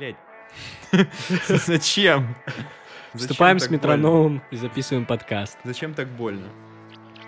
Блять. 0.00 0.16
Зачем? 1.46 2.34
Вступаем 3.12 3.58
с 3.58 3.68
метрономом 3.68 4.42
и 4.50 4.56
записываем 4.56 5.04
подкаст. 5.04 5.58
Зачем 5.62 5.92
так 5.92 6.08
больно? 6.08 6.48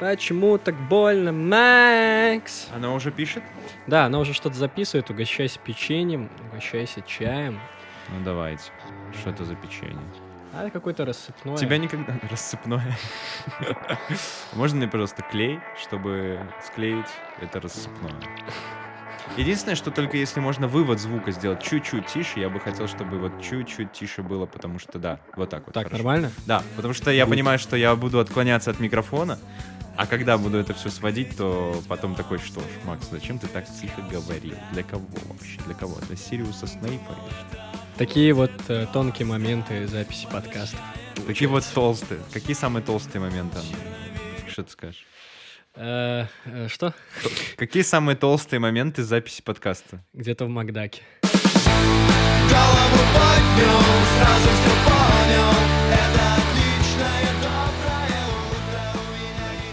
Почему 0.00 0.56
так 0.56 0.74
больно, 0.88 1.32
Макс? 1.32 2.70
Она 2.74 2.94
уже 2.94 3.10
пишет? 3.10 3.42
Да, 3.86 4.06
она 4.06 4.20
уже 4.20 4.32
что-то 4.32 4.56
записывает. 4.56 5.10
Угощайся 5.10 5.58
печеньем, 5.58 6.30
угощайся 6.48 7.02
чаем. 7.02 7.60
Ну 8.08 8.24
давайте. 8.24 8.72
Что 9.20 9.28
это 9.28 9.44
за 9.44 9.54
печенье? 9.54 10.00
А 10.54 10.62
это 10.62 10.70
какое-то 10.70 11.04
рассыпное. 11.04 11.58
Тебя 11.58 11.76
никогда... 11.76 12.18
Рассыпное. 12.30 12.96
Можно 14.54 14.78
мне, 14.78 14.88
пожалуйста, 14.88 15.20
клей, 15.30 15.60
чтобы 15.78 16.40
склеить 16.64 17.10
это 17.42 17.60
рассыпное? 17.60 18.14
Единственное, 19.36 19.76
что 19.76 19.90
только 19.90 20.18
если 20.18 20.40
можно 20.40 20.68
вывод 20.68 21.00
звука 21.00 21.32
сделать 21.32 21.62
чуть-чуть 21.62 22.06
тише, 22.06 22.38
я 22.38 22.50
бы 22.50 22.60
хотел, 22.60 22.86
чтобы 22.86 23.18
вот 23.18 23.40
чуть-чуть 23.40 23.92
тише 23.92 24.22
было, 24.22 24.44
потому 24.44 24.78
что 24.78 24.98
да, 24.98 25.20
вот 25.36 25.48
так 25.48 25.64
вот. 25.66 25.72
Так, 25.72 25.84
хорошо. 25.84 25.96
нормально? 25.96 26.30
Да, 26.46 26.62
потому 26.76 26.92
что 26.92 27.10
я 27.10 27.26
понимаю, 27.26 27.58
что 27.58 27.76
я 27.76 27.96
буду 27.96 28.20
отклоняться 28.20 28.70
от 28.70 28.78
микрофона, 28.78 29.38
а 29.96 30.06
когда 30.06 30.36
буду 30.36 30.58
это 30.58 30.74
все 30.74 30.90
сводить, 30.90 31.36
то 31.36 31.82
потом 31.88 32.14
такой, 32.14 32.38
что 32.38 32.60
ж, 32.60 32.64
Макс, 32.84 33.08
зачем 33.10 33.38
ты 33.38 33.46
так 33.46 33.64
тихо 33.80 34.02
говорил? 34.02 34.54
Для 34.72 34.82
кого 34.82 35.06
вообще? 35.28 35.58
Для 35.64 35.74
кого? 35.74 35.96
Для 36.08 36.16
Сириуса 36.16 36.66
Снейпа? 36.66 37.16
Такие 37.96 38.34
вот 38.34 38.52
э, 38.68 38.86
тонкие 38.92 39.26
моменты 39.26 39.86
записи 39.86 40.26
подкастов. 40.30 40.80
Такие 41.26 41.48
вот 41.48 41.64
толстые. 41.74 42.20
Какие 42.32 42.54
самые 42.54 42.82
толстые 42.82 43.20
моменты? 43.20 43.58
Анна? 43.58 44.48
Что 44.48 44.64
ты 44.64 44.70
скажешь? 44.72 45.06
Э, 45.74 46.26
э, 46.44 46.68
что? 46.68 46.92
Какие 47.56 47.82
самые 47.82 48.16
толстые 48.16 48.60
моменты 48.60 49.02
записи 49.02 49.42
подкаста? 49.42 50.04
Где-то 50.12 50.44
в 50.44 50.48
Макдаке. 50.48 51.02
Голову 51.22 53.02
поднял, 53.14 53.80
сразу 54.18 54.48
все 54.50 54.72
понял 54.84 55.52
Это 55.90 56.24
отличное 56.36 57.28
доброе 57.40 58.22
утро 58.60 58.82
У 58.98 59.02
меня 59.16 59.48
и 59.56 59.72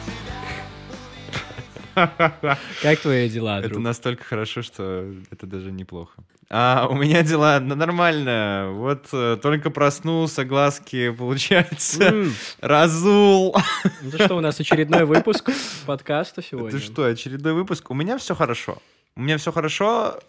тебя 2.45 2.57
Как 2.81 2.99
твои 2.99 3.29
дела, 3.29 3.59
Это 3.59 3.69
друг? 3.69 3.81
настолько 3.83 4.23
хорошо, 4.23 4.61
что 4.61 5.13
это 5.31 5.45
даже 5.45 5.71
неплохо. 5.71 6.23
А 6.51 6.87
у 6.89 6.95
меня 6.95 7.21
дела 7.21 7.59
нормально. 7.59 8.71
Вот 8.73 9.07
э, 9.13 9.37
только 9.39 9.69
проснулся, 9.69 10.45
глазки, 10.45 11.11
получается, 11.11 12.05
М, 12.05 12.33
разул. 12.59 13.55
Ну 14.01 14.11
что, 14.11 14.35
у 14.35 14.41
нас 14.41 14.59
очередной 14.59 15.05
выпуск 15.05 15.51
подкаста 15.85 16.41
сегодня. 16.41 16.69
Это 16.69 16.79
что, 16.79 17.05
очередной 17.05 17.53
выпуск? 17.53 17.91
У 17.91 17.93
меня 17.93 18.17
все 18.17 18.33
хорошо. 18.33 18.81
У 19.15 19.21
меня 19.21 19.37
все 19.37 19.51
хорошо, 19.51 20.19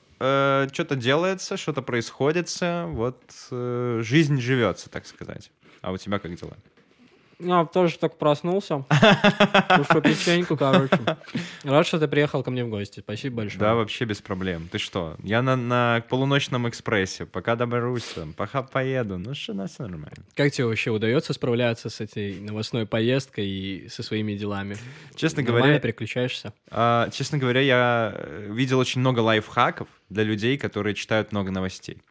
что-то 0.72 0.94
делается, 0.96 1.56
что-то 1.56 1.80
происходит, 1.80 2.48
вот 2.88 3.22
э, 3.50 4.00
жизнь 4.02 4.40
живется, 4.40 4.90
так 4.90 5.06
сказать. 5.06 5.50
А 5.80 5.90
у 5.92 5.96
тебя 5.96 6.18
как 6.18 6.34
дела? 6.34 6.52
Я 7.40 7.64
тоже 7.64 7.98
только 7.98 8.16
проснулся. 8.16 8.84
Кушаю 9.76 10.02
печеньку, 10.02 10.56
короче. 10.56 10.98
Рад, 11.64 11.86
что 11.86 11.98
ты 11.98 12.06
приехал 12.06 12.42
ко 12.42 12.50
мне 12.50 12.64
в 12.64 12.68
гости. 12.68 13.00
Спасибо 13.00 13.36
большое. 13.38 13.60
Да, 13.60 13.74
вообще 13.74 14.04
без 14.04 14.20
проблем. 14.20 14.68
Ты 14.70 14.78
что? 14.78 15.16
Я 15.22 15.40
на, 15.42 15.56
на 15.56 16.04
полуночном 16.08 16.68
экспрессе. 16.68 17.26
Пока 17.26 17.56
доберусь, 17.56 18.14
пока 18.36 18.62
поеду. 18.62 19.16
Ну 19.18 19.34
что, 19.34 19.54
на 19.54 19.66
все 19.68 19.82
нормально. 19.84 20.24
Как 20.34 20.52
тебе 20.52 20.66
вообще 20.66 20.90
удается 20.90 21.32
справляться 21.32 21.88
с 21.88 22.00
этой 22.00 22.38
новостной 22.40 22.86
поездкой 22.86 23.46
и 23.48 23.88
со 23.88 24.02
своими 24.02 24.34
делами? 24.34 24.76
Честно 25.14 25.42
Нормально 25.42 25.66
говоря, 25.66 25.80
переключаешься? 25.80 26.52
а, 26.70 27.08
честно 27.10 27.38
говоря, 27.38 27.60
я 27.60 28.12
э, 28.14 28.48
видел 28.50 28.78
очень 28.78 29.00
много 29.00 29.20
лайфхаков 29.20 29.88
для 30.10 30.24
людей, 30.24 30.58
которые 30.58 30.94
читают 30.94 31.32
много 31.32 31.50
новостей. 31.50 32.02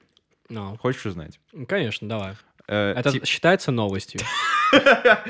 Ну, 0.50 0.76
Хочешь 0.78 1.06
узнать? 1.06 1.39
конечно, 1.68 2.08
давай. 2.10 2.34
Э, 2.72 2.94
Это 2.96 3.12
ти- 3.12 3.26
считается 3.26 3.72
новостью. 3.72 4.22
э, 4.74 5.24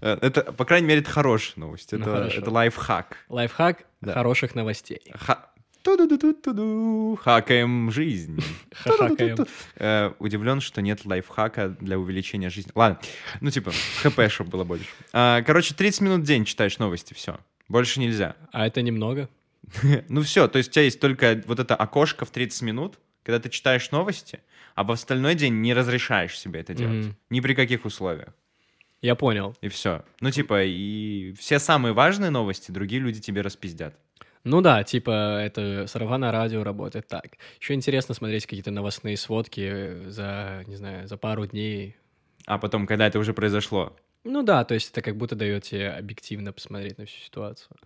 это, 0.00 0.52
по 0.52 0.64
крайней 0.64 0.86
мере, 0.86 1.00
это 1.00 1.10
хорошая 1.10 1.54
новость. 1.56 1.90
Ну, 1.92 1.98
Это, 1.98 2.30
это 2.36 2.50
лайфхак. 2.50 3.16
Лайфхак 3.28 3.84
хороших 4.04 4.54
новостей. 4.54 5.00
Ха... 5.12 5.46
Ту-ду-ду-ду-ду-ду. 5.82 7.18
Хакаем 7.22 7.90
жизнь. 7.90 8.42
Хахакаем. 8.72 9.36
Э, 9.76 10.12
Удивлен, 10.18 10.60
что 10.60 10.80
нет 10.80 11.04
лайфхака 11.04 11.68
для 11.80 11.98
увеличения 11.98 12.48
жизни. 12.48 12.70
Ладно, 12.74 13.00
ну 13.40 13.50
типа 13.50 13.72
хп, 14.02 14.20
чтобы 14.30 14.50
было 14.50 14.64
больше. 14.64 14.86
А, 15.12 15.42
Короче, 15.42 15.74
30 15.74 16.00
минут 16.00 16.20
в 16.20 16.24
день 16.24 16.44
читаешь 16.44 16.78
новости, 16.78 17.12
все. 17.12 17.38
Больше 17.68 18.00
нельзя. 18.00 18.36
А 18.52 18.66
это 18.66 18.80
немного? 18.82 19.28
Ну 20.08 20.22
все, 20.22 20.46
то 20.48 20.58
есть 20.58 20.70
у 20.70 20.72
тебя 20.74 20.84
есть 20.84 21.00
только 21.00 21.42
вот 21.46 21.58
это 21.58 21.74
окошко 21.74 22.24
в 22.24 22.30
30 22.30 22.62
минут, 22.62 22.98
когда 23.24 23.40
ты 23.40 23.48
читаешь 23.48 23.90
новости, 23.90 24.40
а 24.76 24.84
в 24.84 24.92
остальной 24.92 25.34
день 25.34 25.54
не 25.60 25.74
разрешаешь 25.74 26.38
себе 26.38 26.60
это 26.60 26.74
делать. 26.74 27.06
Мгм. 27.06 27.16
Ни 27.30 27.40
при 27.40 27.54
каких 27.54 27.84
условиях. 27.84 28.28
Я 29.02 29.16
понял. 29.16 29.56
И 29.60 29.68
все. 29.68 30.04
Ну 30.20 30.30
типа, 30.30 30.64
и 30.64 31.32
все 31.38 31.58
самые 31.58 31.92
важные 31.92 32.30
новости 32.30 32.70
другие 32.70 33.02
люди 33.02 33.20
тебе 33.20 33.40
распиздят. 33.40 33.94
Ну 34.44 34.60
да, 34.60 34.84
типа 34.84 35.40
это 35.40 35.86
сарафанное 35.86 36.30
радио 36.30 36.62
работает 36.62 37.08
так. 37.08 37.38
Еще 37.60 37.74
интересно 37.74 38.14
смотреть 38.14 38.44
какие-то 38.46 38.70
новостные 38.70 39.16
сводки 39.16 40.08
за, 40.08 40.64
не 40.66 40.76
знаю, 40.76 41.08
за 41.08 41.16
пару 41.16 41.46
дней. 41.46 41.96
А 42.46 42.58
потом, 42.58 42.86
когда 42.86 43.06
это 43.06 43.18
уже 43.18 43.32
произошло, 43.32 43.96
Ну 44.24 44.42
да, 44.42 44.64
то 44.64 44.74
есть 44.74 44.90
это 44.90 45.00
как 45.00 45.16
будто 45.16 45.34
дает 45.34 45.64
тебе 45.64 45.90
объективно 45.90 46.52
посмотреть 46.52 46.98
на 46.98 47.06
всю 47.06 47.20
ситуацию. 47.20 47.76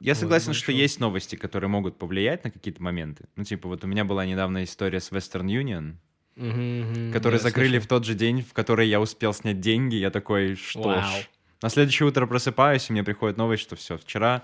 Я 0.00 0.14
Вот, 0.14 0.20
согласен, 0.20 0.48
ну 0.48 0.54
что 0.54 0.72
чё? 0.72 0.78
есть 0.78 1.00
новости, 1.00 1.36
которые 1.36 1.68
могут 1.68 1.96
повлиять 1.98 2.44
на 2.44 2.50
какие-то 2.50 2.82
моменты. 2.82 3.24
Ну, 3.36 3.44
типа, 3.44 3.68
вот 3.68 3.84
у 3.84 3.86
меня 3.86 4.04
была 4.04 4.26
недавно 4.26 4.64
история 4.64 5.00
с 5.00 5.10
Western 5.12 5.46
Union, 5.46 5.94
Мгм, 6.36 6.80
мгм, 6.80 7.12
которые 7.12 7.40
закрыли 7.40 7.68
слышал. 7.78 7.84
в 7.84 7.88
тот 7.88 8.04
же 8.04 8.14
день, 8.14 8.42
в 8.42 8.52
который 8.52 8.88
я 8.88 9.00
успел 9.00 9.32
снять 9.32 9.60
деньги. 9.60 9.94
Я 9.96 10.10
такой, 10.10 10.54
что 10.54 10.82
Вау. 10.82 11.02
ж. 11.02 11.28
На 11.62 11.68
следующее 11.70 12.06
утро 12.08 12.26
просыпаюсь, 12.26 12.88
и 12.90 12.92
мне 12.92 13.02
приходит 13.04 13.38
новость, 13.38 13.62
что 13.62 13.76
все, 13.76 13.96
вчера 13.96 14.42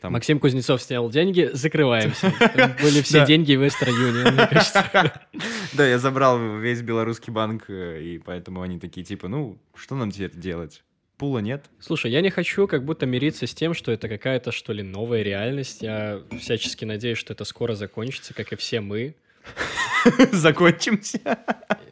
там... 0.00 0.12
Максим 0.12 0.40
Кузнецов 0.40 0.82
снял 0.82 1.08
деньги, 1.10 1.50
закрываемся. 1.52 2.32
Там 2.54 2.72
Были 2.82 3.02
все 3.02 3.24
деньги 3.26 3.54
в 3.54 3.62
Western 3.62 3.90
Union, 3.92 4.32
мне 4.32 4.46
кажется. 4.46 5.12
Да, 5.74 5.86
я 5.86 5.98
забрал 5.98 6.58
весь 6.58 6.82
белорусский 6.82 7.32
банк, 7.32 7.64
э, 7.68 8.02
и 8.02 8.18
поэтому 8.18 8.62
они 8.62 8.78
такие, 8.80 9.04
типа, 9.04 9.28
ну, 9.28 9.58
что 9.76 9.94
нам 9.96 10.10
теперь 10.10 10.32
делать? 10.34 10.82
Пула 11.18 11.40
нет? 11.40 11.68
Слушай, 11.80 12.12
я 12.12 12.20
не 12.20 12.30
хочу 12.30 12.68
как 12.68 12.84
будто 12.84 13.04
мириться 13.04 13.46
с 13.48 13.54
тем, 13.54 13.74
что 13.74 13.90
это 13.90 14.08
какая-то, 14.08 14.52
что 14.52 14.72
ли, 14.72 14.84
новая 14.84 15.22
реальность. 15.22 15.82
Я 15.82 16.22
всячески 16.38 16.84
надеюсь, 16.84 17.18
что 17.18 17.32
это 17.32 17.44
скоро 17.44 17.74
закончится, 17.74 18.34
как 18.34 18.52
и 18.52 18.56
все 18.56 18.80
мы. 18.80 19.16
Закончимся. 20.32 21.20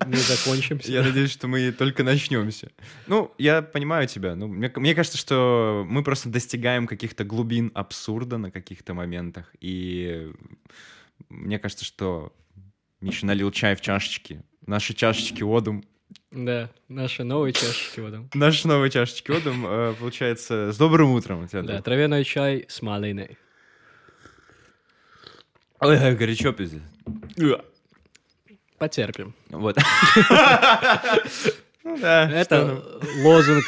Мы 0.07 0.17
закончимся. 0.17 0.93
Я 0.93 1.03
надеюсь, 1.03 1.33
что 1.33 1.49
мы 1.49 1.73
только 1.73 2.05
начнемся. 2.05 2.71
Ну, 3.09 3.33
я 3.39 3.63
понимаю 3.63 4.07
тебя. 4.07 4.37
Ну, 4.37 4.47
мне, 4.47 4.71
мне 4.77 4.95
кажется, 4.95 5.19
что 5.19 5.85
мы 5.89 6.05
просто 6.05 6.29
достигаем 6.29 6.87
каких-то 6.87 7.25
глубин 7.25 7.73
абсурда 7.75 8.39
на 8.39 8.53
каких-то 8.53 8.95
моментах. 8.95 9.53
И 9.61 10.31
мне 11.29 11.59
кажется, 11.59 11.85
что 11.85 12.33
Миша 13.01 13.27
налил 13.27 13.51
чай 13.51 13.75
в 13.75 13.81
чашечки. 13.81 14.45
Наши 14.67 14.95
чашечки 14.95 15.43
одум. 15.43 15.85
Да, 16.31 16.71
наши 16.89 17.25
новые 17.25 17.53
чашечки 17.53 18.01
водом. 18.01 18.31
Наши 18.35 18.69
новые 18.69 18.91
чашечки 18.91 19.31
одум, 19.31 19.67
э, 19.67 19.95
получается, 19.99 20.73
с 20.73 20.77
добрым 20.77 21.11
утром. 21.13 21.49
Да, 21.51 21.81
травяной 21.83 22.25
чай 22.25 22.67
с 22.69 22.83
малиной. 22.83 23.39
Ой, 25.81 26.15
горячо, 26.15 26.53
пиздец. 26.53 26.83
Потерпим. 28.79 29.35
Вот. 29.51 29.77
Ну 31.89 31.95
Это 31.99 32.83
лозунг. 33.23 33.65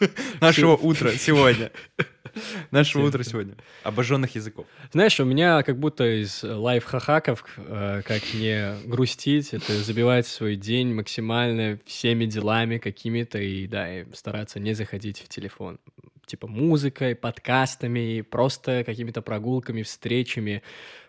нашего 0.40 0.76
утра 0.76 1.12
сегодня. 1.12 1.70
Нашего 2.70 3.06
утра 3.06 3.22
сегодня. 3.22 3.54
Обожженных 3.82 4.34
языков. 4.34 4.66
Знаешь, 4.92 5.18
у 5.20 5.24
меня 5.24 5.62
как 5.62 5.78
будто 5.78 6.04
из 6.04 6.42
лайфхаков, 6.42 7.44
э, 7.56 8.02
как 8.04 8.22
не 8.34 8.74
грустить, 8.86 9.52
это 9.54 9.72
забивать 9.74 10.26
свой 10.26 10.56
день 10.56 10.94
максимально 10.94 11.78
всеми 11.84 12.26
делами 12.26 12.78
какими-то 12.78 13.38
и, 13.38 13.66
да, 13.66 14.00
и 14.00 14.04
стараться 14.14 14.60
не 14.60 14.74
заходить 14.74 15.20
в 15.20 15.28
телефон. 15.28 15.78
Типа 16.26 16.46
музыкой, 16.46 17.14
подкастами, 17.14 18.18
и 18.18 18.22
просто 18.22 18.84
какими-то 18.84 19.22
прогулками, 19.22 19.82
встречами. 19.82 20.62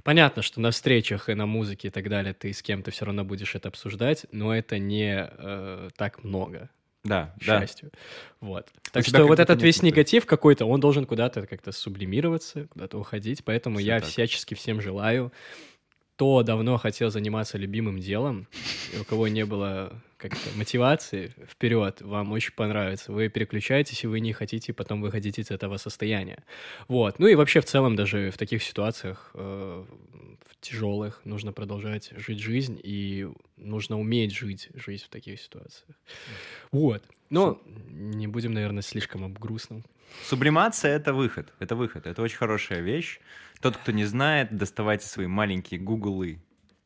Понятно, 0.03 0.41
что 0.41 0.59
на 0.59 0.71
встречах 0.71 1.29
и 1.29 1.33
на 1.33 1.45
музыке 1.45 1.87
и 1.87 1.91
так 1.91 2.09
далее 2.09 2.33
ты 2.33 2.51
с 2.51 2.61
кем-то 2.61 2.91
все 2.91 3.05
равно 3.05 3.23
будешь 3.23 3.55
это 3.55 3.69
обсуждать, 3.69 4.25
но 4.31 4.53
это 4.53 4.79
не 4.79 5.29
э, 5.29 5.89
так 5.95 6.23
много, 6.23 6.69
Да, 7.03 7.33
к 7.39 7.45
да. 7.45 7.59
счастью. 7.59 7.91
Вот. 8.39 8.67
Так 8.91 9.05
что 9.05 9.25
вот 9.25 9.39
этот 9.39 9.61
весь 9.61 9.81
негатив 9.81 10.25
какой-то, 10.25 10.65
он 10.65 10.79
должен 10.79 11.05
куда-то 11.05 11.45
как-то 11.47 11.71
сублимироваться, 11.71 12.67
куда-то 12.67 12.97
уходить, 12.97 13.43
поэтому 13.43 13.79
я 13.79 13.99
всячески 13.99 14.53
всем 14.53 14.81
желаю 14.81 15.31
кто 16.15 16.43
давно 16.43 16.77
хотел 16.77 17.09
заниматься 17.09 17.57
любимым 17.57 17.99
делом, 17.99 18.47
и 18.93 18.99
у 18.99 19.03
кого 19.03 19.27
не 19.27 19.45
было 19.45 19.99
как-то 20.17 20.55
мотивации 20.55 21.33
вперед, 21.49 22.01
вам 22.01 22.31
очень 22.31 22.53
понравится. 22.53 23.11
Вы 23.11 23.29
переключаетесь, 23.29 24.03
и 24.03 24.07
вы 24.07 24.19
не 24.19 24.31
хотите 24.31 24.73
потом 24.73 25.01
выходить 25.01 25.39
из 25.39 25.49
этого 25.49 25.77
состояния. 25.77 26.43
Вот. 26.87 27.17
Ну 27.19 27.27
и 27.27 27.35
вообще 27.35 27.61
в 27.61 27.65
целом 27.65 27.95
даже 27.95 28.29
в 28.29 28.37
таких 28.37 28.63
ситуациях, 28.63 29.31
э, 29.33 29.85
в 30.47 30.61
тяжелых, 30.61 31.19
нужно 31.25 31.51
продолжать 31.51 32.11
жить 32.15 32.39
жизнь, 32.39 32.79
и 32.81 33.27
нужно 33.57 33.99
уметь 33.99 34.33
жить 34.33 34.69
жизнь 34.75 35.03
в 35.05 35.09
таких 35.09 35.41
ситуациях. 35.41 35.97
Вот. 36.71 37.03
Но 37.29 37.59
не 37.89 38.27
будем, 38.27 38.53
наверное, 38.53 38.83
слишком 38.83 39.25
об 39.25 39.39
грустном. 39.39 39.83
Сублимация— 40.25 40.95
это 40.95 41.13
выход. 41.13 41.51
Это 41.59 41.75
выход. 41.75 42.07
Это 42.07 42.21
очень 42.21 42.37
хорошая 42.37 42.81
вещь. 42.81 43.19
Тот, 43.61 43.77
кто 43.77 43.91
не 43.91 44.05
знает, 44.05 44.55
доставайте 44.55 45.07
свои 45.07 45.27
маленькие 45.27 45.79
гуглы 45.79 46.39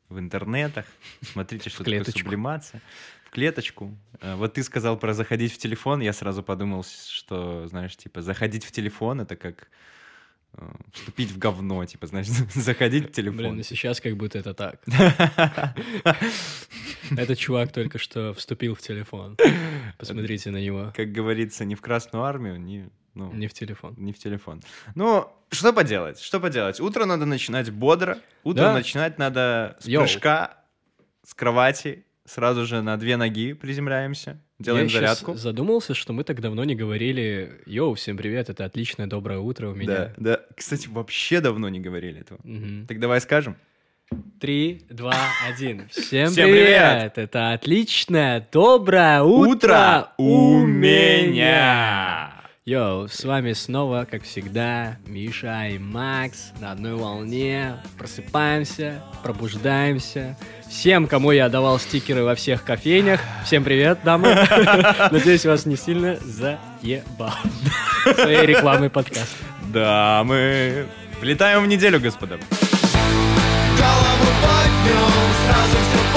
в 0.08 0.18
интернетах, 0.18 0.86
смотрите, 1.22 1.70
что 1.70 1.84
такое 1.84 2.04
сублимация. 2.04 2.80
В 3.24 3.30
клеточку. 3.30 3.94
Э, 4.20 4.36
Вот 4.36 4.54
ты 4.54 4.62
сказал 4.62 4.96
про 4.98 5.12
заходить 5.12 5.52
в 5.52 5.58
телефон, 5.58 6.00
я 6.00 6.12
сразу 6.14 6.42
подумал, 6.42 6.82
что, 6.84 7.66
знаешь, 7.68 7.94
типа, 7.96 8.22
заходить 8.22 8.64
в 8.64 8.72
телефон— 8.72 9.20
это 9.22 9.36
как 9.36 9.68
э, 10.54 10.66
вступить 10.94 11.30
в 11.30 11.38
говно, 11.38 11.84
типа, 11.84 12.06
знаешь, 12.06 12.28
заходить 12.54 13.10
в 13.10 13.12
телефон. 13.12 13.36
Блин, 13.38 13.56
ну 13.56 13.62
сейчас 13.62 14.00
как 14.00 14.16
будто 14.16 14.38
это 14.38 14.54
так. 14.54 14.80
Этот 17.10 17.38
чувак 17.38 17.72
только 17.72 17.98
что 17.98 18.32
вступил 18.34 18.74
в 18.74 18.80
телефон. 18.80 19.36
Посмотрите 19.98 20.50
на 20.50 20.58
него. 20.60 20.92
Как 20.96 21.12
говорится, 21.12 21.64
не 21.64 21.74
в 21.74 21.80
Красную 21.80 22.24
Армию, 22.24 22.58
не, 22.60 22.88
ну, 23.18 23.32
Не 23.32 23.46
в 23.48 23.52
телефон. 23.52 23.94
не 23.98 24.12
в 24.12 24.18
телефон. 24.18 24.62
Ну, 24.94 25.28
что 25.50 25.72
поделать? 25.72 26.20
Что 26.20 26.40
поделать? 26.40 26.80
Утро 26.80 27.04
надо 27.04 27.24
начинать 27.26 27.70
бодро. 27.70 28.18
Утро 28.44 28.62
Да. 28.62 28.72
начинать 28.74 29.18
надо 29.18 29.76
с 29.80 29.86
Йоу. 29.86 30.02
прыжка, 30.04 30.56
с 31.26 31.34
кровати. 31.34 32.04
Сразу 32.24 32.66
же 32.66 32.82
на 32.82 32.96
две 32.98 33.16
ноги 33.16 33.54
приземляемся. 33.54 34.38
Делаем 34.58 34.86
Я 34.86 34.92
зарядку. 34.92 35.34
задумался, 35.34 35.94
что 35.94 36.12
мы 36.12 36.24
так 36.24 36.40
давно 36.40 36.64
не 36.64 36.74
говорили 36.74 37.62
«Йоу, 37.64 37.94
всем 37.94 38.16
привет, 38.18 38.50
это 38.50 38.64
отличное 38.66 39.06
доброе 39.06 39.38
утро 39.38 39.68
у 39.70 39.72
Да, 39.74 39.78
меня». 39.78 40.12
да. 40.16 40.40
Кстати, 40.56 40.88
вообще 40.88 41.40
давно 41.40 41.68
не 41.70 41.80
говорили 41.80 42.20
этого. 42.20 42.38
Мгм. 42.44 42.86
Так 42.86 42.98
давай 43.00 43.20
скажем. 43.20 43.56
Три, 44.40 44.84
два, 44.90 45.14
один. 45.48 45.88
Всем, 45.90 46.30
Всем 46.30 46.48
привет! 46.48 47.12
привет! 47.12 47.18
Это 47.18 47.52
отличное 47.52 48.46
доброе 48.52 49.22
утро, 49.22 50.12
у 50.18 50.58
меня! 50.66 52.27
Йоу, 52.68 53.08
с 53.08 53.24
вами 53.24 53.54
снова, 53.54 54.06
как 54.10 54.24
всегда, 54.24 54.98
Миша 55.06 55.68
и 55.68 55.78
Макс 55.78 56.52
на 56.60 56.72
одной 56.72 56.96
волне. 56.96 57.76
Просыпаемся, 57.96 59.02
пробуждаемся. 59.22 60.36
Всем, 60.68 61.06
кому 61.06 61.30
я 61.30 61.48
давал 61.48 61.78
стикеры 61.78 62.24
во 62.24 62.34
всех 62.34 62.64
кофейнях, 62.64 63.20
всем 63.42 63.64
привет, 63.64 64.00
дамы. 64.04 64.34
Надеюсь, 65.10 65.46
вас 65.46 65.64
не 65.64 65.76
сильно 65.76 66.16
заебал 66.16 67.32
своей 68.14 68.44
рекламой 68.44 68.90
подкаста. 68.90 69.34
Да, 69.72 70.22
мы 70.26 70.88
влетаем 71.22 71.64
в 71.64 71.68
неделю, 71.68 71.98
господа. 71.98 72.36
Голову 73.78 74.28
поднял, 74.42 75.08
сразу 75.46 75.78
все 75.88 76.07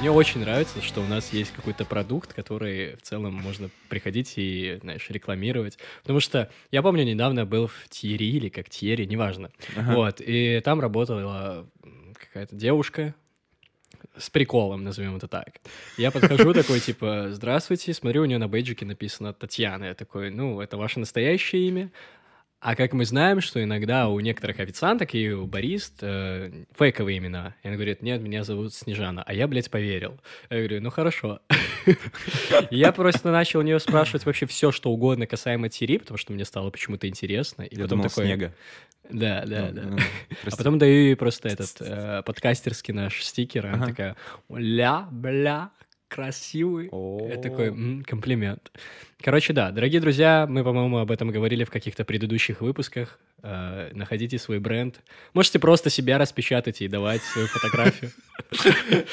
Мне 0.00 0.10
очень 0.10 0.40
нравится, 0.40 0.80
что 0.80 1.02
у 1.02 1.06
нас 1.06 1.30
есть 1.30 1.52
какой-то 1.52 1.84
продукт, 1.84 2.32
который 2.32 2.96
в 2.96 3.02
целом 3.02 3.34
можно 3.34 3.68
приходить 3.90 4.32
и, 4.36 4.78
знаешь, 4.80 5.10
рекламировать. 5.10 5.76
Потому 6.00 6.20
что 6.20 6.48
я 6.70 6.80
помню, 6.80 7.04
недавно 7.04 7.44
был 7.44 7.66
в 7.66 7.86
Тьерри 7.90 8.30
или 8.30 8.48
как 8.48 8.70
Тьерри, 8.70 9.06
неважно. 9.06 9.50
Вот, 9.76 10.22
и 10.22 10.62
там 10.64 10.80
работала 10.80 11.68
какая-то 12.14 12.56
девушка 12.56 13.14
с 14.16 14.30
приколом, 14.30 14.84
назовем 14.84 15.16
это 15.16 15.28
так. 15.28 15.60
Я 15.98 16.10
подхожу 16.10 16.54
такой, 16.54 16.80
типа, 16.80 17.28
здравствуйте, 17.32 17.92
смотрю, 17.92 18.22
у 18.22 18.24
нее 18.24 18.38
на 18.38 18.48
бейджике 18.48 18.86
написано 18.86 19.34
Татьяна. 19.34 19.84
Я 19.84 19.94
такой, 19.94 20.30
ну, 20.30 20.62
это 20.62 20.78
ваше 20.78 20.98
настоящее 20.98 21.68
имя? 21.68 21.90
А 22.60 22.76
как 22.76 22.92
мы 22.92 23.06
знаем, 23.06 23.40
что 23.40 23.62
иногда 23.62 24.08
у 24.08 24.20
некоторых 24.20 24.60
официанток 24.60 25.14
и 25.14 25.30
у 25.32 25.46
барист 25.46 25.94
э, 26.02 26.64
фейковые 26.78 27.16
имена. 27.16 27.54
И 27.62 27.68
она 27.68 27.76
говорит, 27.76 28.02
нет, 28.02 28.20
меня 28.20 28.44
зовут 28.44 28.74
Снежана. 28.74 29.22
А 29.22 29.32
я, 29.32 29.48
блядь, 29.48 29.70
поверил. 29.70 30.20
Я 30.50 30.58
говорю, 30.58 30.82
ну 30.82 30.90
хорошо. 30.90 31.40
Я 32.70 32.92
просто 32.92 33.32
начал 33.32 33.60
у 33.60 33.62
нее 33.62 33.80
спрашивать 33.80 34.26
вообще 34.26 34.44
все, 34.44 34.72
что 34.72 34.90
угодно 34.90 35.26
касаемо 35.26 35.70
Тири, 35.70 35.96
потому 35.96 36.18
что 36.18 36.34
мне 36.34 36.44
стало 36.44 36.68
почему-то 36.70 37.08
интересно. 37.08 37.62
И 37.62 37.80
потом 37.80 38.02
такой, 38.02 38.26
снега. 38.26 38.52
Да, 39.08 39.44
да, 39.46 39.68
Ну, 39.68 39.72
да. 39.72 39.82
ну, 39.82 39.98
А 40.52 40.56
потом 40.56 40.78
даю 40.78 41.04
ей 41.06 41.16
просто 41.16 41.48
этот 41.48 41.76
э, 41.80 42.22
подкастерский 42.26 42.92
наш 42.92 43.22
стикер, 43.24 43.66
она 43.68 43.86
такая, 43.86 44.16
ля, 44.50 45.08
бля, 45.10 45.70
красивый. 46.10 46.86
Я 47.30 47.36
такой, 47.38 47.70
О. 47.70 47.72
«М, 47.72 48.04
комплимент. 48.04 48.70
Короче, 49.22 49.52
да, 49.52 49.70
дорогие 49.70 50.00
друзья, 50.00 50.46
мы, 50.48 50.64
по-моему, 50.64 50.98
об 50.98 51.10
этом 51.10 51.30
говорили 51.30 51.64
в 51.64 51.70
каких-то 51.70 52.04
предыдущих 52.04 52.60
выпусках. 52.60 53.18
Э, 53.42 53.90
находите 53.94 54.38
свой 54.38 54.58
бренд. 54.58 55.00
Можете 55.34 55.58
просто 55.58 55.88
себя 55.90 56.18
распечатать 56.18 56.82
и 56.82 56.88
давать 56.88 57.22
свою 57.22 57.46
фотографию. 57.46 58.10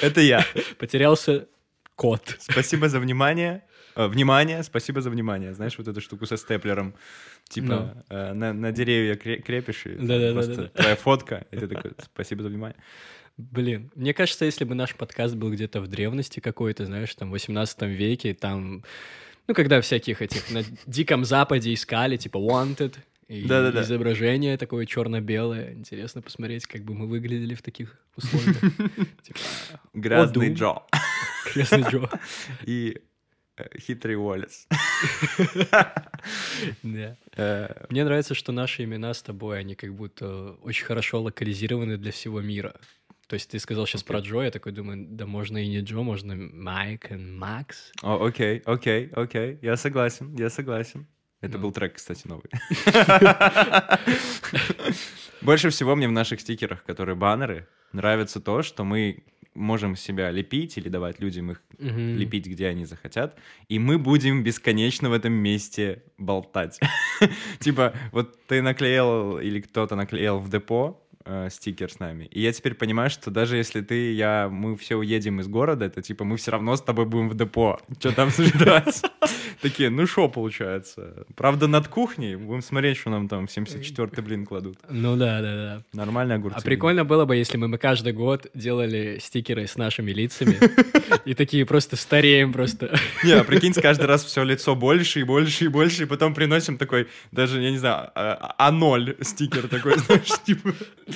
Это 0.01 0.21
я. 0.21 0.44
Потерялся 0.79 1.47
код. 1.95 2.35
Спасибо 2.39 2.89
за 2.89 2.99
внимание. 2.99 3.61
Э, 3.95 4.07
Внимание, 4.07 4.63
спасибо 4.63 5.01
за 5.01 5.09
внимание. 5.09 5.53
Знаешь, 5.53 5.77
вот 5.77 5.88
эту 5.88 6.01
штуку 6.01 6.25
со 6.25 6.38
степлером. 6.38 6.94
Типа 7.49 8.03
э, 8.09 8.33
на, 8.33 8.53
на 8.53 8.71
деревья 8.71 9.15
кре- 9.15 9.41
крепишь, 9.41 9.85
и 9.85 9.95
там 9.95 10.05
Да-да-да-да-да. 10.07 10.33
просто 10.55 10.67
твоя 10.81 10.95
фотка, 10.95 11.45
и 11.51 11.57
ты 11.57 11.67
такой, 11.67 11.91
спасибо 12.03 12.44
за 12.44 12.49
внимание. 12.49 12.75
Блин, 13.37 13.91
мне 13.95 14.13
кажется, 14.13 14.45
если 14.45 14.65
бы 14.65 14.73
наш 14.73 14.95
подкаст 14.95 15.35
был 15.35 15.51
где-то 15.51 15.79
в 15.81 15.87
древности 15.87 16.39
какой-то, 16.39 16.85
знаешь, 16.85 17.13
там, 17.13 17.29
в 17.29 17.33
18 17.33 17.83
веке, 17.83 18.33
там, 18.33 18.83
ну, 19.47 19.53
когда 19.53 19.79
всяких 19.79 20.21
этих 20.21 20.49
на 20.51 20.63
Диком 20.87 21.23
Западе 21.23 21.73
искали, 21.73 22.17
типа, 22.17 22.37
wanted, 22.37 22.95
и 23.27 23.45
Да-да-да. 23.45 23.81
изображение 23.81 24.57
такое 24.57 24.85
черно-белое. 24.85 25.73
Интересно 25.73 26.21
посмотреть, 26.21 26.65
как 26.65 26.83
бы 26.83 26.93
мы 26.93 27.07
выглядели 27.07 27.55
в 27.55 27.61
таких 27.61 27.97
условиях. 28.15 28.57
Типа, 29.21 29.39
Грязный. 29.93 30.53
Джо 30.53 30.81
крестный 31.45 31.83
Джо. 31.83 32.09
и 32.65 32.97
э, 33.57 33.77
хитрый 33.79 34.15
Уоллес. 34.15 34.67
Да. 36.83 37.17
Э, 37.35 37.85
Мне 37.89 38.03
нравится, 38.05 38.33
что 38.33 38.51
наши 38.51 38.83
имена 38.85 39.13
с 39.13 39.21
тобой, 39.21 39.59
они 39.59 39.75
как 39.75 39.93
будто 39.93 40.53
очень 40.61 40.85
хорошо 40.85 41.21
локализированы 41.21 41.97
для 41.97 42.11
всего 42.11 42.41
мира. 42.41 42.75
То 43.27 43.33
есть 43.35 43.50
ты 43.51 43.59
сказал 43.59 43.85
сейчас 43.85 44.03
про 44.03 44.19
Джо, 44.19 44.41
я 44.41 44.51
такой 44.51 44.71
думаю, 44.71 45.06
да 45.09 45.25
можно 45.25 45.57
и 45.57 45.68
не 45.68 45.81
Джо, 45.81 46.01
можно 46.01 46.35
Майк 46.35 47.12
и 47.12 47.15
Макс. 47.15 47.91
о, 48.01 48.25
Окей, 48.25 48.62
окей, 48.65 49.09
окей, 49.13 49.59
я 49.62 49.75
согласен, 49.75 50.33
я 50.38 50.49
согласен. 50.49 51.06
Это 51.42 51.57
Ну. 51.57 51.63
был 51.66 51.71
трек, 51.71 51.95
кстати, 51.95 52.25
новый. 52.28 52.49
Больше 55.42 55.69
всего 55.69 55.95
мне 55.95 56.07
в 56.07 56.11
наших 56.11 56.42
стикерах, 56.42 56.83
которые 56.83 57.16
баннеры, 57.16 57.68
нравится 57.94 58.40
то, 58.40 58.63
что 58.63 58.83
мы 58.83 59.23
можем 59.54 59.95
себя 59.95 60.30
лепить 60.31 60.78
или 60.78 60.87
давать 60.90 61.19
людям 61.19 61.51
их 61.51 61.61
Мгм. 61.80 62.16
лепить, 62.16 62.45
где 62.47 62.68
они 62.68 62.85
захотят, 62.85 63.37
и 63.69 63.80
мы 63.80 63.97
будем 63.97 64.44
бесконечно 64.44 65.09
в 65.09 65.13
этом 65.13 65.33
месте 65.33 66.04
болтать. 66.18 66.80
Типа, 67.59 67.94
вот 68.11 68.45
ты 68.47 68.61
наклеил, 68.61 69.40
или 69.40 69.61
кто-то 69.61 69.95
наклеил 69.95 70.37
в 70.40 70.49
депо 70.49 71.04
э, 71.27 71.49
стикер 71.51 71.91
с 71.91 71.99
нами, 71.99 72.25
и 72.31 72.41
я 72.41 72.51
теперь 72.53 72.73
понимаю, 72.73 73.09
что 73.09 73.31
даже 73.31 73.57
если 73.57 73.81
ты, 73.81 74.13
я, 74.13 74.49
мы 74.49 74.75
все 74.77 74.95
уедем 74.95 75.39
из 75.41 75.47
города, 75.47 75.85
это 75.85 76.01
типа 76.01 76.23
мы 76.23 76.37
все 76.37 76.51
равно 76.51 76.75
с 76.75 76.81
тобой 76.81 77.05
будем 77.05 77.29
в 77.29 77.35
депо. 77.35 77.79
Что 77.99 78.11
там 78.11 78.29
ждать? 78.29 79.01
Такие, 79.61 79.89
ну 79.89 80.05
что 80.07 80.29
получается? 80.29 81.25
Правда, 81.35 81.67
над 81.67 81.87
кухней 81.87 82.35
будем 82.35 82.61
смотреть, 82.61 82.97
что 82.97 83.09
нам 83.09 83.27
там 83.27 83.47
в 83.47 83.55
74-й, 83.55 84.21
блин, 84.21 84.45
кладут. 84.45 84.77
Ну 84.89 85.15
да, 85.17 85.41
да, 85.41 85.55
да. 85.55 85.83
Нормальные 85.93 86.35
огурцы. 86.37 86.57
А 86.57 86.61
прикольно 86.61 87.05
было 87.05 87.25
бы, 87.25 87.35
если 87.35 87.57
бы 87.57 87.67
мы 87.67 87.77
каждый 87.77 88.13
год 88.13 88.47
делали 88.53 89.19
стикеры 89.21 89.67
с 89.67 89.75
нашими 89.75 90.11
лицами 90.11 90.57
и 91.25 91.33
такие 91.33 91.65
просто 91.65 91.95
стареем 91.95 92.53
просто. 92.53 92.97
Не, 93.23 93.31
а 93.33 93.43
прикинь, 93.43 93.73
каждый 93.73 94.05
раз 94.05 94.23
все 94.23 94.43
лицо 94.43 94.75
больше 94.75 95.21
и 95.21 95.23
больше 95.23 95.65
и 95.65 95.67
больше, 95.67 96.03
и 96.03 96.05
потом 96.05 96.33
приносим 96.33 96.77
такой, 96.77 97.07
даже, 97.31 97.61
я 97.61 97.71
не 97.71 97.77
знаю, 97.77 98.09
а- 98.15 98.71
А0 98.71 99.23
стикер 99.23 99.67
такой, 99.67 99.97
знаешь, 99.97 100.31
типа, 100.45 100.73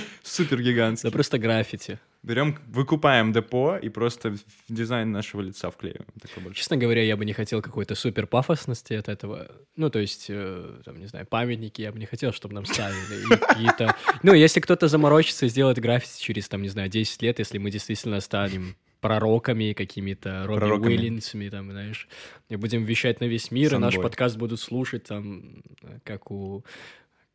супер 0.23 0.57
Да 0.57 0.63
гигантский. 0.63 1.11
просто 1.11 1.37
граффити. 1.37 1.99
Берем, 2.23 2.55
выкупаем 2.67 3.33
депо 3.33 3.77
и 3.77 3.89
просто 3.89 4.31
в 4.31 4.39
дизайн 4.69 5.11
нашего 5.11 5.41
лица 5.41 5.71
вклеиваем. 5.71 6.05
Честно 6.53 6.77
говоря, 6.77 7.01
я 7.01 7.17
бы 7.17 7.25
не 7.25 7.33
хотел 7.33 7.63
какой-то 7.63 7.95
супер 7.95 8.27
пафосности 8.27 8.93
от 8.93 9.09
этого. 9.09 9.49
Ну, 9.75 9.89
то 9.89 9.97
есть, 9.97 10.27
э, 10.29 10.81
там, 10.85 10.99
не 10.99 11.07
знаю, 11.07 11.25
памятники 11.25 11.81
я 11.81 11.91
бы 11.91 11.97
не 11.97 12.05
хотел, 12.05 12.31
чтобы 12.31 12.53
нам 12.53 12.65
ставили. 12.65 13.23
Или 13.23 13.37
какие-то... 13.37 13.95
Ну, 14.21 14.33
если 14.33 14.59
кто-то 14.59 14.87
заморочится 14.87 15.47
и 15.47 15.49
сделает 15.49 15.79
граффити 15.79 16.21
через, 16.21 16.47
там, 16.47 16.61
не 16.61 16.69
знаю, 16.69 16.89
10 16.89 17.23
лет, 17.23 17.39
если 17.39 17.57
мы 17.57 17.71
действительно 17.71 18.19
станем 18.19 18.75
пророками, 18.99 19.73
какими-то 19.73 20.45
Робби 20.45 20.59
Пророками. 20.59 20.93
Уильямсами, 20.93 21.49
там, 21.49 21.71
знаешь, 21.71 22.07
и 22.49 22.55
будем 22.55 22.85
вещать 22.85 23.19
на 23.19 23.25
весь 23.25 23.49
мир, 23.49 23.73
и 23.73 23.77
наш 23.79 23.95
Sunboy. 23.95 24.03
подкаст 24.03 24.37
будут 24.37 24.59
слушать, 24.59 25.03
там, 25.05 25.63
как 26.03 26.29
у 26.29 26.63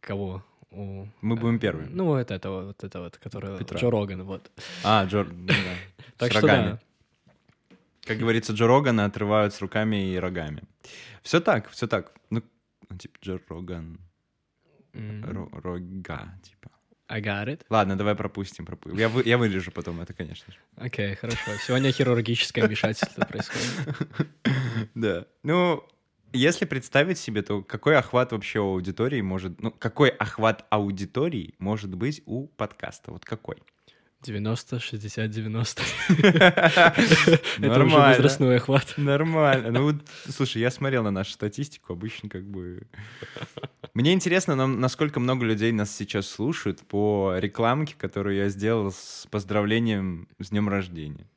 кого? 0.01 0.45
У, 0.77 1.09
Мы 1.23 1.37
будем 1.37 1.59
первыми. 1.59 1.89
Ну, 1.91 2.05
вот 2.05 2.31
этого, 2.31 2.67
вот 2.67 2.85
это 2.85 3.01
вот, 3.01 3.17
который 3.19 3.57
Петра. 3.59 3.79
Джо 3.79 3.91
Роган, 3.91 4.23
вот. 4.25 4.51
А, 4.85 5.05
Джо... 5.07 5.25
ну 5.25 5.47
да. 5.47 5.55
Так 6.19 6.33
С 6.33 6.37
что 6.37 6.47
рогами. 6.47 6.71
да. 6.71 7.77
Как 8.05 8.19
говорится, 8.19 8.53
Джо 8.53 8.67
Рогана 8.67 9.05
отрывают 9.07 9.53
с 9.55 9.61
руками 9.61 10.13
и 10.13 10.17
рогами. 10.19 10.63
Все 11.23 11.41
так, 11.41 11.69
все 11.71 11.87
так. 11.87 12.13
Ну, 12.31 12.43
ну, 12.89 12.99
типа 12.99 13.19
Джо 13.23 13.39
Роган. 13.49 13.99
Рога, 14.93 16.39
типа. 16.43 16.71
I 17.09 17.21
got 17.23 17.47
it. 17.47 17.61
Ладно, 17.71 17.97
давай 17.97 18.15
пропустим. 18.15 18.65
пропу- 18.65 18.97
Я, 18.99 19.09
вы- 19.09 19.23
я 19.25 19.39
вырежу 19.39 19.71
потом 19.71 20.01
это, 20.01 20.13
конечно 20.13 20.53
же. 20.53 20.59
Окей, 20.77 21.15
хорошо. 21.15 21.53
Сегодня 21.67 21.93
хирургическое 21.93 22.67
вмешательство 22.67 23.25
происходит. 23.25 24.09
Да. 24.95 25.25
Ну, 25.43 25.85
если 26.37 26.65
представить 26.65 27.19
себе, 27.19 27.43
то 27.43 27.63
какой 27.63 27.97
охват 27.97 28.33
вообще 28.33 28.61
у 28.61 28.75
аудитории 28.75 29.21
может... 29.21 29.61
Ну, 29.61 29.71
какой 29.71 30.11
охват 30.11 30.65
аудитории 30.71 31.55
может 31.59 31.95
быть 31.95 32.23
у 32.27 32.47
подкаста? 32.47 33.13
Вот 33.13 33.25
какой? 33.25 33.57
90, 34.23 34.81
60, 34.81 35.31
90. 35.31 35.83
Это 37.59 37.85
уже 37.85 37.97
возрастной 37.97 38.57
охват. 38.57 38.95
Нормально. 38.97 39.71
Ну, 39.71 39.83
вот, 39.85 39.97
слушай, 40.29 40.61
я 40.61 40.71
смотрел 40.71 41.05
на 41.05 41.11
нашу 41.11 41.33
статистику, 41.33 41.93
обычно 41.93 42.29
как 42.29 42.45
бы... 42.45 42.87
Мне 43.95 44.13
интересно, 44.13 44.67
насколько 44.67 45.21
много 45.21 45.45
людей 45.47 45.71
нас 45.73 45.95
сейчас 45.95 46.27
слушают 46.29 46.81
по 46.81 47.35
рекламке, 47.39 47.95
которую 47.97 48.37
я 48.37 48.49
сделал 48.49 48.91
с 48.91 49.27
поздравлением 49.31 50.29
с 50.39 50.51
днем 50.51 50.69
рождения. 50.69 51.29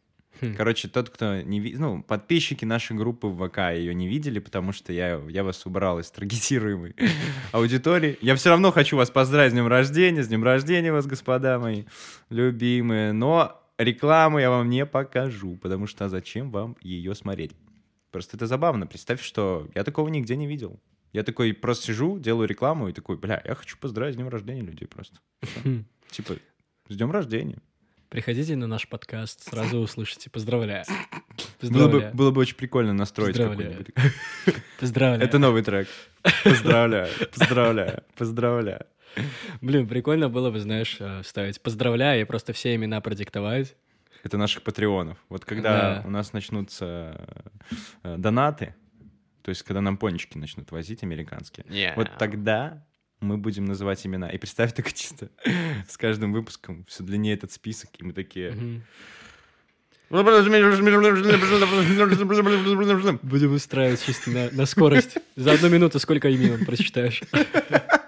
Хм. 0.41 0.55
Короче, 0.55 0.87
тот, 0.87 1.09
кто 1.09 1.41
не 1.41 1.59
видел, 1.59 1.79
ну, 1.81 2.03
подписчики 2.03 2.63
нашей 2.63 2.95
группы 2.95 3.27
в 3.27 3.47
ВК 3.47 3.57
ее 3.73 3.93
не 3.93 4.07
видели, 4.07 4.39
потому 4.39 4.71
что 4.71 4.93
я, 4.93 5.21
я 5.27 5.43
вас 5.43 5.65
убрал 5.65 5.99
из 5.99 6.09
таргетируемой 6.11 6.95
аудитории. 7.51 8.17
Я 8.21 8.35
все 8.35 8.49
равно 8.49 8.71
хочу 8.71 8.95
вас 8.95 9.09
поздравить 9.09 9.51
с 9.51 9.53
днем 9.53 9.67
рождения, 9.67 10.23
с 10.23 10.27
днем 10.27 10.43
рождения 10.43 10.91
вас, 10.91 11.07
господа 11.07 11.59
мои 11.59 11.83
любимые, 12.29 13.11
но 13.11 13.61
рекламу 13.77 14.39
я 14.39 14.49
вам 14.49 14.69
не 14.69 14.85
покажу, 14.85 15.57
потому 15.57 15.87
что 15.87 16.07
зачем 16.07 16.51
вам 16.51 16.77
ее 16.81 17.15
смотреть? 17.15 17.51
Просто 18.11 18.37
это 18.37 18.47
забавно. 18.47 18.87
Представь, 18.87 19.21
что 19.21 19.69
я 19.75 19.83
такого 19.83 20.07
нигде 20.07 20.35
не 20.35 20.47
видел. 20.47 20.79
Я 21.11 21.23
такой 21.23 21.53
просто 21.53 21.87
сижу, 21.87 22.19
делаю 22.19 22.47
рекламу 22.47 22.87
и 22.87 22.93
такой, 22.93 23.17
бля, 23.17 23.41
я 23.43 23.55
хочу 23.55 23.77
поздравить 23.77 24.13
с 24.13 24.17
днем 24.17 24.29
рождения 24.29 24.61
людей 24.61 24.87
просто. 24.87 25.17
Хм. 25.63 25.85
Типа, 26.11 26.35
с 26.87 26.95
днем 26.95 27.11
рождения. 27.11 27.59
Приходите 28.09 28.55
на 28.55 28.65
наш 28.65 28.87
подкаст, 28.87 29.43
сразу 29.47 29.77
услышите. 29.79 30.29
Поздравляю. 30.31 30.83
Было 30.87 30.95
бы, 30.97 31.51
Поздравляю. 31.59 32.15
было 32.15 32.31
бы 32.31 32.41
очень 32.41 32.55
прикольно 32.55 32.91
настроить 32.93 33.37
Поздравляю. 33.37 33.85
какой-нибудь. 33.85 34.63
Поздравляю. 34.79 35.23
Это 35.23 35.37
новый 35.37 35.61
трек. 35.63 35.87
Поздравляю, 36.43 37.07
поздравляю, 37.31 38.03
поздравляю. 38.17 38.85
Блин, 39.61 39.87
прикольно 39.87 40.27
было 40.29 40.49
бы, 40.49 40.59
знаешь, 40.59 40.97
э, 40.99 41.21
вставить 41.23 41.61
«поздравляю» 41.61 42.21
и 42.21 42.25
просто 42.25 42.53
все 42.53 42.75
имена 42.75 42.99
продиктовать. 43.01 43.75
Это 44.23 44.37
наших 44.37 44.63
патреонов. 44.63 45.17
Вот 45.29 45.45
когда 45.45 46.01
Да. 46.01 46.07
у 46.07 46.09
нас 46.11 46.33
начнутся 46.33 47.27
э, 48.03 48.17
донаты, 48.17 48.75
то 49.43 49.49
есть 49.49 49.63
когда 49.63 49.81
нам 49.81 49.97
пончики 49.97 50.37
начнут 50.37 50.71
возить 50.71 51.03
американские, 51.03 51.93
вот 51.95 52.09
тогда 52.17 52.85
мы 53.19 53.37
будем 53.37 53.65
называть 53.65 54.05
имена. 54.05 54.29
И 54.29 54.37
представь 54.37 54.73
так 54.75 54.91
чисто 54.93 55.29
с 55.87 55.97
каждым 55.97 56.33
выпуском 56.33 56.85
все 56.87 57.03
длиннее 57.03 57.33
этот 57.33 57.51
список, 57.51 57.89
и 57.97 58.03
мы 58.03 58.13
такие... 58.13 58.81
Будем 63.21 63.53
устраивать 63.53 64.03
чисто 64.03 64.31
на, 64.31 64.49
на 64.49 64.65
скорость. 64.65 65.19
За 65.35 65.51
одну 65.51 65.69
минуту 65.69 65.99
сколько 65.99 66.29
имен 66.29 66.65
прочитаешь? 66.65 67.21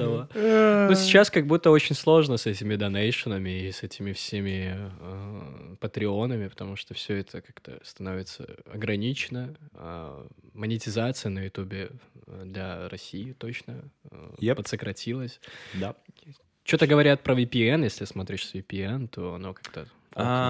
Того. 0.00 0.28
Ну, 0.34 0.94
сейчас 0.94 1.30
как 1.30 1.46
будто 1.46 1.70
очень 1.70 1.94
сложно 1.94 2.36
с 2.36 2.46
этими 2.46 2.76
донейшенами 2.76 3.66
и 3.68 3.72
с 3.72 3.82
этими 3.82 4.12
всеми 4.12 4.76
э, 5.00 5.76
патреонами, 5.80 6.48
потому 6.48 6.76
что 6.76 6.94
все 6.94 7.16
это 7.18 7.40
как-то 7.40 7.78
становится 7.82 8.46
ограничено. 8.72 9.54
А 9.74 10.26
монетизация 10.54 11.30
на 11.30 11.40
Ютубе 11.44 11.90
э, 12.26 12.42
для 12.44 12.88
России 12.88 13.32
точно 13.32 13.90
э, 14.10 14.30
Yep. 14.40 14.54
подсократилась. 14.56 15.40
Да. 15.74 15.94
Что-то 16.64 16.86
говорят 16.86 17.22
про 17.22 17.34
VPN, 17.34 17.84
если 17.84 18.04
смотришь 18.04 18.46
с 18.46 18.54
VPN, 18.54 19.08
то 19.08 19.34
оно 19.34 19.54
как-то... 19.54 19.86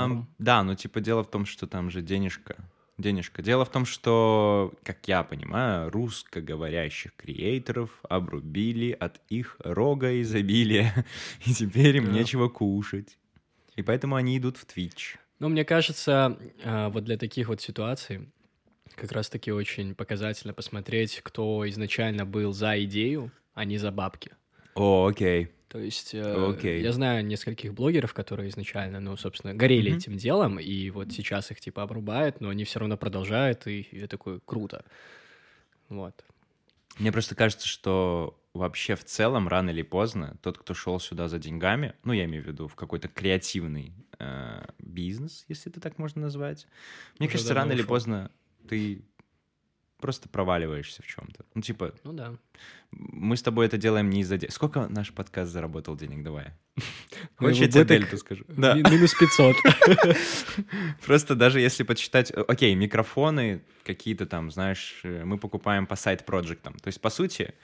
норм. 0.08 0.28
да, 0.38 0.62
но 0.62 0.74
типа 0.74 1.00
дело 1.00 1.22
в 1.22 1.30
том, 1.30 1.46
что 1.46 1.66
там 1.66 1.90
же 1.90 2.02
денежка. 2.02 2.56
Денежка. 3.00 3.42
Дело 3.42 3.64
в 3.64 3.70
том, 3.70 3.84
что, 3.84 4.72
как 4.82 5.06
я 5.08 5.22
понимаю, 5.22 5.90
русскоговорящих 5.90 7.14
креаторов 7.16 7.90
обрубили 8.08 8.92
от 8.92 9.20
их 9.28 9.56
рога 9.60 10.20
изобилия, 10.20 11.04
и 11.46 11.52
теперь 11.52 11.96
им 11.96 12.06
Да. 12.06 12.12
нечего 12.12 12.48
кушать. 12.48 13.18
И 13.76 13.82
поэтому 13.82 14.16
они 14.16 14.36
идут 14.38 14.56
в 14.56 14.66
Twitch. 14.66 15.16
Ну, 15.38 15.48
мне 15.48 15.64
кажется, 15.64 16.38
а, 16.64 16.90
вот 16.90 17.04
для 17.04 17.16
таких 17.16 17.48
вот 17.48 17.60
ситуаций 17.60 18.28
как 18.94 19.12
раз-таки 19.12 19.50
очень 19.52 19.94
показательно 19.94 20.52
посмотреть, 20.52 21.20
кто 21.22 21.66
изначально 21.68 22.26
был 22.26 22.52
за 22.52 22.82
идею, 22.84 23.30
а 23.54 23.64
не 23.64 23.78
за 23.78 23.90
бабки. 23.90 24.32
О, 24.74 25.06
окей. 25.06 25.48
То 25.68 25.78
есть 25.78 26.10
э, 26.14 26.18
Окей. 26.48 26.80
я 26.80 26.92
знаю 26.92 27.24
нескольких 27.24 27.74
блогеров, 27.74 28.12
которые 28.12 28.48
изначально, 28.48 28.98
ну, 28.98 29.16
собственно, 29.16 29.54
горели 29.54 29.92
Мгм. 29.92 29.92
этим 29.92 30.16
делом, 30.16 30.58
и 30.58 30.90
вот 30.90 31.12
сейчас 31.12 31.52
их 31.52 31.60
типа 31.60 31.84
обрубают, 31.84 32.40
но 32.40 32.48
они 32.48 32.64
все 32.64 32.80
равно 32.80 32.96
продолжают, 32.96 33.68
и 33.68 33.86
я 33.92 34.08
такой, 34.08 34.40
круто. 34.44 34.84
Вот. 35.88 36.24
Мне 36.98 37.12
просто 37.12 37.34
кажется, 37.34 37.66
что 37.66 38.42
вообще 38.52 38.94
в 38.96 39.04
целом, 39.04 39.48
рано 39.48 39.70
или 39.70 39.82
поздно, 39.82 40.36
тот, 40.42 40.58
кто 40.58 40.74
шел 40.74 40.98
сюда 40.98 41.28
за 41.28 41.38
деньгами, 41.38 41.94
ну, 42.04 42.12
я 42.12 42.24
имею 42.24 42.42
в 42.44 42.46
виду 42.46 42.68
в 42.68 42.74
какой-то 42.74 43.08
креативный 43.08 43.94
э, 44.18 44.64
бизнес, 44.78 45.44
если 45.48 45.70
это 45.70 45.80
так 45.80 45.98
можно 45.98 46.22
назвать, 46.22 46.66
мне 47.18 47.28
Уже 47.28 47.32
кажется, 47.32 47.54
рано 47.54 47.72
или 47.72 47.82
ушел. 47.82 47.82
поздно 47.82 48.32
ты 48.66 49.04
просто 50.00 50.28
проваливаешься 50.28 51.02
в 51.02 51.06
чем-то. 51.06 51.44
Ну, 51.54 51.62
типа, 51.62 51.92
Ну 52.04 52.12
да. 52.12 52.34
мы 52.90 53.36
с 53.36 53.42
тобой 53.42 53.66
это 53.66 53.76
делаем 53.78 54.10
не 54.10 54.20
из-за 54.20 54.36
денег. 54.38 54.52
Сколько 54.52 54.88
наш 54.88 55.12
подкаст 55.12 55.52
заработал 55.52 55.96
денег? 55.96 56.22
Давай. 56.24 56.46
Хочешь, 57.36 57.58
я 57.60 57.68
тебе 57.68 57.84
дельту 57.84 58.16
скажу? 58.16 58.44
Да. 58.48 58.74
ми- 58.74 58.82
Минус 58.90 59.14
500. 59.14 59.56
Просто 61.06 61.34
даже 61.34 61.60
если 61.60 61.82
подсчитать, 61.84 62.30
э, 62.30 62.40
окей, 62.48 62.74
микрофоны 62.74 63.62
какие-то 63.84 64.26
там, 64.26 64.50
знаешь, 64.50 65.00
э, 65.04 65.24
мы 65.24 65.38
покупаем 65.38 65.86
по 65.86 65.96
сайт-проектам. 65.96 66.74
То 66.74 66.88
есть, 66.88 67.00
по 67.00 67.10
сути, 67.10 67.54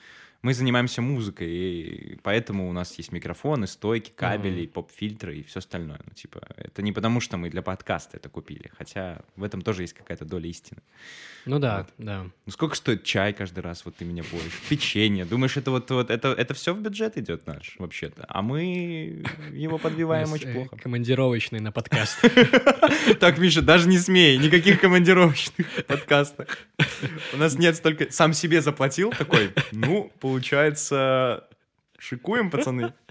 мы 0.43 0.55
занимаемся 0.55 1.02
музыкой, 1.02 1.49
и 1.49 2.19
поэтому 2.23 2.69
у 2.69 2.73
нас 2.73 2.97
есть 2.99 3.12
микрофоны, 3.12 3.66
стойки, 3.66 4.12
кабели, 4.14 4.66
поп-фильтры 4.66 5.38
и 5.38 5.43
все 5.43 5.59
остальное. 5.59 6.00
Ну, 6.05 6.12
типа, 6.14 6.47
это 6.57 6.83
не 6.83 6.93
потому, 6.93 7.21
что 7.21 7.37
мы 7.37 7.50
для 7.50 7.62
подкаста 7.62 8.16
это 8.16 8.28
купили, 8.28 8.71
хотя 8.76 9.23
в 9.37 9.43
этом 9.43 9.62
тоже 9.62 9.83
есть 9.83 9.95
какая-то 9.95 10.25
доля 10.25 10.49
истины. 10.49 10.81
Ну 11.47 11.61
да, 11.61 11.87
да. 11.97 12.26
Ну, 12.45 12.52
сколько 12.52 12.75
стоит 12.75 13.05
чай 13.05 13.33
каждый 13.33 13.61
раз, 13.61 13.85
вот 13.85 13.97
ты 13.97 14.05
меня 14.05 14.25
поешь? 14.25 14.61
Печенье. 14.69 15.25
Думаешь, 15.25 15.57
это 15.57 15.71
вот, 15.71 15.88
вот 15.90 16.11
это, 16.11 16.28
это 16.28 16.55
все 16.55 16.75
в 16.75 16.81
бюджет 16.81 17.16
идет 17.16 17.47
наш, 17.47 17.76
вообще-то? 17.78 18.25
А 18.28 18.43
мы 18.43 19.23
его 19.52 19.78
подбиваем 19.78 20.33
очень 20.33 20.49
э, 20.49 20.55
плохо. 20.55 20.76
Командировочный 20.76 21.61
на 21.61 21.73
подкаст. 21.73 22.19
Так, 23.21 23.38
Миша, 23.38 23.62
даже 23.62 23.88
не 23.88 23.99
смей, 23.99 24.37
никаких 24.37 24.81
командировочных 24.81 25.66
подкастов. 25.87 26.49
У 27.33 27.37
нас 27.37 27.57
нет 27.57 27.76
столько... 27.76 28.11
Сам 28.11 28.33
себе 28.33 28.61
заплатил 28.61 29.11
такой, 29.11 29.52
ну, 29.73 30.11
получается, 30.30 31.49
шикуем, 31.99 32.50
пацаны. 32.50 32.92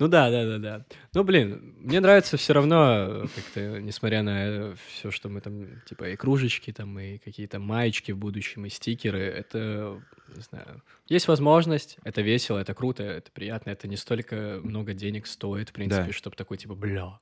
Ну 0.00 0.08
да, 0.08 0.28
да, 0.28 0.44
да, 0.44 0.58
да. 0.58 0.84
Ну, 1.12 1.22
блин, 1.22 1.76
мне 1.78 2.00
нравится 2.00 2.36
все 2.36 2.52
равно, 2.52 3.28
как-то, 3.32 3.80
несмотря 3.80 4.24
на 4.24 4.74
все, 4.88 5.12
что 5.12 5.28
мы 5.28 5.40
там, 5.40 5.68
типа, 5.86 6.08
и 6.08 6.16
кружечки 6.16 6.72
там, 6.72 6.98
и 6.98 7.18
какие-то 7.18 7.60
маечки 7.60 8.10
в 8.10 8.18
будущем, 8.18 8.66
и 8.66 8.70
стикеры, 8.70 9.20
это, 9.20 10.02
не 10.34 10.42
знаю, 10.42 10.82
есть 11.06 11.28
возможность, 11.28 11.98
это 12.02 12.22
весело, 12.22 12.58
это 12.58 12.74
круто, 12.74 13.04
это 13.04 13.30
приятно, 13.30 13.70
это 13.70 13.86
не 13.86 13.96
столько 13.96 14.58
много 14.64 14.94
денег 14.94 15.28
стоит, 15.28 15.68
в 15.68 15.72
принципе, 15.72 16.06
Да. 16.06 16.12
чтобы 16.12 16.34
такой, 16.34 16.56
типа, 16.56 16.74
бля. 16.74 17.20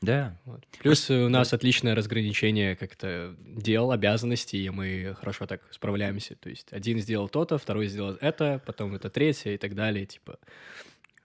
Да. 0.00 0.36
Вот. 0.44 0.64
Плюс 0.80 1.10
у 1.10 1.28
нас 1.28 1.52
отличное 1.52 1.94
разграничение 1.94 2.76
как-то 2.76 3.34
дел, 3.40 3.90
обязанностей, 3.90 4.64
и 4.64 4.70
мы 4.70 5.16
хорошо 5.18 5.46
так 5.46 5.62
справляемся. 5.70 6.36
То 6.36 6.48
есть 6.50 6.72
один 6.72 6.98
сделал 7.00 7.28
то-то, 7.28 7.58
второй 7.58 7.88
сделал 7.88 8.16
это, 8.20 8.62
потом 8.64 8.94
это 8.94 9.10
третье 9.10 9.54
и 9.54 9.58
так 9.58 9.74
далее. 9.74 10.06
Типа 10.06 10.38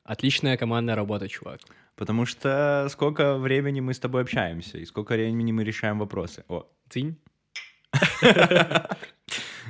отличная 0.03 0.58
командная 0.58 0.96
работа, 0.96 1.27
чувак. 1.27 1.62
Потому 1.96 2.25
что 2.25 2.88
сколько 2.89 3.38
времени 3.38 3.80
мы 3.80 3.94
с 3.94 4.00
тобой 4.00 4.24
общаемся, 4.24 4.80
и 4.80 4.86
сколько 4.86 5.13
времени 5.13 5.51
мы 5.51 5.63
решаем 5.63 6.00
вопросы. 6.00 6.44
О, 6.48 6.65
Цинь. 6.89 7.18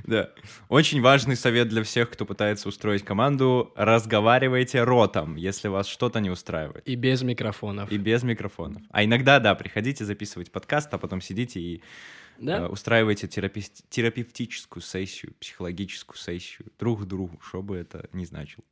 да. 0.03 0.31
Очень 0.69 1.01
важный 1.01 1.35
совет 1.35 1.69
для 1.69 1.83
всех, 1.83 2.09
кто 2.09 2.25
пытается 2.25 2.67
устроить 2.69 3.03
команду. 3.03 3.71
Разговаривайте 3.75 4.83
ротом, 4.83 5.35
если 5.35 5.67
вас 5.67 5.87
что-то 5.87 6.19
не 6.19 6.29
устраивает. 6.29 6.87
И 6.87 6.95
без 6.95 7.21
микрофонов. 7.21 7.91
И 7.91 7.97
без 7.97 8.23
микрофонов. 8.23 8.81
А 8.89 9.03
иногда, 9.03 9.39
да, 9.39 9.55
приходите 9.55 10.05
записывать 10.05 10.51
подкаст, 10.51 10.93
а 10.93 10.97
потом 10.97 11.21
сидите 11.21 11.59
и 11.59 11.81
Да? 12.39 12.59
Э, 12.59 12.67
Устраивайте 12.67 13.27
терапи- 13.27 13.83
терапевтическую 13.89 14.81
сессию, 14.83 15.33
психологическую 15.39 16.17
сессию 16.17 16.67
друг 16.79 17.05
другу, 17.05 17.39
что 17.47 17.61
бы 17.61 17.77
это 17.77 18.09
ни 18.11 18.25
значило. 18.25 18.65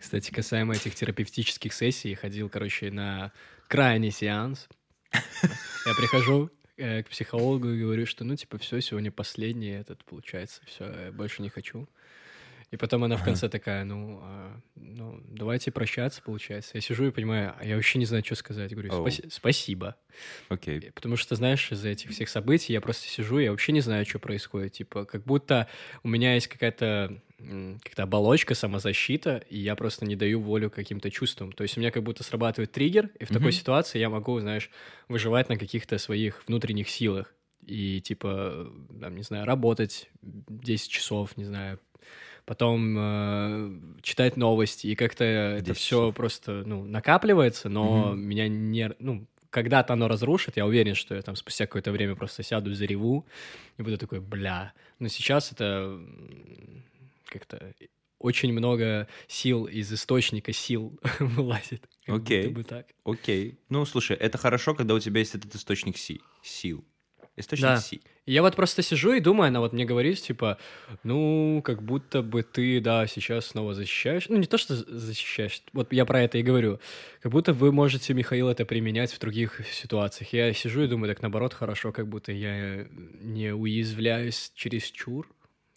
Кстати, 0.00 0.30
касаемо 0.30 0.74
этих 0.74 0.94
терапевтических 0.94 1.72
сессий, 1.72 2.14
ходил, 2.14 2.48
короче, 2.48 2.90
на 2.90 3.32
крайний 3.68 4.10
сеанс. 4.10 4.68
Я 5.12 5.94
прихожу 5.96 6.50
к 6.78 7.04
психологу 7.10 7.68
и 7.68 7.80
говорю, 7.80 8.06
что, 8.06 8.24
ну, 8.24 8.36
типа, 8.36 8.56
все, 8.58 8.80
сегодня 8.80 9.10
последний 9.10 9.70
этот, 9.70 10.04
получается, 10.04 10.62
все, 10.66 11.10
больше 11.12 11.42
не 11.42 11.48
хочу. 11.48 11.88
И 12.70 12.76
потом 12.76 13.04
она 13.04 13.16
в 13.16 13.24
конце 13.24 13.48
такая, 13.48 13.84
ну, 13.84 14.20
а, 14.22 14.60
ну, 14.76 15.20
давайте 15.26 15.70
прощаться, 15.70 16.20
получается. 16.22 16.72
Я 16.74 16.82
сижу 16.82 17.06
и 17.06 17.10
понимаю, 17.10 17.54
а 17.58 17.64
я 17.64 17.76
вообще 17.76 17.98
не 17.98 18.04
знаю, 18.04 18.22
что 18.24 18.34
сказать. 18.34 18.72
Говорю. 18.72 18.90
«Спаси- 18.92 19.28
спасибо. 19.30 19.96
Окей. 20.50 20.78
И 20.78 20.90
Потому 20.90 21.16
что, 21.16 21.34
знаешь, 21.34 21.72
из-за 21.72 21.88
этих 21.88 22.10
всех 22.10 22.28
событий 22.28 22.74
я 22.74 22.80
просто 22.82 23.08
сижу, 23.08 23.38
я 23.38 23.52
вообще 23.52 23.72
не 23.72 23.80
знаю, 23.80 24.04
что 24.04 24.18
происходит. 24.18 24.72
Типа, 24.72 25.06
как 25.06 25.24
будто 25.24 25.66
у 26.02 26.08
меня 26.08 26.34
есть 26.34 26.48
какая-то 26.48 27.22
как-то 27.84 28.02
оболочка, 28.02 28.54
самозащита, 28.56 29.44
и 29.48 29.58
я 29.58 29.76
просто 29.76 30.04
не 30.04 30.16
даю 30.16 30.40
волю 30.40 30.70
каким-то 30.70 31.08
чувствам. 31.08 31.52
То 31.52 31.62
есть 31.62 31.76
у 31.76 31.80
меня 31.80 31.92
как 31.92 32.02
будто 32.02 32.24
срабатывает 32.24 32.72
триггер, 32.72 33.10
и 33.20 33.24
в 33.24 33.28
такой 33.28 33.42
Мгм. 33.42 33.52
ситуации 33.52 34.00
я 34.00 34.10
могу, 34.10 34.40
знаешь, 34.40 34.70
выживать 35.08 35.48
на 35.48 35.56
каких-то 35.56 35.98
своих 35.98 36.42
внутренних 36.48 36.88
силах. 36.90 37.32
И, 37.64 38.00
типа, 38.00 38.72
там, 39.00 39.14
не 39.14 39.22
знаю, 39.22 39.46
работать 39.46 40.10
10 40.22 40.90
часов, 40.90 41.36
не 41.36 41.44
знаю, 41.44 41.78
потом 42.48 42.96
э, 42.98 43.80
читать 44.02 44.36
новости, 44.36 44.86
и 44.88 44.94
как-то 44.94 45.24
это 45.24 45.66
10 45.66 45.76
все 45.78 46.12
просто, 46.12 46.62
ну, 46.66 46.84
накапливается, 46.84 47.68
но 47.68 48.12
Мгм. 48.12 48.20
меня 48.20 48.48
не, 48.48 48.90
ну, 48.98 49.26
когда-то 49.50 49.92
оно 49.92 50.08
разрушит, 50.08 50.56
я 50.56 50.66
уверен, 50.66 50.94
что 50.94 51.14
я 51.14 51.22
там 51.22 51.36
спустя 51.36 51.66
какое-то 51.66 51.92
время 51.92 52.14
просто 52.16 52.42
сяду, 52.42 52.74
зареву, 52.74 53.26
и 53.78 53.82
буду 53.82 53.98
такой, 53.98 54.20
бля. 54.20 54.72
Но 54.98 55.08
сейчас 55.08 55.52
это 55.52 56.00
как-то 57.26 57.72
очень 58.18 58.52
много 58.52 59.06
сил 59.26 59.66
из 59.66 59.92
источника 59.92 60.52
сил 60.52 60.98
вылазит. 61.20 61.88
Окей. 62.06 62.52
так. 62.64 62.86
Окей. 63.04 63.58
Ну, 63.68 63.84
слушай, 63.84 64.16
это 64.16 64.38
хорошо, 64.38 64.74
когда 64.74 64.94
у 64.94 64.98
тебя 65.00 65.20
есть 65.20 65.34
этот 65.34 65.54
источник 65.54 65.96
си- 65.98 66.20
сил. 66.42 66.84
Источник 67.38 67.62
Да. 67.68 67.76
си. 67.80 68.00
Я 68.26 68.42
вот 68.42 68.56
просто 68.56 68.82
сижу 68.82 69.12
и 69.14 69.20
думаю, 69.20 69.48
она 69.48 69.60
вот 69.60 69.72
мне 69.72 69.84
говорит, 69.86 70.20
типа, 70.20 70.58
ну, 71.02 71.62
как 71.64 71.82
будто 71.82 72.20
бы 72.22 72.42
ты, 72.42 72.80
да, 72.80 73.06
сейчас 73.06 73.46
снова 73.46 73.74
защищаешь. 73.74 74.28
Ну, 74.28 74.36
не 74.36 74.46
то, 74.46 74.58
что 74.58 74.76
за- 74.76 74.98
защищаешь, 74.98 75.62
вот 75.72 75.92
я 75.92 76.04
про 76.04 76.20
это 76.22 76.36
и 76.38 76.42
говорю. 76.42 76.78
Как 77.22 77.32
будто 77.32 77.52
вы 77.54 77.72
можете, 77.72 78.12
Михаил, 78.14 78.48
это 78.48 78.66
применять 78.66 79.12
в 79.12 79.18
других 79.18 79.60
ситуациях. 79.72 80.32
Я 80.34 80.52
сижу 80.52 80.82
и 80.82 80.86
думаю, 80.88 81.08
так 81.14 81.22
наоборот, 81.22 81.54
хорошо, 81.54 81.90
как 81.92 82.06
будто 82.08 82.32
я 82.32 82.86
не 83.22 83.54
уязвляюсь 83.54 84.52
чересчур. 84.54 85.26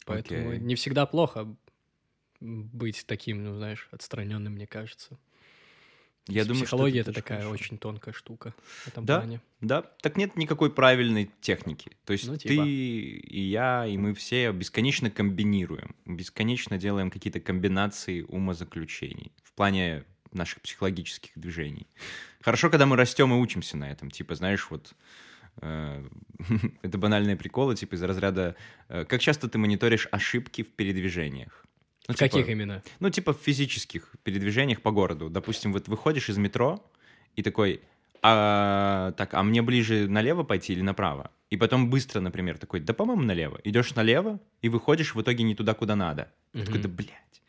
Поэтому 0.06 0.50
Окей. 0.50 0.60
не 0.60 0.76
всегда 0.76 1.06
плохо 1.06 1.48
быть 2.42 3.04
таким, 3.06 3.44
ну, 3.44 3.56
знаешь, 3.56 3.88
отстраненным, 3.92 4.54
мне 4.54 4.68
кажется. 4.68 5.18
Я 6.28 6.46
думаю, 6.46 6.64
психология 6.64 7.00
это, 7.02 7.14
такая 7.14 7.40
хорошо. 7.40 7.54
очень 7.54 7.78
тонкая 7.78 8.14
штука 8.14 8.54
в 8.84 8.88
этом 8.88 9.06
Да. 9.06 9.20
плане. 9.20 9.42
Да, 9.60 9.82
так 10.02 10.18
нет 10.18 10.36
никакой 10.38 10.72
правильной 10.72 11.32
техники. 11.42 11.92
То 12.06 12.14
есть 12.14 12.28
Ну, 12.28 12.34
ты 12.38 12.50
типа. 12.50 12.64
и 12.64 13.42
я, 13.42 13.86
и 13.88 13.98
мы 13.98 14.14
все 14.14 14.52
бесконечно 14.52 15.10
комбинируем, 15.10 15.96
бесконечно 16.06 16.78
делаем 16.78 17.10
какие-то 17.10 17.40
комбинации 17.40 18.22
умозаключений 18.22 19.32
в 19.44 19.54
плане 19.54 20.04
наших 20.32 20.62
психологических 20.62 21.32
движений. 21.36 21.88
Хорошо, 22.42 22.70
когда 22.70 22.86
мы 22.86 22.96
растем 22.96 23.34
и 23.34 23.38
учимся 23.38 23.76
на 23.78 23.92
этом. 23.92 24.10
Типа, 24.12 24.36
знаешь, 24.36 24.68
вот 24.70 24.94
э, 25.62 26.08
это 26.84 26.98
банальные 26.98 27.36
приколы, 27.36 27.76
типа 27.76 27.96
из 27.96 28.04
разряда 28.04 28.56
э, 28.90 29.06
как 29.06 29.22
часто 29.22 29.50
ты 29.50 29.58
мониторишь 29.58 30.08
ошибки 30.12 30.64
в 30.64 30.70
передвижениях? 30.76 31.66
Ну, 32.12 32.16
в 32.16 32.20
каких 32.20 32.42
типа, 32.42 32.52
именно? 32.52 32.84
ну, 33.00 33.10
типа 33.10 33.34
в 33.34 33.38
физических 33.38 34.12
передвижениях 34.24 34.82
по 34.82 34.92
городу. 34.92 35.30
Допустим, 35.30 35.74
вот 35.74 35.88
выходишь 35.88 36.30
из 36.30 36.38
метро 36.38 36.84
и 37.36 37.44
такой, 37.44 37.82
а, 38.22 39.14
так, 39.14 39.34
а 39.34 39.44
мне 39.44 39.62
ближе 39.62 40.08
налево 40.08 40.44
пойти 40.44 40.74
или 40.74 40.82
направо? 40.82 41.32
И 41.50 41.58
потом 41.58 41.90
быстро, 41.90 42.20
например, 42.20 42.58
такой, 42.58 42.80
да, 42.80 42.94
по-моему, 42.94 43.24
налево. 43.24 43.60
Идешь 43.64 43.96
налево 43.96 44.40
и 44.62 44.70
выходишь 44.70 45.16
в 45.16 45.22
итоге 45.22 45.44
не 45.44 45.56
туда, 45.56 45.74
куда 45.74 45.96
надо. 45.96 46.32
Ты 46.54 46.66
такой, 46.66 46.80
да, 46.80 46.90
блядь. 46.90 47.42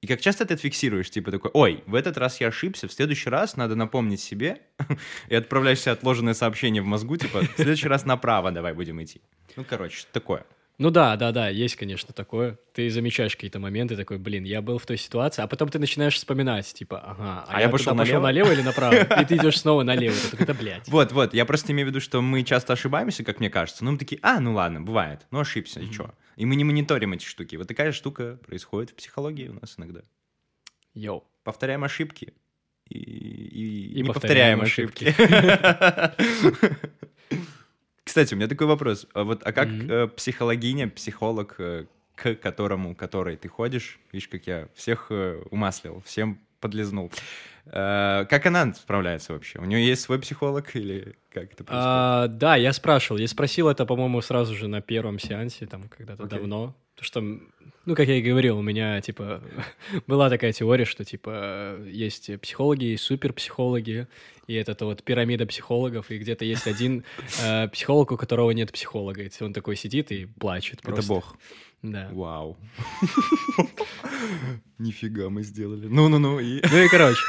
И 0.00 0.06
как 0.06 0.20
часто 0.20 0.46
ты 0.46 0.54
это 0.54 0.62
фиксируешь? 0.62 1.10
Типа 1.10 1.30
такой, 1.30 1.50
ой, 1.52 1.84
в 1.86 1.94
этот 1.94 2.16
раз 2.16 2.40
я 2.40 2.48
ошибся, 2.48 2.88
в 2.88 2.92
следующий 2.92 3.28
раз 3.28 3.56
надо 3.56 3.74
напомнить 3.74 4.20
себе 4.20 4.62
и 5.28 5.34
отправляешь 5.34 5.80
себе 5.80 5.92
отложенное 5.92 6.34
сообщение 6.34 6.82
в 6.82 6.86
мозгу, 6.86 7.16
типа, 7.16 7.42
в 7.42 7.54
следующий 7.56 7.88
раз 7.88 8.06
направо 8.06 8.50
давай 8.50 8.72
будем 8.72 9.02
идти. 9.02 9.20
Ну, 9.56 9.64
короче, 9.68 9.98
что 9.98 10.12
такое. 10.12 10.46
Ну 10.80 10.90
да, 10.90 11.14
да, 11.16 11.30
да, 11.30 11.50
есть, 11.50 11.76
конечно, 11.76 12.14
такое. 12.14 12.58
Ты 12.72 12.88
замечаешь 12.88 13.34
какие-то 13.34 13.58
моменты, 13.58 13.96
такой, 13.96 14.16
блин, 14.16 14.44
я 14.44 14.62
был 14.62 14.78
в 14.78 14.86
той 14.86 14.96
ситуации, 14.96 15.42
а 15.42 15.46
потом 15.46 15.68
ты 15.68 15.78
начинаешь 15.78 16.14
вспоминать, 16.14 16.72
типа, 16.72 16.98
ага, 16.98 17.44
а, 17.46 17.54
А 17.54 17.60
я 17.60 17.68
пошел 17.68 17.92
туда 17.92 18.04
пошел 18.04 18.22
налево? 18.22 18.46
налево 18.46 18.58
или 18.58 18.66
направо? 18.66 18.94
И 19.20 19.24
ты 19.26 19.36
идешь 19.36 19.60
снова 19.60 19.82
налево, 19.82 20.16
да, 20.38 20.54
блядь. 20.54 20.88
Вот, 20.88 21.12
вот, 21.12 21.34
я 21.34 21.44
просто 21.44 21.72
имею 21.72 21.86
в 21.86 21.90
виду, 21.90 22.00
что 22.00 22.22
мы 22.22 22.42
часто 22.44 22.72
ошибаемся, 22.72 23.24
как 23.24 23.40
мне 23.40 23.50
кажется. 23.50 23.84
Ну, 23.84 23.92
мы 23.92 23.98
такие, 23.98 24.18
а, 24.22 24.40
ну 24.40 24.54
ладно, 24.54 24.80
бывает, 24.80 25.26
ну 25.30 25.40
ошибся, 25.40 25.80
и 25.80 25.92
что? 25.92 26.14
И 26.36 26.46
мы 26.46 26.56
не 26.56 26.64
мониторим 26.64 27.12
эти 27.12 27.26
штуки. 27.26 27.56
Вот 27.56 27.68
такая 27.68 27.92
штука 27.92 28.38
происходит 28.46 28.92
в 28.92 28.94
психологии 28.94 29.48
у 29.48 29.60
нас 29.60 29.74
иногда. 29.76 30.00
Йоу. 30.94 31.24
Повторяем 31.44 31.84
ошибки. 31.84 32.32
И, 32.88 32.98
и, 32.98 33.98
И 33.98 34.00
не 34.00 34.04
повторяем 34.04 34.60
повторяем 34.60 34.62
ошибки. 34.62 35.14
Кстати, 38.10 38.34
у 38.34 38.36
меня 38.36 38.48
такой 38.48 38.66
вопрос. 38.66 39.06
А 39.14 39.22
Вот, 39.22 39.42
а 39.44 39.52
как 39.52 39.68
э, 39.68 40.08
психологиня, 40.08 40.88
психолог, 40.88 41.54
э, 41.58 41.84
к 42.16 42.34
которому, 42.34 42.96
которой 42.96 43.36
ты 43.36 43.46
ходишь, 43.46 44.00
видишь, 44.10 44.26
как 44.26 44.48
я 44.48 44.66
всех 44.74 45.06
э, 45.10 45.40
умаслил, 45.52 46.02
всем 46.04 46.40
подлизнул. 46.58 47.12
Как 47.66 48.46
она 48.46 48.74
справляется 48.74 49.32
вообще? 49.32 49.60
У 49.60 49.64
нее 49.64 49.86
есть 49.86 50.02
свой 50.02 50.18
психолог 50.18 50.74
или 50.74 51.14
как 51.32 51.52
это 51.52 51.62
происходит? 51.62 51.70
А, 51.70 52.26
да, 52.26 52.56
я 52.56 52.72
спрашивал. 52.72 53.20
Я 53.20 53.28
спросил 53.28 53.68
это, 53.68 53.86
по-моему, 53.86 54.20
сразу 54.22 54.56
же 54.56 54.66
на 54.66 54.80
первом 54.80 55.20
сеансе, 55.20 55.66
там, 55.66 55.84
когда-то 55.84 56.24
Окей. 56.24 56.36
давно. 56.36 56.74
Потому 57.00 57.06
что, 57.06 57.46
ну, 57.86 57.94
как 57.94 58.08
я 58.08 58.16
и 58.16 58.22
говорил, 58.22 58.58
у 58.58 58.62
меня, 58.62 59.00
типа, 59.00 59.42
была 60.06 60.28
такая 60.28 60.52
теория, 60.52 60.84
что, 60.84 61.02
типа, 61.02 61.78
есть 61.86 62.30
психологи, 62.42 62.84
есть 62.84 63.04
суперпсихологи, 63.04 64.06
и 64.46 64.54
это 64.54 64.74
то 64.74 64.84
вот 64.84 65.02
пирамида 65.02 65.46
психологов, 65.46 66.10
и 66.10 66.18
где-то 66.18 66.44
есть 66.44 66.66
один 66.66 67.04
э, 67.42 67.68
психолог, 67.68 68.12
у 68.12 68.16
которого 68.18 68.50
нет 68.50 68.70
психолога. 68.70 69.22
И 69.22 69.30
он 69.40 69.54
такой 69.54 69.76
сидит 69.76 70.12
и 70.12 70.26
плачет 70.26 70.80
Это 70.80 70.92
просто. 70.92 71.08
бог. 71.08 71.36
Да. 71.82 72.10
Вау. 72.12 72.58
Нифига 74.78 75.30
мы 75.30 75.42
сделали. 75.42 75.86
Ну-ну-ну, 75.86 76.38
и... 76.38 76.60
Ну 76.70 76.82
и 76.82 76.88
короче. 76.88 77.22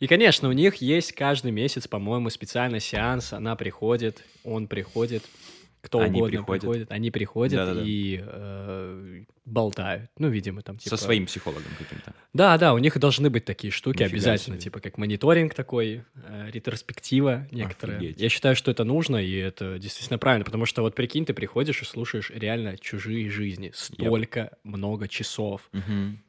И, 0.00 0.06
конечно, 0.06 0.50
у 0.50 0.52
них 0.52 0.76
есть 0.76 1.12
каждый 1.12 1.50
месяц, 1.50 1.88
по-моему, 1.88 2.28
специальный 2.28 2.80
сеанс. 2.80 3.32
Она 3.32 3.56
приходит, 3.56 4.22
он 4.44 4.68
приходит, 4.68 5.24
кто 5.82 5.98
Они 5.98 6.20
угодно 6.20 6.38
приходят. 6.38 6.60
приходит. 6.62 6.92
Они 6.92 7.10
приходят 7.10 7.56
Да-да-да. 7.58 7.82
и 7.84 8.20
э, 8.22 9.24
болтают. 9.44 10.10
Ну, 10.16 10.28
видимо, 10.28 10.62
там 10.62 10.78
типа... 10.78 10.96
Со 10.96 11.04
своим 11.04 11.26
психологом 11.26 11.70
каким-то. 11.76 12.14
Да, 12.32 12.56
да, 12.56 12.72
у 12.72 12.78
них 12.78 12.96
должны 12.98 13.30
быть 13.30 13.44
такие 13.44 13.72
штуки 13.72 13.98
Нифига 13.98 14.14
обязательно, 14.14 14.56
себе. 14.56 14.62
типа 14.62 14.80
как 14.80 14.96
мониторинг 14.96 15.54
такой, 15.54 16.04
э, 16.14 16.50
ретроспектива 16.52 17.48
некоторая. 17.50 17.98
Офигеть. 17.98 18.20
Я 18.20 18.28
считаю, 18.28 18.54
что 18.54 18.70
это 18.70 18.84
нужно, 18.84 19.16
и 19.16 19.34
это 19.34 19.78
действительно 19.78 20.18
правильно, 20.18 20.44
потому 20.44 20.66
что 20.66 20.82
вот 20.82 20.94
прикинь, 20.94 21.24
ты 21.24 21.34
приходишь 21.34 21.82
и 21.82 21.84
слушаешь 21.84 22.30
реально 22.30 22.78
чужие 22.78 23.28
жизни. 23.28 23.72
Столько 23.74 24.56
много 24.62 25.08
часов 25.08 25.68
Мгм. 25.72 26.22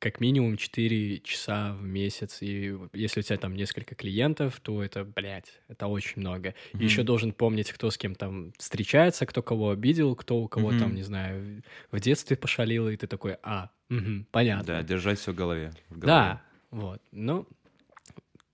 Как 0.00 0.18
минимум 0.18 0.56
4 0.56 1.20
часа 1.20 1.74
в 1.74 1.82
месяц, 1.82 2.38
и 2.40 2.74
если 2.94 3.20
у 3.20 3.22
тебя 3.22 3.36
там 3.36 3.54
несколько 3.54 3.94
клиентов, 3.94 4.58
то 4.60 4.82
это, 4.82 5.04
блядь, 5.04 5.60
это 5.68 5.86
очень 5.86 6.20
много. 6.22 6.54
Мгм. 6.72 6.84
еще 6.84 7.02
должен 7.02 7.32
помнить, 7.32 7.70
кто 7.70 7.90
с 7.90 7.98
кем 7.98 8.14
там 8.14 8.52
встречается, 8.58 9.26
кто 9.26 9.42
кого 9.42 9.70
обидел, 9.70 10.16
кто 10.16 10.38
у 10.38 10.48
кого 10.48 10.70
там, 10.70 10.88
Мгм. 10.88 10.94
не 10.94 11.02
знаю, 11.02 11.62
в 11.92 12.00
детстве 12.00 12.36
пошалил, 12.36 12.88
и 12.88 12.96
ты 12.96 13.06
такой, 13.06 13.36
а, 13.42 13.70
мгм, 13.90 14.26
понятно. 14.30 14.64
Да, 14.64 14.82
держать 14.82 15.18
все 15.18 15.32
в 15.32 15.36
голове. 15.36 15.70
в 15.90 15.98
голове. 15.98 16.06
Да, 16.06 16.42
вот. 16.70 17.02
Ну, 17.12 17.46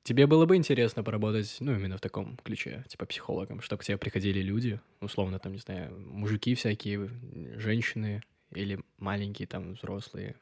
тебе 0.03 0.27
было 0.27 0.47
бы 0.47 0.57
интересно 0.57 1.05
поработать, 1.05 1.57
ну, 1.61 1.75
именно 1.77 1.97
в 1.97 2.01
таком 2.01 2.37
ключе, 2.39 2.85
типа 2.89 3.07
психологом, 3.07 3.61
чтобы 3.61 3.83
к 3.83 3.85
тебе 3.85 3.99
приходили 3.99 4.41
люди, 4.41 4.81
условно, 5.01 5.39
там, 5.39 5.53
не 5.53 5.59
знаю, 5.61 5.97
мужики 6.01 6.57
всякие, 6.57 7.09
женщины 7.57 8.21
или 8.53 8.81
маленькие 8.99 9.47
там 9.47 9.75
взрослые. 9.75 10.35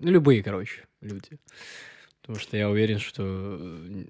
Ну, 0.00 0.10
любые, 0.10 0.42
короче, 0.42 0.86
люди. 1.00 1.38
Потому 2.20 2.38
что 2.38 2.56
я 2.56 2.68
уверен, 2.68 2.98
что 2.98 3.22
э, 3.60 4.04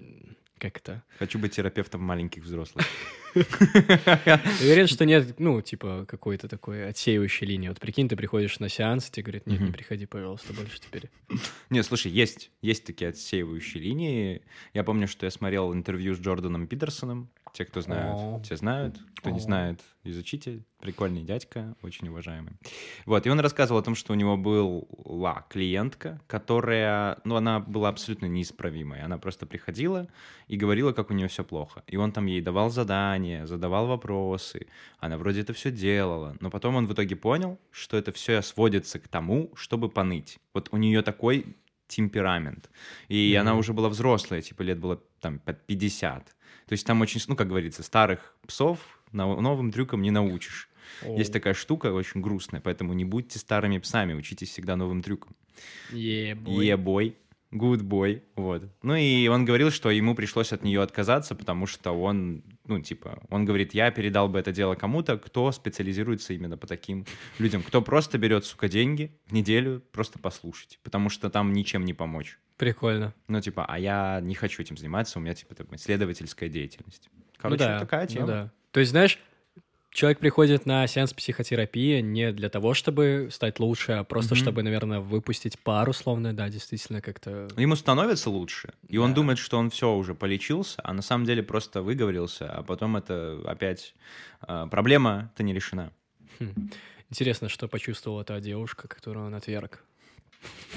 как 0.61 0.77
это? 0.77 1.03
Хочу 1.17 1.39
быть 1.39 1.53
терапевтом 1.55 2.03
маленьких 2.03 2.43
взрослых. 2.43 2.85
Уверен, 3.33 4.85
что 4.85 5.05
нет, 5.05 5.39
ну, 5.39 5.59
типа, 5.61 6.05
какой-то 6.07 6.47
такой 6.47 6.87
отсеивающей 6.87 7.47
линии. 7.47 7.69
Вот 7.69 7.79
прикинь, 7.79 8.07
ты 8.07 8.15
приходишь 8.15 8.59
на 8.59 8.69
сеанс, 8.69 9.09
тебе 9.09 9.23
говорят, 9.23 9.47
нет, 9.47 9.59
не 9.59 9.71
приходи, 9.71 10.05
пожалуйста, 10.05 10.53
больше 10.53 10.79
теперь. 10.79 11.09
Не, 11.71 11.81
слушай, 11.81 12.11
есть, 12.11 12.51
есть 12.61 12.85
такие 12.85 13.09
отсеивающие 13.09 13.81
линии. 13.81 14.43
Я 14.73 14.83
помню, 14.83 15.07
что 15.07 15.25
я 15.25 15.31
смотрел 15.31 15.73
интервью 15.73 16.13
с 16.13 16.19
Джорданом 16.19 16.67
Питерсоном. 16.67 17.31
Те, 17.53 17.65
кто 17.65 17.81
знают, 17.81 18.17
О. 18.17 18.41
те 18.47 18.55
знают. 18.55 18.97
Кто 19.17 19.29
не 19.29 19.37
О. 19.37 19.41
знает, 19.41 19.81
изучите. 20.03 20.63
Прикольный 20.79 21.23
дядька, 21.23 21.75
очень 21.81 22.07
уважаемый. 22.07 22.53
Вот, 23.05 23.27
и 23.27 23.29
он 23.29 23.39
рассказывал 23.39 23.81
о 23.81 23.83
том, 23.83 23.93
что 23.93 24.13
у 24.13 24.15
него 24.15 24.37
была 24.37 25.45
клиентка, 25.49 26.21
которая, 26.27 27.19
ну, 27.23 27.35
она 27.35 27.59
была 27.59 27.89
абсолютно 27.89 28.25
неисправимой. 28.27 29.01
Она 29.01 29.17
просто 29.17 29.45
приходила 29.45 30.07
и 30.47 30.55
говорила, 30.55 30.93
как 30.93 31.11
у 31.11 31.13
нее 31.13 31.27
все 31.27 31.43
плохо. 31.43 31.83
И 31.87 31.97
он 31.97 32.11
там 32.13 32.25
ей 32.25 32.41
давал 32.41 32.69
задания, 32.69 33.45
задавал 33.45 33.87
вопросы. 33.87 34.67
Она 34.99 35.17
вроде 35.17 35.41
это 35.41 35.53
все 35.53 35.71
делала. 35.71 36.37
Но 36.39 36.49
потом 36.49 36.75
он 36.75 36.87
в 36.87 36.93
итоге 36.93 37.15
понял, 37.15 37.59
что 37.69 37.97
это 37.97 38.11
все 38.11 38.41
сводится 38.41 38.97
к 38.99 39.07
тому, 39.07 39.51
чтобы 39.55 39.89
поныть. 39.89 40.39
Вот 40.53 40.69
у 40.71 40.77
нее 40.77 41.01
такой 41.01 41.57
темперамент. 41.87 42.69
И 43.09 43.35
она 43.39 43.55
уже 43.55 43.73
была 43.73 43.89
взрослая, 43.89 44.41
типа 44.41 44.61
лет 44.63 44.79
было 44.79 45.01
там 45.21 45.39
под 45.39 45.65
50. 45.65 46.25
То 46.25 46.73
есть 46.73 46.85
там 46.85 47.01
очень, 47.01 47.21
ну, 47.27 47.35
как 47.35 47.47
говорится, 47.47 47.83
старых 47.83 48.35
псов 48.47 48.79
новым 49.11 49.71
трюкам 49.71 50.01
не 50.01 50.11
научишь. 50.11 50.69
Есть 51.05 51.33
такая 51.33 51.53
штука 51.53 51.93
очень 51.93 52.21
грустная, 52.21 52.61
поэтому 52.61 52.93
не 52.93 53.05
будьте 53.05 53.39
старыми 53.39 53.77
псами, 53.77 54.13
учитесь 54.13 54.49
всегда 54.49 54.75
новым 54.75 55.01
трюкам. 55.01 55.35
Ебой. 55.91 56.65
Ебой, 56.65 57.17
good 57.51 57.81
boy, 57.81 58.21
вот. 58.35 58.63
Ну 58.81 58.95
и 58.95 59.27
он 59.27 59.45
говорил, 59.45 59.71
что 59.71 59.89
ему 59.89 60.15
пришлось 60.15 60.53
от 60.53 60.63
нее 60.63 60.81
отказаться, 60.81 61.35
потому 61.35 61.65
что 61.65 61.91
он, 61.91 62.43
ну 62.65 62.79
типа, 62.79 63.21
он 63.29 63.45
говорит, 63.45 63.73
я 63.73 63.91
передал 63.91 64.29
бы 64.29 64.39
это 64.39 64.51
дело 64.51 64.75
кому-то, 64.75 65.17
кто 65.17 65.51
специализируется 65.51 66.33
именно 66.33 66.57
по 66.57 66.67
таким 66.67 67.05
людям, 67.39 67.63
кто 67.63 67.81
просто 67.81 68.17
берет, 68.17 68.45
сука, 68.45 68.67
деньги 68.67 69.11
в 69.27 69.33
неделю 69.33 69.81
просто 69.91 70.19
послушать, 70.19 70.79
потому 70.83 71.09
что 71.09 71.29
там 71.29 71.53
ничем 71.53 71.85
не 71.85 71.93
помочь. 71.93 72.39
Прикольно. 72.57 73.13
Ну 73.27 73.41
типа, 73.41 73.65
а 73.67 73.79
я 73.79 74.19
не 74.21 74.35
хочу 74.35 74.61
этим 74.61 74.77
заниматься, 74.77 75.19
у 75.19 75.21
меня 75.21 75.33
типа 75.33 75.55
такая 75.55 75.77
исследовательская 75.77 76.49
деятельность. 76.49 77.09
Короче, 77.37 77.63
ну 77.63 77.69
да, 77.69 77.79
такая 77.79 78.01
ну 78.01 78.07
тема. 78.07 78.27
да. 78.27 78.51
То 78.71 78.79
есть, 78.79 78.91
знаешь, 78.91 79.19
человек 79.91 80.19
приходит 80.19 80.65
на 80.65 80.87
сеанс 80.87 81.13
психотерапии 81.13 82.01
не 82.01 82.31
для 82.31 82.49
того, 82.49 82.73
чтобы 82.73 83.29
стать 83.31 83.59
лучше, 83.59 83.91
а 83.93 84.03
просто 84.03 84.35
Мгм. 84.35 84.41
чтобы, 84.41 84.63
наверное, 84.63 84.99
выпустить 84.99 85.59
пар 85.59 85.87
условно, 85.89 86.33
да, 86.33 86.49
действительно 86.49 87.01
как-то... 87.01 87.47
Ему 87.57 87.75
становится 87.75 88.29
лучше, 88.29 88.73
и 88.87 88.97
он 88.97 89.11
Да. 89.11 89.15
думает, 89.15 89.37
что 89.37 89.57
он 89.57 89.69
все 89.69 89.93
уже 89.93 90.15
полечился, 90.15 90.81
а 90.83 90.93
на 90.93 91.01
самом 91.01 91.25
деле 91.25 91.43
просто 91.43 91.81
выговорился, 91.81 92.49
а 92.51 92.63
потом 92.63 92.97
это 92.97 93.39
опять 93.45 93.93
а, 94.41 94.67
проблема-то 94.67 95.43
не 95.43 95.53
решена. 95.53 95.91
Хм. 96.39 96.53
Интересно, 97.09 97.49
что 97.49 97.67
почувствовала 97.67 98.23
та 98.23 98.39
девушка, 98.39 98.87
которую 98.87 99.25
он 99.25 99.35
отверг. 99.35 99.83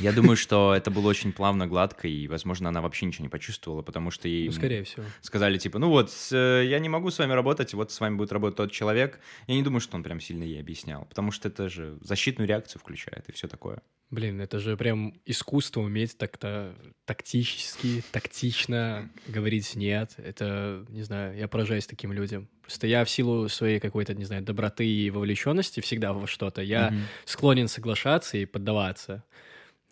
Я 0.00 0.12
думаю, 0.12 0.36
что 0.36 0.74
это 0.74 0.90
было 0.90 1.08
очень 1.08 1.32
плавно, 1.32 1.66
гладко, 1.66 2.08
и, 2.08 2.26
возможно, 2.26 2.68
она 2.68 2.80
вообще 2.80 3.06
ничего 3.06 3.24
не 3.24 3.28
почувствовала, 3.28 3.82
потому 3.82 4.10
что 4.10 4.28
ей 4.28 4.46
Ну, 4.46 4.52
скорее 4.52 4.84
всего. 4.84 5.04
сказали, 5.20 5.56
типа, 5.56 5.78
ну 5.78 5.88
вот, 5.88 6.10
э, 6.32 6.64
я 6.66 6.78
не 6.80 6.88
могу 6.88 7.10
с 7.10 7.18
вами 7.18 7.32
работать, 7.32 7.74
вот 7.74 7.92
с 7.92 8.00
вами 8.00 8.16
будет 8.16 8.32
работать 8.32 8.56
тот 8.56 8.72
человек. 8.72 9.20
Я 9.46 9.54
не 9.54 9.62
думаю, 9.62 9.80
что 9.80 9.96
он 9.96 10.02
прям 10.02 10.20
сильно 10.20 10.42
ей 10.42 10.60
объяснял, 10.60 11.04
потому 11.04 11.30
что 11.30 11.48
это 11.48 11.68
же 11.68 11.96
защитную 12.00 12.48
реакцию 12.48 12.80
включает 12.80 13.28
и 13.28 13.32
все 13.32 13.46
такое. 13.46 13.82
Блин, 14.10 14.40
это 14.40 14.58
же 14.58 14.76
прям 14.76 15.14
искусство 15.24 15.80
уметь 15.80 16.18
так-то 16.18 16.76
тактически, 17.04 18.04
тактично 18.12 19.10
говорить 19.26 19.74
«нет». 19.74 20.14
Это, 20.18 20.84
не 20.88 21.02
знаю, 21.02 21.36
я 21.36 21.48
поражаюсь 21.48 21.86
таким 21.86 22.12
людям. 22.12 22.48
Просто 22.62 22.86
я 22.86 23.04
в 23.04 23.10
силу 23.10 23.48
своей 23.48 23.80
какой-то, 23.80 24.14
не 24.14 24.24
знаю, 24.24 24.42
доброты 24.42 24.86
и 24.86 25.10
вовлеченности 25.10 25.80
всегда 25.80 26.12
во 26.12 26.26
что-то, 26.26 26.62
я 26.62 26.94
склонен 27.24 27.68
соглашаться 27.68 28.36
и 28.36 28.44
поддаваться 28.44 29.24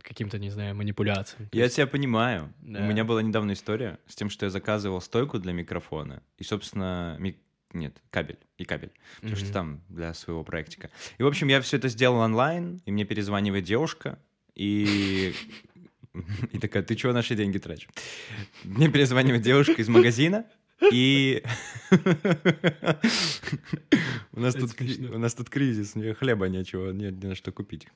каким-то, 0.03 0.39
не 0.39 0.51
знаю, 0.51 0.75
манипуляциям. 0.75 1.49
Я 1.53 1.65
есть- 1.65 1.77
тебя 1.77 1.87
понимаю. 1.87 2.53
Да. 2.61 2.81
У 2.81 2.83
меня 2.85 3.05
была 3.05 3.23
недавно 3.23 3.53
история 3.53 3.99
с 4.07 4.15
тем, 4.15 4.31
что 4.31 4.47
я 4.47 4.51
заказывал 4.51 5.01
стойку 5.01 5.39
для 5.39 5.53
микрофона 5.53 6.23
и, 6.39 6.45
собственно, 6.45 7.17
ми- 7.19 7.37
нет, 7.73 7.97
кабель 8.11 8.39
и 8.59 8.65
кабель, 8.65 8.93
потому 9.17 9.37
что 9.37 9.47
Мгм. 9.47 9.53
там 9.55 9.81
для 9.89 10.13
своего 10.15 10.45
проектика. 10.45 10.91
И, 11.19 11.23
в 11.23 11.27
общем, 11.27 11.49
я 11.49 11.61
все 11.63 11.79
это 11.79 11.89
сделал 11.89 12.19
онлайн, 12.19 12.83
и 12.85 12.93
мне 12.93 13.05
перезванивает 13.05 13.65
девушка, 13.65 14.19
и... 14.55 15.33
И 16.53 16.59
такая, 16.59 16.83
ты 16.83 16.95
чего 16.95 17.13
наши 17.15 17.35
деньги 17.35 17.57
тратишь? 17.57 17.89
Мне 18.65 18.91
перезванивает 18.91 19.41
девушка 19.43 19.73
из 19.81 19.89
магазина, 19.89 20.45
и... 20.93 21.43
У 24.35 24.41
нас 24.41 24.55
тут 24.55 24.71
у 24.81 25.19
нас 25.19 25.35
тут 25.35 25.49
кризис, 25.51 25.95
хлеба 26.19 26.49
нечего, 26.49 26.91
нет 26.93 27.23
ни 27.23 27.29
на 27.29 27.35
что 27.35 27.53
купить. 27.53 27.87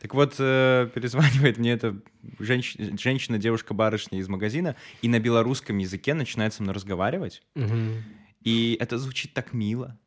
Так 0.00 0.14
вот, 0.14 0.34
э, 0.38 0.88
перезванивает 0.94 1.58
мне 1.58 1.72
эта 1.72 1.96
женщ- 2.38 2.76
женщина, 3.00 3.38
девушка, 3.38 3.74
барышня 3.74 4.18
из 4.18 4.28
магазина, 4.28 4.76
и 5.02 5.08
на 5.08 5.20
белорусском 5.20 5.78
языке 5.78 6.14
начинает 6.14 6.54
со 6.54 6.62
мной 6.62 6.74
разговаривать. 6.74 7.42
Мгм. 7.54 8.04
И 8.42 8.76
это 8.80 8.98
звучит 8.98 9.34
так 9.34 9.52
мило. 9.52 9.98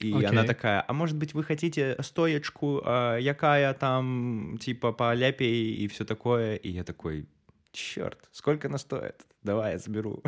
И 0.00 0.12
Окей. 0.12 0.26
она 0.26 0.44
такая, 0.44 0.84
а 0.86 0.92
может 0.92 1.16
быть, 1.16 1.34
вы 1.34 1.44
хотите 1.44 1.96
стоечку, 2.00 2.82
а, 2.84 3.16
якая 3.16 3.72
там, 3.74 4.58
типа, 4.60 4.92
по 4.92 5.14
ляпей 5.14 5.74
и 5.76 5.88
все 5.88 6.04
такое? 6.04 6.56
И 6.56 6.70
я 6.70 6.84
такой, 6.84 7.26
черт, 7.74 8.28
сколько 8.32 8.68
она 8.68 8.78
стоит? 8.78 9.26
Давай, 9.42 9.72
я 9.72 9.78
заберу. 9.78 10.22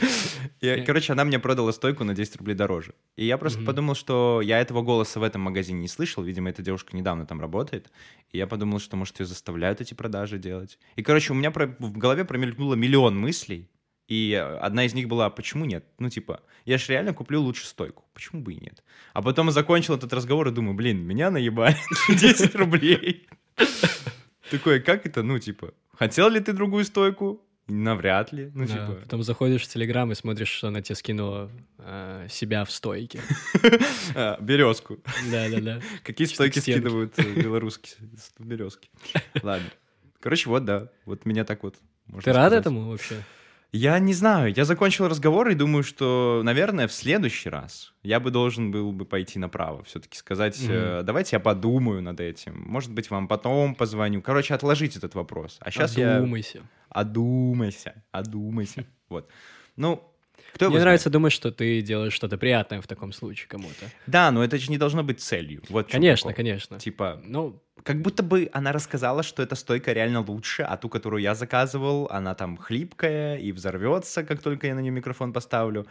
И, 0.60 0.84
короче, 0.86 1.12
она 1.12 1.24
мне 1.24 1.40
продала 1.40 1.72
стойку 1.72 2.04
на 2.04 2.14
10 2.14 2.36
рублей 2.36 2.54
дороже. 2.54 2.94
И 3.16 3.24
я 3.24 3.38
просто 3.38 3.64
подумал, 3.64 3.96
что 3.96 4.40
я 4.40 4.60
этого 4.60 4.82
голоса 4.82 5.18
в 5.18 5.24
этом 5.24 5.40
магазине 5.40 5.80
не 5.80 5.88
слышал. 5.88 6.22
Видимо, 6.22 6.50
эта 6.50 6.62
девушка 6.62 6.96
недавно 6.96 7.26
там 7.26 7.40
работает. 7.40 7.90
И 8.30 8.38
я 8.38 8.46
подумал, 8.46 8.78
что, 8.78 8.96
может, 8.96 9.18
ее 9.18 9.26
заставляют 9.26 9.80
эти 9.80 9.94
продажи 9.94 10.38
делать. 10.38 10.78
И, 10.94 11.02
короче, 11.02 11.32
у 11.32 11.36
меня 11.36 11.50
в 11.50 11.98
голове 11.98 12.24
промелькнуло 12.24 12.74
миллион 12.74 13.18
мыслей. 13.18 13.68
И 14.06 14.32
э, 14.32 14.58
одна 14.58 14.84
из 14.84 14.94
них 14.94 15.08
была, 15.08 15.30
почему 15.30 15.64
нет? 15.64 15.84
Ну, 15.98 16.10
типа, 16.10 16.42
я 16.64 16.78
же 16.78 16.92
реально 16.92 17.14
куплю 17.14 17.40
лучше 17.40 17.66
стойку. 17.66 18.04
Почему 18.12 18.42
бы 18.42 18.52
и 18.52 18.60
нет? 18.60 18.84
А 19.14 19.22
потом 19.22 19.50
закончил 19.50 19.94
этот 19.94 20.12
разговор 20.12 20.48
и 20.48 20.52
думаю, 20.52 20.74
блин, 20.74 20.98
меня 20.98 21.30
наебали 21.30 21.76
10 22.08 22.54
рублей. 22.54 23.26
Такое, 24.50 24.80
как 24.80 25.06
это? 25.06 25.22
Ну, 25.22 25.38
типа, 25.38 25.72
хотел 25.96 26.28
ли 26.28 26.40
ты 26.40 26.52
другую 26.52 26.84
стойку? 26.84 27.40
Навряд 27.68 28.32
ли. 28.32 28.50
Ну, 28.54 28.66
Да, 28.66 28.72
типа, 28.72 28.98
Потом 29.02 29.22
заходишь 29.22 29.62
в 29.62 29.68
Телеграм 29.68 30.10
и 30.10 30.14
смотришь, 30.14 30.48
что 30.48 30.68
она 30.68 30.82
тебе 30.82 30.96
скинула 30.96 31.50
э, 31.78 32.26
себя 32.28 32.64
в 32.64 32.72
стойке. 32.72 33.20
а, 34.14 34.38
березку. 34.40 34.98
Да-да-да. 35.30 35.80
Какие 36.02 36.26
Чисто 36.26 36.34
стойки 36.34 36.58
к 36.58 36.62
стенке. 36.62 36.80
скидывают 36.80 37.18
э, 37.18 37.40
белорусские 37.40 38.10
березки? 38.38 38.90
Ладно. 39.42 39.68
Короче, 40.20 40.50
вот, 40.50 40.64
да. 40.64 40.88
Вот 41.06 41.24
меня 41.24 41.44
так 41.44 41.62
вот. 41.62 41.76
Ты 42.22 42.32
рад 42.32 42.52
этому 42.52 42.90
вообще? 42.90 43.22
Я 43.72 43.98
не 43.98 44.12
знаю. 44.12 44.52
Я 44.54 44.66
закончил 44.66 45.08
разговор 45.08 45.48
и 45.48 45.54
думаю, 45.54 45.82
что, 45.82 46.42
наверное, 46.44 46.86
в 46.86 46.92
следующий 46.92 47.48
раз 47.48 47.94
я 48.02 48.20
бы 48.20 48.30
должен 48.30 48.70
был 48.70 48.92
бы 48.92 49.06
пойти 49.06 49.38
направо. 49.38 49.82
Все-таки 49.84 50.18
сказать, 50.18 50.62
э, 50.68 51.00
давайте 51.02 51.36
я 51.36 51.40
подумаю 51.40 52.02
над 52.02 52.20
этим. 52.20 52.62
Может 52.66 52.92
быть, 52.92 53.10
вам 53.10 53.28
потом 53.28 53.74
позвоню. 53.74 54.20
Короче, 54.20 54.52
отложить 54.52 54.96
этот 54.96 55.14
вопрос. 55.14 55.56
А 55.60 55.70
сейчас 55.70 55.96
я... 55.96 56.18
Одумайся. 56.18 56.60
Одумайся. 56.90 58.04
Одумайся. 58.12 58.84
Вот. 59.08 59.28
Ну, 59.76 60.02
кто 60.54 60.68
Мне 60.70 60.80
нравится 60.80 61.10
думать, 61.10 61.32
что 61.32 61.50
ты 61.50 61.80
делаешь 61.80 62.12
что-то 62.12 62.36
приятное 62.36 62.80
в 62.80 62.86
таком 62.86 63.12
случае 63.12 63.48
кому-то. 63.48 63.86
Да, 64.06 64.30
но 64.30 64.44
это 64.44 64.58
же 64.58 64.70
не 64.70 64.78
должно 64.78 65.02
быть 65.02 65.20
целью. 65.20 65.62
Вот 65.68 65.90
Конечно, 65.90 66.28
прикол. 66.28 66.36
конечно. 66.36 66.78
Типа, 66.78 67.20
Ну, 67.24 67.62
как 67.82 68.00
будто 68.02 68.22
бы 68.22 68.48
она 68.52 68.72
рассказала, 68.72 69.22
что 69.22 69.42
эта 69.42 69.54
стойка 69.54 69.92
реально 69.92 70.20
лучше, 70.20 70.62
а 70.62 70.76
ту, 70.76 70.88
которую 70.88 71.22
я 71.22 71.34
заказывал, 71.34 72.06
она 72.10 72.34
там 72.34 72.56
хлипкая 72.56 73.38
и 73.38 73.50
взорвется, 73.52 74.22
как 74.24 74.42
только 74.42 74.66
я 74.66 74.74
на 74.74 74.80
нее 74.80 74.92
микрофон 74.92 75.32
поставлю. 75.32 75.86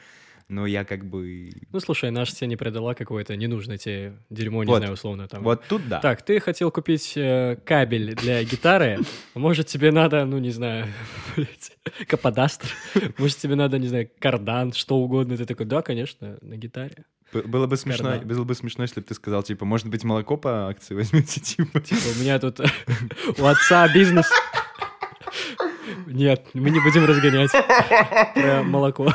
Но 0.52 0.66
я 0.66 0.84
как 0.84 1.06
бы... 1.06 1.50
ну 1.72 1.80
слушай, 1.80 2.12
наша 2.12 2.36
тебе 2.36 2.48
не 2.48 2.58
продала 2.58 2.94
какое-то 2.94 3.38
ненужное 3.38 3.78
тебе 3.78 4.18
дерьмо, 4.30 4.66
не 4.66 4.70
Вот. 4.70 4.80
знаю, 4.80 4.94
условно 4.94 5.30
там. 5.30 5.44
Вот 5.44 5.64
тут 5.66 5.88
да. 5.88 6.02
Так, 6.02 6.24
ты 6.24 6.42
хотел 6.42 6.72
купить 6.72 7.14
э, 7.16 7.56
кабель 7.66 8.16
для 8.16 8.44
гитары, 8.44 9.00
может 9.34 9.68
тебе 9.68 9.94
надо, 9.94 10.26
ну 10.26 10.40
не 10.40 10.50
знаю, 10.50 10.88
блядь, 11.38 11.72
каподастр, 12.06 12.68
может 13.18 13.38
тебе 13.38 13.56
надо, 13.56 13.80
не 13.80 13.88
знаю, 13.88 14.10
кардан, 14.20 14.74
что 14.74 14.98
угодно. 14.98 15.38
Ты 15.38 15.46
такой, 15.46 15.66
да, 15.66 15.82
конечно, 15.82 16.38
на 16.42 16.58
гитаре. 16.58 17.06
Было 17.32 17.66
бы 17.66 17.78
смешно, 17.78 18.10
Кардан. 18.10 18.28
было 18.28 18.44
бы 18.44 18.54
смешно, 18.54 18.84
если 18.84 19.00
бы 19.00 19.06
ты 19.06 19.14
сказал, 19.14 19.44
типа, 19.44 19.64
может 19.64 19.88
быть, 19.88 20.04
молоко 20.04 20.36
по 20.36 20.68
акции 20.68 20.96
возьмете, 20.96 21.40
типа. 21.40 21.80
Типа, 21.80 22.02
у 22.14 22.20
меня 22.22 22.40
тут 22.40 22.60
у 23.40 23.46
отца 23.46 23.88
бизнес. 23.94 24.30
Нет, 26.08 26.46
мы 26.54 26.72
не 26.72 26.82
будем 26.82 27.06
разгонять 27.06 27.52
про 28.34 28.64
молоко. 28.64 29.14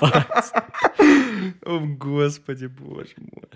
О, 0.00 1.80
господи, 1.80 2.66
боже 2.66 3.14
мой. 3.18 3.48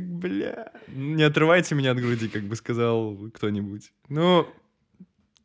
Бля. 0.00 0.72
Не 0.88 1.22
отрывайте 1.22 1.74
меня 1.74 1.92
от 1.92 1.98
груди, 1.98 2.28
как 2.28 2.42
бы 2.42 2.56
сказал 2.56 3.16
кто-нибудь. 3.34 3.92
Ну, 4.08 4.46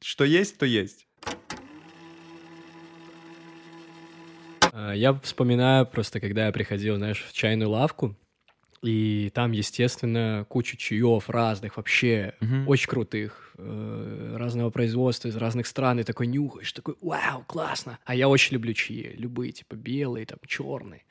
что 0.01 0.23
есть, 0.25 0.57
то 0.57 0.65
есть. 0.65 1.07
А, 4.73 4.93
Я 4.93 5.13
вспоминаю 5.13 5.85
просто, 5.85 6.19
когда 6.19 6.47
я 6.47 6.51
приходил, 6.51 6.97
знаешь, 6.97 7.23
в 7.23 7.33
чайную 7.33 7.69
лавку, 7.69 8.15
И 8.85 9.31
там, 9.33 9.51
естественно, 9.51 10.45
куча 10.47 10.77
чаев 10.77 11.29
разных, 11.29 11.77
вообще 11.77 12.35
Мгм. 12.39 12.67
очень 12.67 12.87
крутых, 12.87 13.53
э, 13.57 14.35
разного 14.37 14.69
производства 14.69 15.27
из 15.27 15.35
разных 15.35 15.65
стран. 15.65 15.99
И 15.99 16.03
такой 16.03 16.27
нюхаешь, 16.27 16.71
такой, 16.71 16.95
вау, 17.01 17.43
классно. 17.47 17.97
А 18.05 18.13
я 18.13 18.29
очень 18.29 18.53
люблю 18.53 18.73
чаи, 18.73 19.15
любые, 19.17 19.51
типа 19.53 19.75
белые, 19.75 20.25
там, 20.25 20.37
черные, 20.45 21.01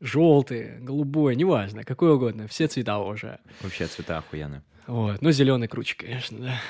желтые, 0.00 0.78
голубой, 0.80 1.36
неважно, 1.36 1.84
какой 1.84 2.12
угодно, 2.12 2.48
все 2.48 2.66
цвета 2.66 2.98
уже. 2.98 3.38
Вообще 3.60 3.86
цвета 3.86 4.18
охуенные. 4.18 4.62
Вот. 4.86 5.20
Ну, 5.22 5.30
зеленый 5.32 5.68
круче, 5.68 5.96
конечно, 5.96 6.38
да. 6.38 6.60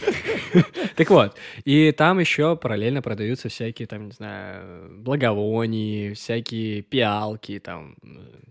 Так 0.96 1.10
вот, 1.10 1.36
и 1.64 1.92
там 1.92 2.18
еще 2.18 2.56
параллельно 2.56 3.02
продаются 3.02 3.48
всякие, 3.48 3.86
там, 3.86 4.06
не 4.06 4.12
знаю, 4.12 4.90
благовония, 5.02 6.14
всякие 6.14 6.82
пиалки, 6.82 7.58
там, 7.58 7.96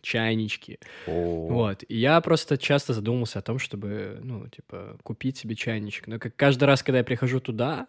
чайнички. 0.01 0.79
Вот. 1.05 1.83
И 1.87 1.97
я 1.97 2.19
просто 2.21 2.57
часто 2.57 2.93
задумался 2.93 3.39
о 3.39 3.41
том, 3.41 3.59
чтобы, 3.59 4.19
ну, 4.21 4.47
типа, 4.47 4.97
купить 5.03 5.37
себе 5.37 5.55
чайничек. 5.55 6.07
Но 6.07 6.19
как 6.19 6.35
каждый 6.35 6.65
раз, 6.65 6.83
когда 6.83 6.99
я 6.99 7.03
прихожу 7.03 7.39
туда, 7.39 7.87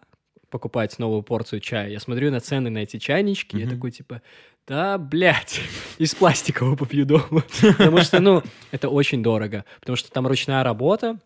покупать 0.49 0.97
новую 0.99 1.23
порцию 1.23 1.59
чая, 1.59 1.89
я 1.89 1.99
смотрю 1.99 2.31
на 2.31 2.39
цены 2.39 2.69
на 2.69 2.79
эти 2.79 2.97
чайнички, 2.97 3.57
и 3.57 3.61
я 3.61 3.69
такой, 3.69 3.91
типа, 3.91 4.21
да, 4.67 4.97
блядь, 4.97 5.61
из 5.97 6.13
пластикового 6.15 6.75
попью 6.75 7.05
дома. 7.05 7.43
Потому 7.77 7.99
что, 8.01 8.19
ну, 8.19 8.43
это 8.71 8.89
очень 8.89 9.23
дорого. 9.23 9.65
Потому 9.79 9.95
что 9.95 10.11
там 10.11 10.27
ручная 10.27 10.63
работа, 10.63 11.19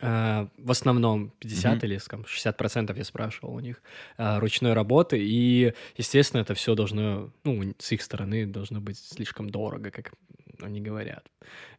в 0.00 0.70
основном 0.70 1.30
50 1.38 1.76
Мгм. 1.78 1.86
или 1.86 1.98
там, 1.98 2.24
60% 2.24 2.96
я 2.96 3.04
спрашивал 3.04 3.54
у 3.54 3.60
них 3.60 3.82
а, 4.16 4.38
ручной 4.40 4.72
работы, 4.72 5.18
и, 5.20 5.72
естественно, 5.96 6.40
это 6.42 6.54
все 6.54 6.74
должно, 6.74 7.30
ну, 7.44 7.74
с 7.78 7.92
их 7.92 8.02
стороны 8.02 8.46
должно 8.46 8.80
быть 8.80 8.98
слишком 8.98 9.50
дорого, 9.50 9.90
как 9.90 10.12
они 10.60 10.80
говорят. 10.80 11.24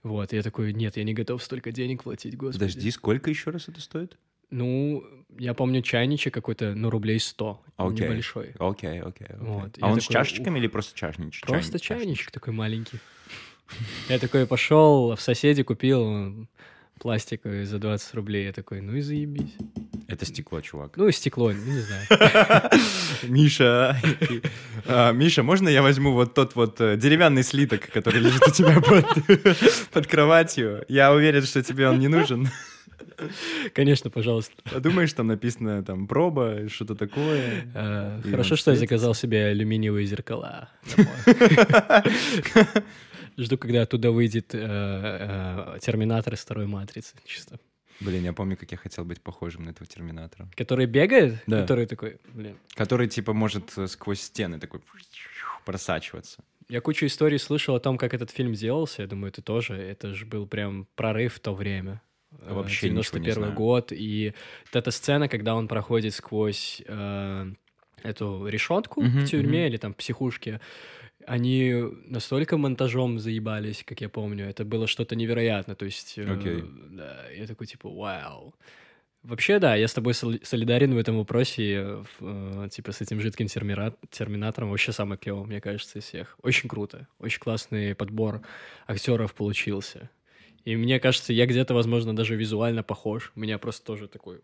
Вот, 0.03 0.33
я 0.33 0.41
такой, 0.41 0.73
нет, 0.73 0.97
я 0.97 1.03
не 1.03 1.13
готов 1.13 1.43
столько 1.43 1.71
денег 1.71 2.03
платить, 2.03 2.35
господи. 2.37 2.59
Подожди, 2.59 2.91
сколько 2.91 3.29
еще 3.29 3.51
раз 3.51 3.67
это 3.67 3.81
стоит? 3.81 4.17
Ну, 4.51 5.03
я 5.37 5.53
помню 5.53 5.81
чайничек 5.83 6.33
какой-то, 6.33 6.73
ну, 6.73 6.89
рублей 6.89 7.19
100, 7.19 7.61
Окей. 7.77 8.07
небольшой. 8.07 8.55
Окей, 8.57 8.99
окей. 9.01 9.27
окей. 9.27 9.35
Вот, 9.39 9.77
А 9.79 9.85
я 9.87 9.91
он 9.93 9.99
с 10.01 10.05
такой, 10.07 10.13
чашечками 10.13 10.55
ух. 10.55 10.59
или 10.61 10.67
просто 10.67 10.97
чашничек? 10.97 11.45
Просто 11.45 11.77
Чайник, 11.79 12.01
чайничек 12.03 12.31
такой 12.31 12.53
маленький. 12.53 12.97
Я 14.07 14.17
такой 14.17 14.47
пошел 14.47 15.15
в 15.15 15.21
соседи 15.21 15.61
купил 15.61 16.47
м, 16.99 17.01
пластиковый 17.01 17.65
за 17.65 17.79
20 17.79 18.13
рублей. 18.15 18.45
Я 18.45 18.53
такой, 18.53 18.81
ну 18.81 18.95
и 18.95 19.01
заебись. 19.01 19.55
Это 20.07 20.25
стекло, 20.25 20.61
чувак. 20.61 20.97
Ну 20.97 21.07
и 21.07 21.11
стекло, 21.11 21.51
ну 21.51 21.71
не 21.71 21.81
знаю. 21.81 22.69
Миша, 23.23 23.95
а, 24.87 25.11
Миша, 25.11 25.43
можно 25.43 25.69
я 25.69 25.81
возьму 25.81 26.13
вот 26.13 26.33
тот 26.33 26.55
вот 26.55 26.81
э, 26.81 26.97
деревянный 26.97 27.43
слиток, 27.43 27.89
который 27.89 28.19
лежит 28.21 28.41
у 28.47 28.51
тебя 28.51 28.81
под, 29.91 30.07
кроватью? 30.07 30.83
Я 30.87 31.13
уверен, 31.13 31.43
что 31.43 31.61
тебе 31.61 31.87
он 31.87 31.99
не 31.99 32.07
нужен. 32.07 32.49
Конечно, 33.73 34.09
пожалуйста. 34.09 34.53
Подумаешь, 34.71 35.13
там 35.13 35.27
написано 35.27 35.83
там 35.83 36.07
проба, 36.07 36.69
что-то 36.69 36.95
такое. 36.95 38.21
Хорошо, 38.23 38.55
что 38.55 38.71
я 38.71 38.77
заказал 38.77 39.13
себе 39.13 39.47
алюминиевые 39.47 40.05
зеркала. 40.05 40.69
Жду, 43.39 43.57
когда 43.57 43.83
оттуда 43.83 44.11
выйдет 44.11 44.53
э, 44.53 44.59
э, 44.59 45.79
Терминатор 45.79 46.33
из 46.33 46.39
второй 46.39 46.65
матрицы. 46.67 47.15
Чисто. 47.25 47.59
Блин, 48.01 48.23
я 48.23 48.33
помню, 48.33 48.57
как 48.57 48.71
я 48.71 48.77
хотел 48.77 49.05
быть 49.05 49.21
похожим 49.21 49.65
на 49.65 49.69
этого 49.69 49.85
терминатора. 49.87 50.49
Который 50.55 50.85
бегает? 50.85 51.41
Да. 51.47 51.61
Который 51.61 51.85
такой, 51.85 52.17
блин. 52.33 52.57
Который, 52.75 53.07
типа, 53.07 53.33
может 53.33 53.77
э, 53.77 53.87
сквозь 53.87 54.21
стены 54.21 54.59
такой 54.59 54.81
просачиваться. 55.65 56.43
Я 56.69 56.81
кучу 56.81 57.05
историй 57.05 57.39
слышал 57.39 57.75
о 57.75 57.79
том, 57.79 57.97
как 57.97 58.13
этот 58.13 58.29
фильм 58.31 58.53
делался. 58.53 59.01
Я 59.01 59.07
думаю, 59.07 59.31
ты 59.31 59.41
тоже. 59.41 59.75
Это 59.75 60.13
же 60.13 60.25
был 60.25 60.45
прям 60.45 60.87
прорыв 60.95 61.35
в 61.35 61.39
то 61.39 61.53
время. 61.53 62.01
Вообще 62.31 62.89
ничего 62.89 63.17
не 63.19 63.25
91 63.25 63.33
знаю. 63.33 63.53
год. 63.53 63.91
И 63.91 64.33
вот 64.65 64.75
эта 64.75 64.91
сцена, 64.91 65.27
когда 65.27 65.55
он 65.55 65.67
проходит 65.67 66.13
сквозь 66.13 66.81
э, 66.85 67.53
эту 68.03 68.47
решетку 68.47 69.01
Мгм, 69.01 69.19
в 69.21 69.25
тюрьме 69.25 69.59
мгм. 69.59 69.67
или 69.67 69.77
там 69.77 69.93
психушке, 69.93 70.61
они 71.25 71.73
настолько 72.05 72.57
монтажом 72.57 73.19
заебались, 73.19 73.83
как 73.85 74.01
я 74.01 74.09
помню. 74.09 74.45
Это 74.49 74.65
было 74.65 74.87
что-то 74.87 75.15
невероятно. 75.15 75.75
То 75.75 75.85
есть, 75.85 76.17
э, 76.17 76.23
Окей. 76.31 76.63
да, 76.91 77.29
я 77.35 77.45
такой 77.47 77.67
типа, 77.67 77.89
вау. 77.89 78.53
Вообще, 79.21 79.59
да, 79.59 79.75
я 79.75 79.87
с 79.87 79.93
тобой 79.93 80.13
соли- 80.13 80.39
солидарен 80.43 80.93
в 80.93 80.97
этом 80.97 81.17
вопросе. 81.17 81.73
э, 81.75 82.03
э, 82.21 82.69
типа 82.71 82.91
с 82.93 83.01
этим 83.01 83.19
жидким 83.19 83.47
термира- 83.47 83.95
терминатором 84.09 84.69
вообще 84.69 84.91
самый 84.93 85.17
клевый, 85.17 85.45
мне 85.45 85.59
кажется, 85.59 85.99
из 85.99 86.05
всех. 86.05 86.37
Очень 86.41 86.69
круто. 86.69 87.07
Очень 87.19 87.39
классный 87.39 87.95
подбор 87.95 88.41
актеров 88.87 89.33
получился. 89.33 90.09
И 90.65 90.75
мне 90.77 90.99
кажется, 90.99 91.33
я 91.33 91.45
где-то, 91.47 91.73
возможно, 91.73 92.15
даже 92.15 92.35
визуально 92.35 92.81
похож. 92.83 93.31
У 93.35 93.39
меня 93.41 93.57
просто 93.57 93.85
тоже 93.85 94.07
такой, 94.07 94.39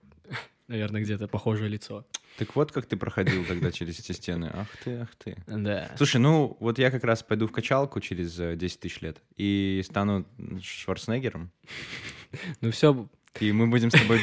наверное, 0.68 1.02
где-то 1.02 1.28
похожее 1.28 1.70
лицо. 1.70 2.06
Так 2.38 2.56
вот, 2.56 2.72
как 2.72 2.86
ты 2.86 2.98
проходил 2.98 3.46
тогда 3.46 3.72
через 3.72 4.00
эти 4.00 4.12
стены. 4.12 4.52
Ах 4.54 4.68
ты, 4.84 4.98
ах 4.98 5.10
ты. 5.16 5.38
Да. 5.48 5.92
Слушай, 5.98 6.18
ну 6.18 6.58
вот 6.60 6.80
я 6.80 6.92
как 6.92 7.04
раз 7.04 7.24
пойду 7.24 7.48
в 7.48 7.52
качалку 7.52 8.02
через 8.02 8.38
э, 8.40 8.56
10 8.56 8.80
тысяч 8.80 9.02
лет 9.02 9.22
и 9.38 9.82
стану 9.86 10.26
Шварценеггером, 10.62 11.52
Ну 12.62 12.72
все, 12.72 13.08
и 13.40 13.52
мы 13.52 13.68
будем 13.68 13.90
с 13.90 13.94
тобой 13.94 14.22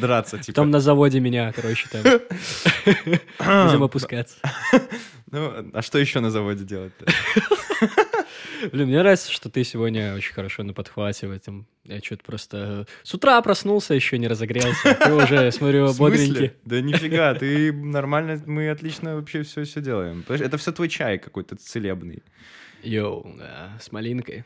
драться, 0.00 0.38
типа. 0.42 0.56
потом 0.56 0.70
на 0.70 0.80
заводе 0.80 1.20
меня, 1.20 1.52
короче, 1.52 1.88
там 1.88 2.02
будем 3.38 3.82
опускаться. 3.82 4.36
Ну, 5.30 5.70
а 5.72 5.82
что 5.82 5.98
еще 5.98 6.20
на 6.20 6.30
заводе 6.30 6.64
делать-то? 6.64 7.06
Блин, 8.72 8.88
мне 8.88 8.98
нравится, 8.98 9.30
что 9.30 9.50
ты 9.50 9.64
сегодня 9.64 10.14
очень 10.14 10.34
хорошо 10.34 10.62
на 10.62 10.72
подхвате 10.72 11.26
в 11.26 11.30
этом. 11.30 11.66
Я 11.84 12.00
что-то 12.00 12.24
просто 12.24 12.86
с 13.02 13.14
утра 13.14 13.40
проснулся, 13.42 13.94
еще 13.94 14.18
не 14.18 14.28
разогрелся. 14.28 14.94
Ты 14.94 15.12
уже, 15.12 15.50
смотрю, 15.52 15.92
бодренький. 15.98 16.52
Да 16.64 16.80
нифига, 16.80 17.34
ты 17.34 17.72
нормально, 17.72 18.42
мы 18.46 18.70
отлично 18.70 19.16
вообще 19.16 19.42
все 19.42 19.64
все 19.64 19.80
делаем. 19.80 20.24
Это 20.28 20.56
все 20.58 20.72
твой 20.72 20.88
чай 20.88 21.18
какой-то 21.18 21.56
целебный. 21.56 22.22
Йоу, 22.82 23.34
да, 23.38 23.76
с 23.80 23.90
малинкой. 23.92 24.44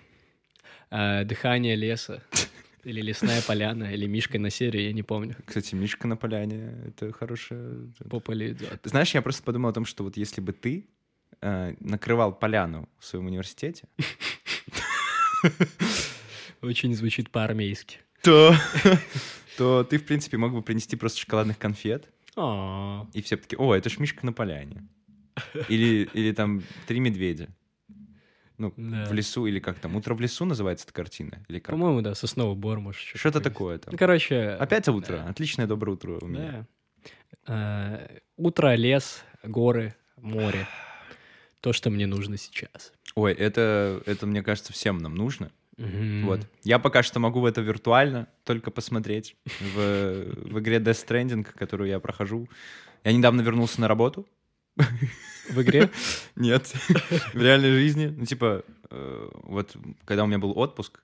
А, 0.91 1.25
дыхание 1.25 1.77
леса. 1.77 2.23
Или 2.85 3.01
лесная 3.01 3.41
поляна, 3.43 3.95
или 3.95 4.07
Мишка 4.07 4.41
на 4.41 4.51
серии, 4.51 4.83
я 4.83 4.93
не 4.93 5.05
помню. 5.05 5.37
Кстати, 5.47 5.77
Мишка 5.77 6.09
на 6.09 6.17
поляне, 6.17 6.75
это 6.89 7.13
хорошая... 7.13 7.77
По 8.11 8.19
полю 8.19 8.51
идет. 8.51 8.81
Знаешь, 8.83 9.15
я 9.15 9.23
просто 9.23 9.45
подумал 9.45 9.71
о 9.71 9.73
том, 9.73 9.85
что 9.85 10.03
вот 10.03 10.17
если 10.17 10.41
бы 10.41 10.53
ты 10.53 10.89
э, 11.43 11.75
накрывал 11.81 12.33
поляну 12.33 12.89
в 12.99 13.05
своем 13.05 13.27
университете, 13.27 13.85
Очень 16.63 16.95
звучит 16.95 17.31
по-армейски. 17.31 17.99
то, 18.23 18.55
то 19.59 19.85
ты, 19.85 19.99
в 19.99 20.05
принципе, 20.07 20.37
мог 20.37 20.53
бы 20.53 20.63
принести 20.63 20.97
просто 20.97 21.19
шоколадных 21.21 21.59
конфет, 21.59 22.09
А, 22.37 23.07
и 23.13 23.21
все 23.23 23.37
таки 23.37 23.57
о, 23.57 23.75
это 23.75 23.91
ж 23.91 23.99
Мишка 23.99 24.25
на 24.25 24.33
поляне. 24.33 24.87
Или, 25.69 26.09
или 26.13 26.33
там 26.33 26.63
«Три 26.87 27.01
медведя». 27.01 27.49
Ну, 28.59 28.73
Да. 28.77 29.07
в 29.07 29.13
лесу, 29.13 29.47
или 29.47 29.59
как 29.59 29.79
там, 29.81 29.97
«Утро 29.97 30.15
в 30.15 30.21
лесу» 30.21 30.45
называется 30.45 30.85
эта 30.87 30.93
картина? 30.95 31.45
Или 31.49 31.59
как? 31.59 31.71
По-моему, 31.75 32.01
да, 32.03 32.15
сосновый 32.15 32.55
бор, 32.55 32.79
может. 32.79 33.01
Что-то 33.19 33.41
такое. 33.41 33.79
такое 33.79 33.79
там. 33.79 33.93
Ну, 33.93 33.99
короче... 33.99 34.51
Опять 34.51 34.87
утро. 34.89 35.17
да. 35.17 35.29
Отличное 35.31 35.67
доброе 35.67 35.93
утро 35.93 36.19
у 36.21 36.27
меня. 36.27 36.51
Да. 36.53 36.67
А, 37.47 38.09
Утро, 38.37 38.75
лес, 38.77 39.25
горы, 39.43 39.95
море. 40.17 40.69
То, 41.63 41.73
что 41.73 41.91
мне 41.91 42.07
нужно 42.07 42.37
сейчас. 42.37 42.93
Ой, 43.15 43.33
это, 43.33 44.03
это, 44.05 44.27
мне 44.27 44.43
кажется, 44.43 44.73
всем 44.73 44.99
нам 44.99 45.15
нужно. 45.15 45.51
Мгм. 45.79 46.27
Вот. 46.27 46.41
Я 46.65 46.79
пока 46.79 47.03
что 47.03 47.19
могу 47.21 47.41
в 47.41 47.45
это 47.47 47.61
виртуально 47.61 48.29
только 48.45 48.71
посмотреть 48.71 49.37
в, 49.61 49.77
в 49.77 50.59
игре 50.61 50.79
Death 50.79 51.07
Stranding, 51.07 51.45
которую 51.45 51.89
я 51.89 52.01
прохожу. 52.01 52.49
Я 53.05 53.13
недавно 53.13 53.41
вернулся 53.41 53.81
на 53.81 53.89
работу. 53.89 54.27
В 54.77 55.61
игре? 55.63 55.91
Нет, 56.37 56.67
в 57.33 57.41
реальной 57.41 57.73
жизни. 57.73 58.07
Ну, 58.07 58.27
типа, 58.27 58.65
э, 58.91 59.31
вот 59.45 59.77
когда 60.05 60.25
у 60.25 60.27
меня 60.27 60.39
был 60.39 60.57
отпуск, 60.59 61.03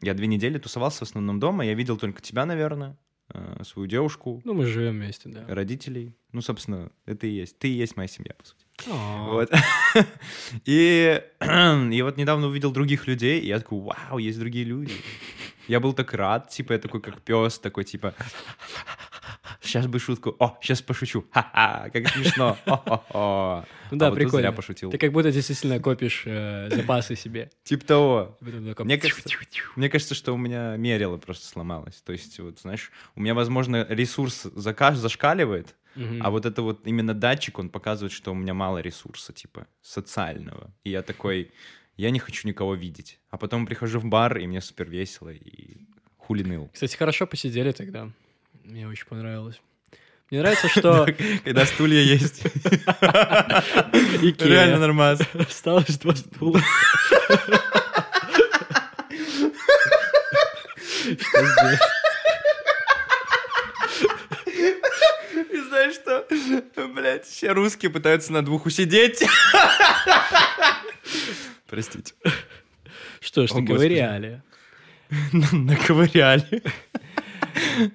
я 0.00 0.14
две 0.14 0.26
недели 0.26 0.58
тусовался 0.58 1.00
в 1.00 1.08
основном 1.08 1.38
дома. 1.40 1.64
Я 1.64 1.74
видел 1.74 1.96
только 1.96 2.20
тебя, 2.20 2.44
наверное, 2.46 2.96
э, 3.32 3.62
свою 3.64 3.86
девушку, 3.88 4.40
Ну, 4.44 4.54
мы 4.54 4.66
живем 4.66 4.94
вместе, 4.96 5.28
да. 5.28 5.44
родителей. 5.48 6.14
Ну, 6.32 6.40
собственно, 6.42 6.90
это 7.06 7.26
и 7.26 7.30
есть. 7.30 7.58
Ты 7.58 7.68
и 7.68 7.72
есть 7.72 7.96
моя 7.96 8.08
семья, 8.08 8.34
по 8.34 8.44
сути. 8.44 8.61
Вот. 8.86 9.50
И, 10.64 11.22
и 11.40 12.02
вот 12.02 12.16
недавно 12.16 12.46
увидел 12.48 12.72
других 12.72 13.06
людей, 13.06 13.40
и 13.40 13.46
я 13.46 13.58
такой, 13.58 13.80
вау, 13.80 14.18
есть 14.18 14.38
другие 14.38 14.64
люди. 14.64 14.94
Я 15.68 15.78
был 15.78 15.92
так 15.92 16.12
рад, 16.14 16.48
типа, 16.48 16.72
я 16.72 16.78
такой, 16.78 17.00
как 17.00 17.20
пес, 17.20 17.58
такой, 17.58 17.84
типа, 17.84 18.14
сейчас 19.72 19.86
бы 19.86 19.98
шутку, 19.98 20.36
о, 20.38 20.58
сейчас 20.60 20.82
пошучу, 20.82 21.24
ха-ха, 21.30 21.90
как 21.90 22.08
смешно, 22.08 22.56
Хо-хо-хо». 22.66 23.64
Ну 23.90 23.96
да, 23.98 24.06
А 24.06 24.10
вот 24.10 24.16
тут 24.16 24.24
прикольно. 24.24 24.48
зря 24.48 24.52
пошутил. 24.52 24.90
Ты 24.90 24.98
как 24.98 25.12
будто 25.12 25.32
действительно 25.32 25.80
копишь 25.80 26.22
э, 26.26 26.68
запасы 26.70 27.16
себе. 27.16 27.50
Типа 27.64 27.84
того. 27.84 28.38
Такой 28.40 28.84
Мне 28.84 28.98
кажется, 28.98 29.28
мне 29.76 29.88
кажется, 29.88 30.14
что 30.14 30.32
у 30.32 30.36
меня 30.36 30.76
мерило 30.76 31.16
просто 31.16 31.46
сломалось. 31.46 32.00
То 32.02 32.12
есть, 32.12 32.38
вот, 32.38 32.60
знаешь, 32.60 32.90
у 33.16 33.20
меня, 33.20 33.34
возможно, 33.34 33.86
ресурс 33.88 34.42
закаж 34.54 34.96
зашкаливает, 34.96 35.74
а 36.20 36.30
вот 36.30 36.46
это 36.46 36.62
вот 36.62 36.86
именно 36.86 37.12
датчик, 37.14 37.58
он 37.58 37.68
показывает, 37.68 38.12
что 38.12 38.32
у 38.32 38.34
меня 38.34 38.54
мало 38.54 38.78
ресурса, 38.78 39.32
типа, 39.32 39.66
социального. 39.82 40.72
И 40.84 40.90
я 40.90 41.02
такой, 41.02 41.50
я 41.96 42.10
не 42.10 42.18
хочу 42.18 42.48
никого 42.48 42.74
видеть. 42.74 43.18
А 43.30 43.36
потом 43.36 43.66
прихожу 43.66 43.98
в 43.98 44.04
бар, 44.06 44.38
и 44.38 44.46
мне 44.46 44.60
супер 44.60 44.88
весело, 44.88 45.28
и 45.30 45.86
хули 46.16 46.42
ныл. 46.44 46.70
Кстати, 46.72 46.96
хорошо 46.96 47.26
посидели 47.26 47.72
тогда. 47.72 48.10
Мне 48.64 48.86
очень 48.88 49.06
понравилось. 49.06 49.60
Мне 50.30 50.40
нравится, 50.40 50.68
что 50.68 51.06
Когда 51.44 51.66
стулья 51.66 52.00
есть. 52.00 52.42
Реально 54.40 54.78
нормально. 54.78 55.26
Осталось 55.34 55.98
два 55.98 56.14
стула. 56.16 56.60
Что? 61.18 61.78
И 65.50 65.58
знаешь 65.68 65.94
что? 65.94 66.26
Блять, 66.88 67.26
все 67.26 67.52
русские 67.52 67.90
пытаются 67.90 68.32
на 68.32 68.42
двух 68.44 68.66
усидеть. 68.66 69.22
Простите. 71.68 72.14
Что 73.20 73.46
ж, 73.46 73.52
наковыряли. 73.52 74.42
Наковыряли. 75.32 76.62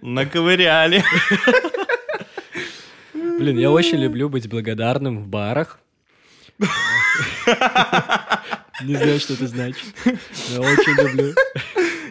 Наковыряли. 0.01 1.03
Блин, 3.13 3.57
я 3.59 3.71
очень 3.71 3.97
люблю 3.97 4.29
быть 4.29 4.47
благодарным 4.49 5.19
в 5.23 5.27
барах. 5.27 5.79
Не 8.83 8.95
знаю, 8.95 9.19
что 9.19 9.33
это 9.33 9.47
значит. 9.47 9.83
Но 10.05 10.61
очень 10.61 11.01
люблю. 11.01 11.33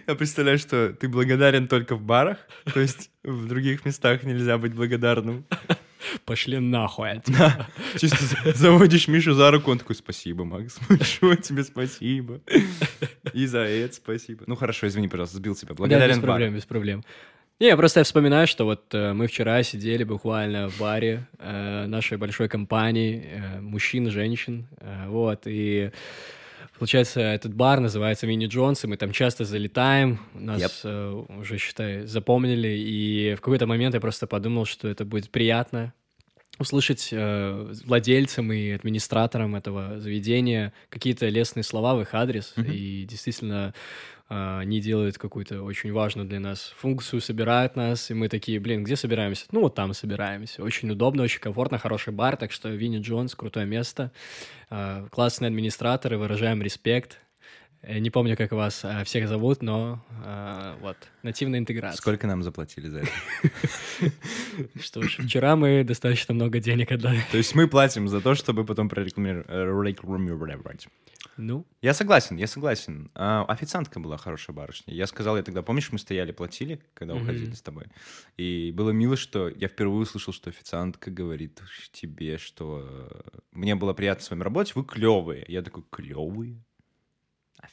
Я 0.06 0.14
представляю, 0.14 0.58
что 0.58 0.92
ты 0.92 1.08
благодарен 1.08 1.66
только 1.68 1.96
в 1.96 2.02
барах, 2.02 2.38
то 2.72 2.78
есть 2.80 3.10
в 3.24 3.48
других 3.48 3.84
местах 3.84 4.22
нельзя 4.22 4.56
быть 4.56 4.72
благодарным. 4.72 5.44
Пошли 6.24 6.58
нахуй. 6.60 7.10
отсюда. 7.10 7.66
Чисто 7.98 8.18
за- 8.24 8.52
заводишь 8.52 9.08
Мишу 9.08 9.32
за 9.34 9.50
руку, 9.50 9.72
он 9.72 9.78
такой, 9.78 9.96
спасибо, 9.96 10.44
Макс, 10.44 10.78
большое 10.88 11.36
тебе 11.36 11.64
спасибо. 11.64 12.40
И 13.32 13.46
за 13.46 13.58
это 13.60 13.94
спасибо. 13.96 14.44
Ну 14.46 14.54
хорошо, 14.54 14.86
извини, 14.86 15.08
пожалуйста, 15.08 15.38
сбил 15.38 15.56
тебя. 15.56 15.70
Да, 15.70 15.74
Благодарен 15.74 16.10
без 16.14 16.18
в 16.18 16.20
барах. 16.22 16.34
проблем, 16.36 16.54
без 16.54 16.64
проблем. 16.64 17.04
Не, 17.58 17.74
просто 17.76 18.00
я 18.00 18.04
вспоминаю, 18.04 18.46
что 18.46 18.64
вот 18.66 18.92
э, 18.92 19.14
мы 19.14 19.26
вчера 19.28 19.62
сидели 19.62 20.04
буквально 20.04 20.68
в 20.68 20.78
баре 20.78 21.26
э, 21.38 21.86
нашей 21.86 22.18
большой 22.18 22.48
компании, 22.50 23.24
э, 23.32 23.60
мужчин, 23.60 24.10
женщин, 24.10 24.66
э, 24.78 25.06
вот, 25.08 25.42
и 25.46 25.90
получается, 26.78 27.20
этот 27.20 27.54
бар 27.54 27.80
называется 27.80 28.26
Мини 28.26 28.46
Джонс, 28.46 28.84
и 28.84 28.86
мы 28.88 28.98
там 28.98 29.10
часто 29.10 29.46
залетаем, 29.46 30.18
нас 30.34 30.60
Yep. 30.60 30.80
э, 30.84 31.38
уже, 31.40 31.56
считай, 31.56 32.04
запомнили, 32.04 32.68
и 32.68 33.34
в 33.36 33.40
какой-то 33.40 33.66
момент 33.66 33.94
я 33.94 34.00
просто 34.02 34.26
подумал, 34.26 34.66
что 34.66 34.86
это 34.88 35.06
будет 35.06 35.30
приятно 35.30 35.94
услышать 36.58 37.08
э, 37.12 37.72
владельцам 37.86 38.52
и 38.52 38.70
администраторам 38.70 39.56
этого 39.56 39.98
заведения 39.98 40.74
какие-то 40.90 41.26
лестные 41.28 41.64
слова 41.64 41.94
в 41.94 42.02
их 42.02 42.12
адрес, 42.14 42.52
Мгм. 42.56 42.70
и 42.70 43.04
действительно 43.04 43.72
они 44.28 44.80
делают 44.80 45.18
какую-то 45.18 45.62
очень 45.62 45.92
важную 45.92 46.26
для 46.26 46.40
нас 46.40 46.74
функцию, 46.76 47.20
собирают 47.20 47.76
нас, 47.76 48.10
и 48.10 48.14
мы 48.14 48.28
такие, 48.28 48.58
блин, 48.58 48.82
где 48.82 48.96
собираемся? 48.96 49.46
Ну, 49.52 49.60
вот 49.60 49.74
там 49.74 49.94
собираемся. 49.94 50.62
Очень 50.64 50.90
удобно, 50.90 51.22
очень 51.22 51.40
комфортно, 51.40 51.78
хороший 51.78 52.12
бар, 52.12 52.36
так 52.36 52.50
что 52.50 52.68
Винни 52.68 52.98
Джонс, 52.98 53.34
крутое 53.34 53.66
место, 53.66 54.10
А, 54.68 55.06
классные 55.10 55.48
администраторы, 55.48 56.18
выражаем 56.18 56.60
респект. 56.60 57.20
Э, 57.82 57.98
Не 57.98 58.10
помню, 58.10 58.36
как 58.36 58.52
вас 58.52 58.84
а, 58.84 59.04
всех 59.04 59.28
зовут, 59.28 59.62
но 59.62 60.04
а, 60.24 60.76
вот, 60.80 60.96
нативная 61.22 61.58
интеграция. 61.58 61.96
Сколько 61.96 62.26
нам 62.26 62.42
заплатили 62.42 62.88
за 62.88 63.00
это? 63.00 63.10
Что 64.80 65.02
ж, 65.02 65.18
вчера 65.18 65.56
мы 65.56 65.84
достаточно 65.84 66.34
много 66.34 66.58
денег 66.58 66.92
отдали. 66.92 67.20
То 67.30 67.38
есть 67.38 67.54
мы 67.54 67.68
платим 67.68 68.08
за 68.08 68.20
то, 68.20 68.34
чтобы 68.34 68.64
потом 68.64 68.88
прорекламировать. 68.88 69.48
рекламировать. 69.48 70.88
Ну, 71.36 71.66
Я 71.82 71.92
согласен, 71.92 72.36
я 72.36 72.46
согласен. 72.46 73.10
А, 73.14 73.44
официантка 73.44 74.00
была 74.00 74.16
хорошая 74.16 74.56
барышня. 74.56 74.94
Я 74.94 75.06
сказал 75.06 75.36
ей 75.36 75.42
тогда, 75.42 75.62
помнишь, 75.62 75.92
мы 75.92 75.98
стояли, 75.98 76.32
платили, 76.32 76.80
когда 76.94 77.14
уходили 77.14 77.52
с 77.52 77.60
тобой? 77.60 77.86
И 78.38 78.72
было 78.74 78.90
мило, 78.90 79.16
что 79.16 79.48
я 79.48 79.68
впервые 79.68 80.02
услышал, 80.02 80.32
что 80.32 80.48
официантка 80.48 81.10
говорит 81.10 81.60
тебе, 81.92 82.38
что 82.38 82.88
э, 82.88 83.38
мне 83.52 83.74
было 83.74 83.92
приятно 83.92 84.24
с 84.24 84.30
вами 84.30 84.42
работать, 84.42 84.74
вы 84.74 84.84
клевые. 84.84 85.44
Я 85.46 85.62
такой, 85.62 85.84
клевые? 85.90 86.64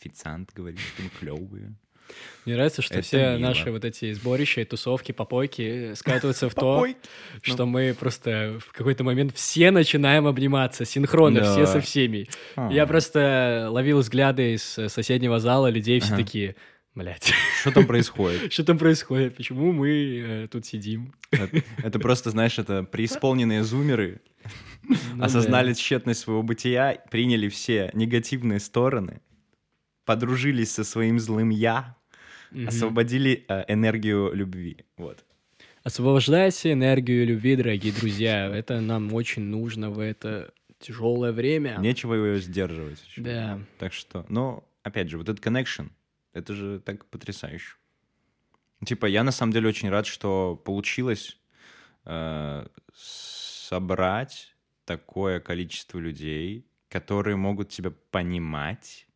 Официант 0.03 0.51
говорит, 0.53 0.79
что 0.79 1.01
мы 1.03 1.09
клевые. 1.19 1.73
мне 2.45 2.55
нравится, 2.55 2.81
что 2.81 2.95
Это 2.95 3.03
все 3.03 3.37
мило. 3.37 3.47
наши 3.49 3.71
вот 3.71 3.85
эти 3.85 4.11
сборища 4.11 4.61
и 4.61 4.65
тусовки, 4.65 5.13
попойки 5.13 5.93
скатываются 5.95 6.49
в 6.49 6.53
то, 6.55 6.85
что 7.41 7.65
мы 7.65 7.95
просто 7.97 8.59
в 8.59 8.73
какой-то 8.73 9.03
момент 9.05 9.33
все 9.35 9.71
начинаем 9.71 10.27
обниматься 10.27 10.83
синхронно, 10.83 11.43
все 11.43 11.65
со 11.65 11.79
всеми. 11.79 12.27
Я 12.69 12.85
просто 12.85 13.67
ловил 13.71 13.99
взгляды 13.99 14.53
из 14.55 14.77
э, 14.77 14.89
соседнего 14.89 15.39
зала 15.39 15.67
людей, 15.69 15.99
все 16.01 16.15
такие, 16.17 16.55
блядь, 16.95 17.31
Что 17.61 17.71
там 17.71 17.87
происходит? 17.87 18.51
что 18.51 18.65
там 18.65 18.77
происходит, 18.77 19.37
почему 19.37 19.71
мы 19.71 19.89
э, 20.43 20.47
тут 20.51 20.65
сидим? 20.65 21.13
Это- 21.31 21.63
Это 21.81 21.99
просто, 21.99 22.29
знаешь, 22.31 22.59
это 22.59 22.83
преисполненные 22.83 23.63
зумеры 23.63 24.19
Ну 25.13 25.23
осознали 25.23 25.69
да. 25.69 25.73
тщетность 25.75 26.19
своего 26.19 26.43
бытия, 26.43 26.97
приняли 27.09 27.47
все 27.47 27.89
негативные 27.93 28.59
стороны, 28.59 29.21
подружились 30.05 30.71
со 30.71 30.83
своим 30.83 31.19
злым 31.19 31.49
«я», 31.49 31.95
Мгм. 32.51 32.67
освободили 32.67 33.45
э, 33.47 33.65
энергию 33.67 34.31
любви. 34.33 34.85
Вот. 34.97 35.25
Освобождайте 35.83 36.71
энергию 36.71 37.25
любви, 37.25 37.55
дорогие 37.55 37.91
друзья. 37.91 38.47
Это 38.47 38.79
нам 38.79 39.11
очень 39.13 39.41
нужно 39.41 39.89
в 39.89 39.99
это 39.99 40.53
тяжелое 40.79 41.31
время. 41.31 41.77
Нечего 41.79 42.13
ее 42.13 42.39
сдерживать. 42.39 43.03
Да. 43.17 43.59
Так 43.79 43.91
что, 43.91 44.25
но, 44.29 44.63
опять 44.83 45.09
же, 45.09 45.17
вот 45.17 45.29
этот 45.29 45.43
connection, 45.43 45.89
это 46.33 46.53
же 46.53 46.79
так 46.79 47.05
потрясающе. 47.05 47.75
Типа, 48.85 49.05
я 49.07 49.23
на 49.23 49.31
самом 49.31 49.51
деле 49.53 49.69
очень 49.69 49.89
рад, 49.89 50.05
что 50.05 50.55
получилось 50.63 51.37
э, 52.05 52.67
собрать 52.93 54.55
такое 54.85 55.39
количество 55.39 55.99
людей, 55.99 56.67
которые 56.89 57.35
могут 57.35 57.69
тебя 57.69 57.91
понимать, 58.11 59.07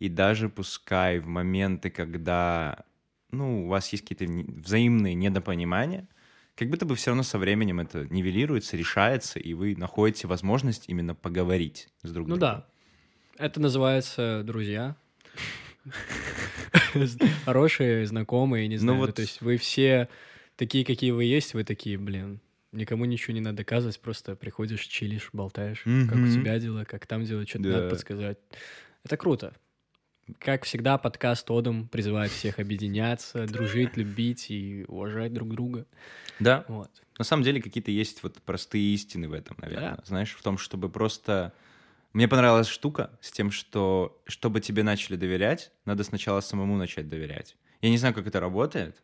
и 0.00 0.08
даже 0.08 0.48
пускай 0.48 1.20
в 1.20 1.28
моменты, 1.28 1.90
когда, 1.90 2.84
ну, 3.30 3.66
у 3.66 3.68
вас 3.68 3.92
есть 3.92 4.04
какие-то 4.04 4.32
взаимные 4.60 5.14
недопонимания, 5.14 6.08
как 6.56 6.68
будто 6.68 6.84
бы 6.86 6.96
все 6.96 7.10
равно 7.10 7.22
со 7.22 7.38
временем 7.38 7.80
это 7.80 8.06
нивелируется, 8.10 8.76
решается, 8.76 9.38
и 9.38 9.54
вы 9.54 9.76
находите 9.76 10.26
возможность 10.26 10.88
именно 10.88 11.14
поговорить 11.14 11.88
с 12.02 12.10
друг 12.12 12.26
Ну 12.28 12.36
другом. 12.36 12.40
да. 12.58 12.66
Это 13.38 13.60
называется 13.60 14.42
друзья. 14.44 14.96
Хорошие, 17.44 18.06
знакомые, 18.06 18.68
не 18.68 18.76
Ну 18.76 18.82
знаю. 18.94 19.06
ну, 19.06 19.12
То 19.12 19.22
есть 19.22 19.40
вы 19.40 19.56
все 19.56 20.08
такие, 20.56 20.84
какие 20.84 21.10
вы 21.12 21.24
есть, 21.24 21.54
вы 21.54 21.64
такие, 21.64 21.98
блин, 21.98 22.40
никому 22.72 23.04
ничего 23.04 23.34
не 23.34 23.40
надо 23.40 23.58
доказывать, 23.58 24.00
просто 24.00 24.36
приходишь, 24.36 24.86
чилишь, 24.86 25.30
болтаешь, 25.32 25.84
как 26.06 26.18
у 26.18 26.26
тебя 26.26 26.58
дела, 26.58 26.84
как 26.84 27.06
там 27.06 27.24
дела, 27.24 27.46
что-то 27.46 27.68
надо 27.68 27.88
подсказать. 27.88 28.38
Это 29.04 29.16
круто. 29.16 29.54
Как 30.38 30.64
всегда, 30.64 30.96
подкаст 30.98 31.50
Одом 31.50 31.88
призывает 31.88 32.30
всех 32.30 32.58
объединяться, 32.58 33.46
дружить, 33.46 33.96
любить 33.96 34.50
и 34.50 34.84
уважать 34.86 35.32
друг 35.32 35.50
друга. 35.50 35.86
Да, 36.38 36.64
Вот. 36.68 36.90
На 37.18 37.24
самом 37.24 37.42
деле 37.42 37.60
какие-то 37.60 37.90
есть 37.90 38.22
вот 38.22 38.40
простые 38.42 38.94
истины 38.94 39.28
в 39.28 39.34
этом, 39.34 39.54
наверное. 39.60 39.96
Да. 39.96 40.02
Знаешь, 40.06 40.34
в 40.34 40.42
том, 40.42 40.56
чтобы 40.56 40.88
просто... 40.88 41.52
Мне 42.14 42.26
понравилась 42.28 42.66
штука 42.66 43.10
с 43.20 43.30
тем, 43.30 43.50
что 43.50 44.20
чтобы 44.26 44.60
тебе 44.60 44.82
начали 44.82 45.16
доверять, 45.16 45.70
надо 45.84 46.02
сначала 46.02 46.40
самому 46.40 46.76
начать 46.76 47.08
доверять. 47.08 47.56
Я 47.82 47.90
не 47.90 47.98
знаю, 47.98 48.14
как 48.14 48.26
это 48.26 48.40
работает. 48.40 49.02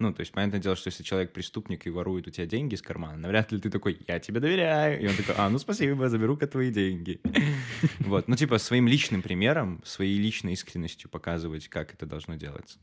Ну, 0.00 0.12
то 0.12 0.20
есть, 0.20 0.30
понятное 0.30 0.60
дело, 0.60 0.76
что 0.76 0.88
если 0.88 1.02
человек 1.02 1.32
преступник 1.32 1.84
и 1.86 1.90
ворует 1.90 2.28
у 2.28 2.30
тебя 2.30 2.46
деньги 2.46 2.74
из 2.74 2.82
кармана, 2.82 3.16
навряд 3.16 3.50
ли 3.50 3.58
ты 3.58 3.68
такой, 3.68 3.98
я 4.06 4.20
тебе 4.20 4.38
доверяю. 4.38 5.00
И 5.00 5.08
он 5.08 5.16
такой, 5.16 5.34
а, 5.36 5.48
ну 5.50 5.58
спасибо, 5.58 6.08
заберу-ка 6.08 6.46
твои 6.46 6.70
деньги. 6.70 7.20
Вот, 8.00 8.26
ну 8.28 8.36
типа 8.36 8.58
своим 8.58 8.88
личным 8.88 9.22
примером, 9.22 9.82
своей 9.84 10.18
личной 10.18 10.52
искренностью 10.54 11.10
показывать, 11.10 11.68
как 11.68 11.92
это 11.92 12.06
должно 12.06 12.36
делаться. 12.36 12.78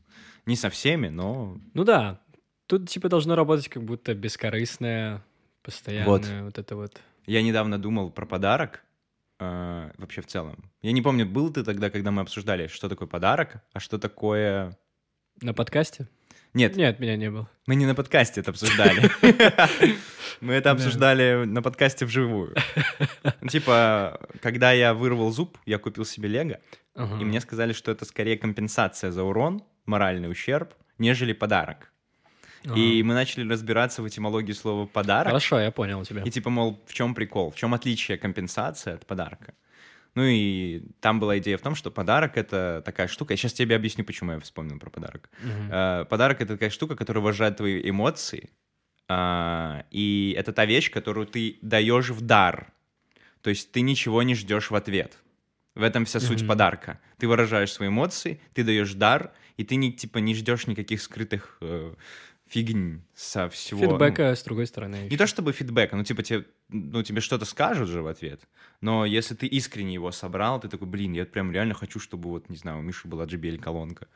Не 0.46 0.56
со 0.56 0.70
всеми, 0.70 1.08
но 1.08 1.58
Ну 1.74 1.84
да, 1.84 2.20
тут 2.66 2.88
типа 2.88 3.08
должно 3.08 3.34
работать 3.34 3.68
как 3.68 3.82
будто 3.82 4.14
бескорыстное, 4.14 5.24
постоянное 5.62 6.44
вот, 6.44 6.58
это 6.58 6.76
вот. 6.76 7.00
Я 7.26 7.42
недавно 7.42 7.78
думал 7.78 8.10
про 8.10 8.24
подарок, 8.24 8.84
э, 9.40 9.90
вообще 9.96 10.20
в 10.20 10.26
целом. 10.26 10.70
Я 10.82 10.92
не 10.92 11.02
помню, 11.02 11.26
был 11.26 11.52
ты 11.52 11.64
тогда, 11.64 11.90
когда 11.90 12.10
мы 12.10 12.22
обсуждали, 12.22 12.68
что 12.68 12.88
такое 12.88 13.08
подарок, 13.08 13.62
а 13.72 13.80
что 13.80 13.98
такое... 13.98 14.78
На 15.40 15.52
подкасте? 15.52 16.08
Нет, 16.56 16.76
Нет, 16.76 16.98
меня 17.00 17.16
не 17.16 17.30
было. 17.30 17.48
мы 17.66 17.74
не 17.76 17.86
на 17.86 17.94
подкасте 17.94 18.40
это 18.40 18.50
обсуждали. 18.50 19.10
Мы 20.40 20.52
это 20.54 20.64
Да. 20.64 20.70
обсуждали 20.72 21.44
на 21.46 21.62
подкасте 21.62 22.04
вживую. 22.04 22.54
Ну, 23.40 23.48
Типа, 23.48 24.20
когда 24.42 24.72
я 24.72 24.92
вырвал 24.92 25.30
зуб, 25.32 25.56
я 25.66 25.78
купил 25.78 26.04
себе 26.04 26.28
лего, 26.28 26.58
и 26.96 27.24
мне 27.24 27.40
сказали, 27.40 27.72
что 27.72 27.90
это 27.92 28.04
скорее 28.04 28.36
компенсация 28.36 29.10
за 29.12 29.22
урон, 29.22 29.62
моральный 29.86 30.30
ущерб, 30.30 30.74
нежели 30.98 31.32
подарок. 31.32 31.92
И 32.74 33.02
мы 33.04 33.14
начали 33.14 33.48
разбираться 33.48 34.02
в 34.02 34.08
этимологии 34.08 34.52
слова 34.52 34.86
«подарок». 34.86 35.26
Хорошо, 35.28 35.60
я 35.60 35.70
понял 35.70 36.04
тебя. 36.04 36.22
И 36.22 36.30
типа, 36.30 36.50
мол, 36.50 36.82
в 36.86 36.92
чем 36.94 37.14
прикол? 37.14 37.50
В 37.50 37.54
чем 37.56 37.74
отличие 37.74 38.18
компенсации 38.18 38.94
от 38.94 39.06
подарка? 39.06 39.54
Ну 40.16 40.24
и 40.24 40.80
там 41.00 41.20
была 41.20 41.38
идея 41.38 41.58
в 41.58 41.60
том, 41.60 41.74
что 41.76 41.90
подарок— 41.92 42.32
это 42.36 42.82
такая 42.84 43.06
штука. 43.06 43.34
Я 43.34 43.36
сейчас 43.36 43.52
тебе 43.52 43.76
объясню, 43.76 44.02
почему 44.02 44.32
я 44.32 44.40
вспомнил 44.40 44.78
про 44.80 44.90
подарок. 44.90 45.30
Э, 45.70 46.04
Подарок— 46.08 46.40
это 46.40 46.54
такая 46.54 46.70
штука, 46.70 46.96
которая 46.96 47.22
выражает 47.22 47.58
твои 47.58 47.88
эмоции. 47.88 48.50
А, 49.08 49.84
И 49.90 50.34
это 50.36 50.52
та 50.52 50.64
вещь, 50.66 50.90
которую 50.90 51.26
ты 51.26 51.58
даешь 51.62 52.08
в 52.10 52.20
дар. 52.22 52.72
То 53.42 53.50
есть 53.50 53.70
ты 53.70 53.82
ничего 53.82 54.22
не 54.22 54.34
ждешь 54.34 54.70
в 54.70 54.74
ответ. 54.74 55.18
В 55.74 55.82
этом 55.82 56.06
вся 56.06 56.18
суть 56.20 56.40
Мгм. 56.40 56.48
подарка. 56.48 56.98
Ты 57.18 57.28
выражаешь 57.28 57.70
свои 57.72 57.88
эмоции, 57.88 58.40
ты 58.54 58.64
даешь 58.64 58.94
дар, 58.94 59.32
и 59.58 59.64
ты 59.64 59.76
не, 59.76 59.92
типа, 59.92 60.18
не 60.18 60.34
ждешь 60.34 60.66
никаких 60.66 61.02
скрытых 61.02 61.58
э, 61.60 61.94
фигнь 62.48 63.02
со 63.14 63.48
всего. 63.50 63.82
ну, 63.82 63.90
Фидбэка 63.92 64.34
с 64.34 64.42
другой 64.42 64.66
стороны. 64.66 65.08
не 65.10 65.16
то 65.18 65.26
чтобы 65.26 65.52
фидбэка, 65.52 65.94
ну 65.96 66.04
типа 66.04 66.22
тебе, 66.22 66.44
ну, 66.68 67.02
тебе 67.02 67.20
что-то 67.20 67.44
скажут 67.44 67.88
же 67.88 68.02
в 68.02 68.06
ответ, 68.06 68.40
но 68.80 69.04
если 69.04 69.34
ты 69.34 69.46
искренне 69.46 69.94
его 69.94 70.10
собрал, 70.10 70.60
ты 70.60 70.68
такой, 70.68 70.88
блин, 70.88 71.12
я 71.12 71.24
прям 71.24 71.52
реально 71.52 71.74
хочу, 71.74 71.98
чтобы 72.00 72.28
вот, 72.28 72.48
не 72.48 72.56
знаю, 72.56 72.78
у 72.78 72.82
Миши 72.82 73.08
была 73.08 73.24
JBL 73.24 73.58
колонка, 73.58 74.08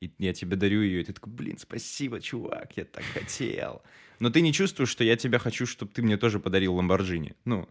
и 0.00 0.12
я 0.18 0.32
тебе 0.32 0.56
дарю 0.56 0.82
ее, 0.82 1.00
и 1.00 1.04
ты 1.04 1.12
такой, 1.12 1.32
блин, 1.32 1.58
спасибо, 1.58 2.20
чувак, 2.20 2.76
я 2.76 2.84
так 2.84 3.04
хотел. 3.04 3.82
Но 4.20 4.30
ты 4.30 4.40
не 4.40 4.52
чувствуешь, 4.52 4.88
что 4.88 5.04
я 5.04 5.16
тебя 5.16 5.38
хочу, 5.38 5.66
чтобы 5.66 5.92
ты 5.92 6.02
мне 6.02 6.16
тоже 6.16 6.40
подарил 6.40 6.74
Ламборджини. 6.74 7.34
Ну, 7.44 7.68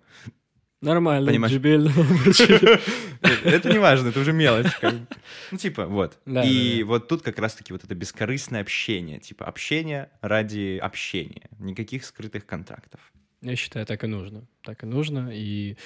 Нормально. 0.80 1.32
Понимаешь? 1.32 1.54
JBL. 1.54 2.82
это 3.46 3.72
не 3.72 3.80
важно, 3.80 4.10
это 4.10 4.20
уже 4.20 4.32
мелочь. 4.32 4.72
Ну, 5.52 5.58
типа, 5.58 5.88
вот. 5.88 6.20
И 6.26 6.84
вот 6.84 7.08
тут 7.08 7.24
как 7.24 7.40
раз-таки 7.40 7.74
вот 7.74 7.84
это 7.84 7.96
бескорыстное 7.96 8.62
общение. 8.62 9.20
Типа, 9.20 9.46
общение 9.46 10.12
ради 10.22 10.78
общения. 10.78 11.50
Никаких 11.58 12.06
скрытых 12.06 12.46
контрактов. 12.46 13.00
Я 13.42 13.56
считаю, 13.56 13.86
так 13.86 14.04
и 14.04 14.08
нужно. 14.08 14.46
Так 14.64 14.84
и 14.84 14.86
нужно. 14.86 15.30
И 15.32 15.78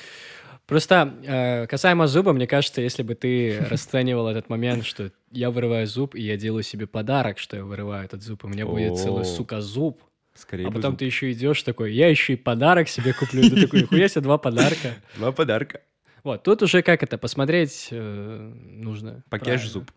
просто 0.68 1.14
э, 1.24 1.68
касаемо 1.68 2.08
зуба, 2.08 2.34
мне 2.34 2.48
кажется, 2.48 2.82
если 2.82 3.04
бы 3.04 3.16
ты 3.16 3.60
расценивал 3.70 4.28
этот 4.28 4.50
момент, 4.50 4.86
что 4.86 5.12
я 5.32 5.52
вырываю 5.52 5.88
зуб, 5.88 6.16
и 6.16 6.22
я 6.22 6.38
делаю 6.38 6.64
себе 6.64 6.88
подарок, 6.88 7.40
что 7.40 7.58
я 7.58 7.64
вырываю 7.64 8.06
этот 8.06 8.24
зуб, 8.24 8.44
и 8.44 8.48
у 8.48 8.50
меня 8.50 8.66
будет 8.66 8.98
целый, 8.98 9.26
сука, 9.26 9.62
зуб, 9.62 10.02
Скорее 10.34 10.68
а 10.68 10.72
потом 10.72 10.96
ты 10.96 11.06
еще 11.06 11.32
идешь 11.34 11.62
такой, 11.64 11.94
я 11.94 12.08
еще 12.08 12.34
и 12.34 12.36
подарок 12.38 12.88
себе 12.88 13.14
куплю. 13.14 13.42
Ты 13.50 13.64
такой, 13.64 13.82
нихуя 13.82 14.08
себе, 14.08 14.22
два 14.22 14.38
подарка. 14.38 14.96
Два 15.18 15.32
подарка. 15.32 15.82
Вот, 16.24 16.44
тут 16.44 16.62
уже 16.64 16.84
как 16.84 17.04
это, 17.04 17.18
посмотреть 17.18 17.90
э, 17.92 18.54
нужно. 18.64 19.24
Правильно. 19.30 19.58
зуб. 19.58 19.92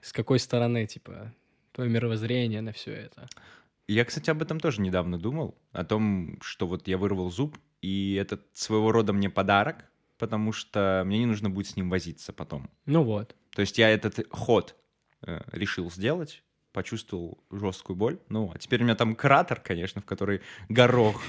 С 0.00 0.12
какой 0.12 0.40
стороны, 0.40 0.86
типа, 0.86 1.32
твое 1.72 1.90
мировоззрение 1.90 2.60
на 2.60 2.72
все 2.72 2.92
это. 2.92 3.28
Я, 3.88 4.04
кстати, 4.04 4.30
об 4.30 4.42
этом 4.42 4.60
тоже 4.60 4.80
недавно 4.80 5.18
думал, 5.18 5.58
о 5.72 5.84
том, 5.84 6.38
что 6.40 6.66
вот 6.66 6.88
я 6.88 6.98
вырвал 6.98 7.30
зуб, 7.30 7.58
и 7.80 8.14
это 8.14 8.40
своего 8.52 8.92
рода 8.92 9.12
мне 9.12 9.28
подарок, 9.28 9.84
потому 10.18 10.52
что 10.52 11.02
мне 11.04 11.18
не 11.18 11.26
нужно 11.26 11.50
будет 11.50 11.66
с 11.66 11.76
ним 11.76 11.90
возиться 11.90 12.32
потом. 12.32 12.70
Ну 12.86 13.02
вот. 13.02 13.34
То 13.50 13.60
есть 13.60 13.76
я 13.78 13.90
этот 13.90 14.26
ход 14.30 14.76
э, 15.22 15.40
решил 15.50 15.90
сделать, 15.90 16.42
почувствовал 16.72 17.42
жесткую 17.50 17.96
боль. 17.96 18.18
Ну, 18.28 18.50
а 18.54 18.58
теперь 18.58 18.80
у 18.80 18.84
меня 18.84 18.94
там 18.94 19.14
кратер, 19.14 19.60
конечно, 19.60 20.00
в 20.00 20.04
который 20.04 20.40
горох 20.68 21.20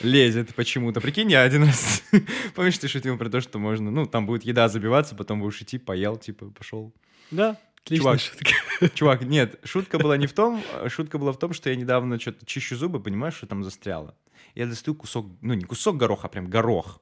лезет 0.00 0.54
почему-то. 0.54 1.00
Прикинь, 1.00 1.30
я 1.30 1.42
один 1.42 1.64
раз... 1.64 2.02
Помнишь, 2.54 2.78
ты 2.78 2.88
шутил 2.88 3.18
про 3.18 3.28
то, 3.28 3.40
что 3.40 3.58
можно... 3.58 3.90
Ну, 3.90 4.06
там 4.06 4.26
будет 4.26 4.44
еда 4.44 4.68
забиваться, 4.68 5.14
потом 5.14 5.40
будешь 5.40 5.60
идти, 5.60 5.78
поел, 5.78 6.16
типа, 6.16 6.46
пошел. 6.50 6.94
Да, 7.30 7.58
отличная 7.84 8.18
Чувак. 8.18 8.94
Чувак, 8.94 9.22
нет, 9.24 9.60
шутка 9.64 9.98
была 9.98 10.16
не 10.16 10.26
в 10.26 10.32
том, 10.32 10.62
шутка 10.88 11.18
была 11.18 11.32
в 11.32 11.38
том, 11.38 11.52
что 11.52 11.70
я 11.70 11.76
недавно 11.76 12.18
что-то 12.18 12.46
чищу 12.46 12.76
зубы, 12.76 13.00
понимаешь, 13.00 13.34
что 13.34 13.46
там 13.46 13.64
застряло. 13.64 14.14
Я 14.54 14.66
достаю 14.66 14.94
кусок, 14.94 15.26
ну 15.40 15.54
не 15.54 15.64
кусок 15.64 15.96
гороха, 15.96 16.26
а 16.26 16.28
прям 16.28 16.48
горох. 16.48 17.00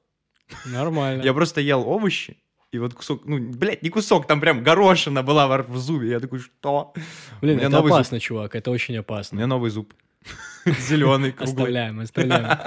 Нормально. 0.67 1.23
Я 1.23 1.35
просто 1.35 1.61
ел 1.61 1.87
овощи, 1.89 2.37
и 2.71 2.79
вот 2.79 2.95
кусок, 2.95 3.25
ну, 3.25 3.39
блядь, 3.39 3.83
не 3.83 3.91
кусок, 3.91 4.27
там 4.27 4.41
прям 4.41 4.63
горошина 4.63 5.23
была 5.23 5.47
в 5.63 5.77
зубе. 5.79 6.11
Я 6.11 6.21
такой, 6.21 6.41
что? 6.41 6.93
Блин, 7.41 7.59
у 7.59 7.61
это 7.61 7.71
новый 7.71 7.89
зуб. 7.89 7.97
опасно, 7.97 8.21
чувак, 8.21 8.55
это 8.55 8.71
очень 8.71 8.97
У 8.97 9.01
опасно. 9.01 9.37
меня 9.37 9.47
новый 9.47 9.71
зуб. 9.71 9.95
Зеленый, 10.67 11.33
круглый. 11.33 11.55
Оставляем, 11.55 12.01
оставляем. 12.01 12.59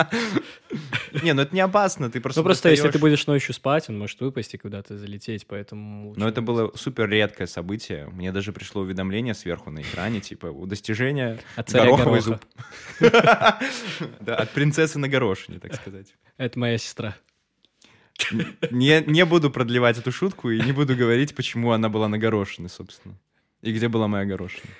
Не, 1.23 1.33
ну 1.33 1.41
это 1.41 1.53
не 1.53 1.59
опасно, 1.59 2.09
ты 2.09 2.21
просто 2.21 2.39
Ну 2.39 2.45
просто 2.45 2.69
если 2.69 2.89
ты 2.89 2.97
будешь 2.97 3.27
ночью 3.27 3.53
спать, 3.53 3.89
он 3.89 3.99
может 3.99 4.19
выпасть 4.21 4.53
и 4.53 4.57
куда-то 4.57 4.97
залететь, 4.97 5.45
поэтому... 5.45 6.13
Но 6.15 6.27
это 6.27 6.41
было 6.41 6.71
супер 6.75 7.09
редкое 7.09 7.47
событие. 7.47 8.07
Мне 8.07 8.31
даже 8.31 8.53
пришло 8.53 8.81
уведомление 8.81 9.33
сверху 9.33 9.69
на 9.71 9.81
экране, 9.81 10.21
типа, 10.21 10.47
у 10.47 10.65
достижения 10.65 11.39
гороховый 11.57 12.21
зуб. 12.21 12.39
Да, 14.21 14.35
от 14.35 14.51
принцессы 14.51 14.97
на 14.99 15.09
горошине, 15.09 15.59
так 15.59 15.75
сказать. 15.75 16.15
Это 16.37 16.57
моя 16.57 16.77
сестра. 16.77 17.15
Не, 18.71 19.03
не 19.05 19.25
буду 19.25 19.51
продлевать 19.51 19.97
эту 19.97 20.11
шутку 20.11 20.49
и 20.49 20.61
не 20.61 20.71
буду 20.71 20.95
говорить, 20.95 21.35
почему 21.35 21.71
она 21.71 21.89
была 21.89 22.07
на 22.07 22.17
горошине, 22.17 22.69
собственно. 22.69 23.15
И 23.61 23.73
где 23.73 23.89
была 23.89 24.07
моя 24.07 24.25
горошина. 24.25 24.71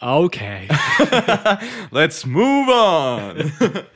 Окей. 0.00 0.68
Let's 1.90 2.24
move 2.24 2.68
on! 2.68 3.86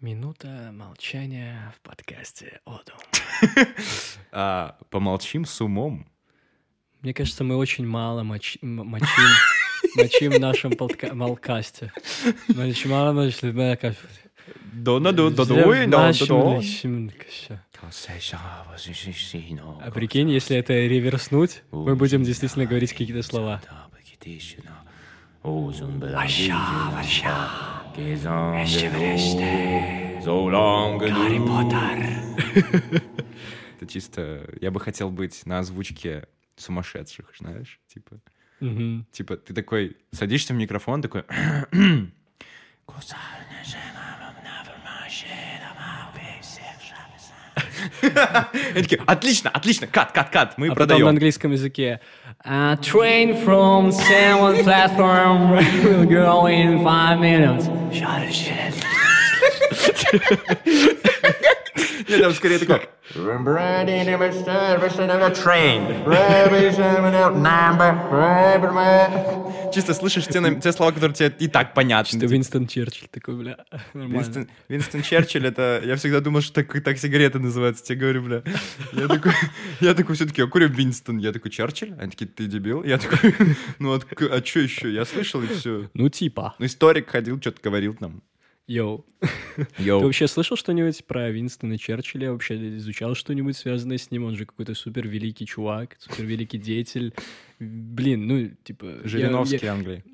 Минута 0.00 0.70
молчания 0.72 1.72
в 1.76 1.80
подкасте 1.82 2.60
Одум. 2.64 2.98
А, 4.32 4.78
помолчим 4.90 5.44
с 5.44 5.60
умом. 5.60 6.06
Мне 7.02 7.12
кажется, 7.12 7.44
мы 7.44 7.56
очень 7.56 7.86
мало 7.86 8.22
моч- 8.22 8.58
мочим, 8.62 9.28
мочим 9.96 10.32
в 10.32 10.40
нашем 10.40 10.72
подка- 10.72 11.12
молкасте. 11.14 11.92
Очень 12.48 12.90
мало 12.90 13.12
мочим 13.12 13.52
додуй, 15.32 15.86
нашем 15.86 16.26
додо. 16.26 16.60
личном 16.60 17.10
каще. 17.10 17.60
А 19.84 19.90
прикинь, 19.90 20.30
если 20.30 20.56
это 20.56 20.72
реверснуть, 20.72 21.62
мы 21.70 21.96
будем 21.96 22.22
действительно 22.22 22.66
говорить 22.66 22.92
какие-то 22.92 23.22
слова. 23.22 23.60
Гарри 30.98 31.38
Поттер. 31.38 33.02
Это 33.76 33.86
чисто... 33.92 34.48
Я 34.60 34.70
бы 34.70 34.78
хотел 34.78 35.10
быть 35.10 35.44
на 35.46 35.58
озвучке 35.58 36.28
сумасшедших, 36.56 37.32
знаешь? 37.38 37.80
Типа, 37.92 38.20
типа 39.10 39.36
ты 39.36 39.52
такой 39.54 39.96
садишься 40.12 40.54
в 40.54 40.56
микрофон, 40.56 41.02
такой... 41.02 41.24
Они 48.02 48.82
такие, 48.82 49.00
отлично, 49.06 49.50
отлично, 49.50 49.86
кат, 49.86 50.12
кат, 50.12 50.30
кат, 50.30 50.54
мы 50.58 50.66
А 50.66 50.70
потом 50.70 50.86
продаем. 50.88 51.04
на 51.04 51.10
английском 51.10 51.52
языке. 51.52 52.00
A 52.44 52.76
train 52.80 53.44
from 53.44 53.92
seven 53.92 54.64
platform 54.64 55.52
will 55.84 56.04
go 56.06 56.46
in 56.46 56.82
five 56.82 57.20
minutes. 57.20 57.66
Shut 57.92 58.20
the 58.20 58.32
shit. 58.32 58.74
Нет, 62.08 62.20
там 62.20 62.32
скорее 62.32 62.58
такой... 62.58 62.88
Чисто 69.72 69.94
слышишь 69.94 70.26
те, 70.26 70.54
те 70.60 70.72
слова, 70.72 70.92
которые 70.92 71.14
тебе 71.14 71.32
и 71.38 71.48
так 71.48 71.74
понятны. 71.74 72.18
Что 72.18 72.26
Винстон 72.26 72.66
Черчилль 72.66 73.08
такой, 73.08 73.34
бля. 73.36 73.56
Винстон, 73.94 74.48
Винстон 74.68 75.02
Черчилль, 75.02 75.46
это... 75.46 75.80
Я 75.84 75.96
всегда 75.96 76.20
думал, 76.20 76.42
что 76.42 76.62
так, 76.62 76.82
так 76.82 76.98
сигареты 76.98 77.38
называются. 77.38 77.84
Тебе 77.84 77.98
говорю, 77.98 78.22
бля. 78.22 78.42
Я 78.92 79.08
такой, 79.08 79.32
я 79.80 79.94
такой 79.94 80.14
все-таки, 80.14 80.42
а 80.42 80.46
курю 80.46 80.68
Винстон. 80.68 81.18
Я 81.18 81.32
такой, 81.32 81.50
Черчилль? 81.50 81.94
Они 81.98 82.10
такие, 82.10 82.26
ты 82.26 82.46
дебил? 82.46 82.84
Я 82.84 82.98
такой, 82.98 83.34
ну 83.78 83.92
от- 83.94 84.06
а 84.20 84.44
что 84.44 84.60
еще? 84.60 84.92
Я 84.92 85.04
слышал 85.04 85.42
и 85.42 85.46
все. 85.48 85.88
Ну, 85.94 86.08
типа. 86.08 86.54
Ну, 86.58 86.66
историк 86.66 87.10
ходил, 87.10 87.40
что-то 87.40 87.60
говорил 87.62 87.96
нам. 88.00 88.22
Yo. 88.68 89.04
Ты 89.56 89.82
Yo. 89.82 90.00
вообще 90.02 90.28
слышал 90.28 90.56
что-нибудь 90.56 91.04
про 91.06 91.30
Винстона 91.30 91.78
Черчилля? 91.78 92.32
Вообще 92.32 92.76
изучал 92.76 93.14
что-нибудь 93.14 93.56
связанное 93.56 93.98
с 93.98 94.10
ним? 94.10 94.24
Он 94.24 94.36
же 94.36 94.46
какой-то 94.46 94.74
супер 94.74 95.08
великий 95.08 95.46
чувак, 95.46 95.96
супер 95.98 96.24
великий 96.24 96.58
деятель. 96.58 97.12
Блин, 97.58 98.26
ну, 98.26 98.48
типа... 98.64 98.86
я- 99.02 99.08
Жириновский 99.08 99.60
я- 99.66 99.72
Англии. 99.72 100.04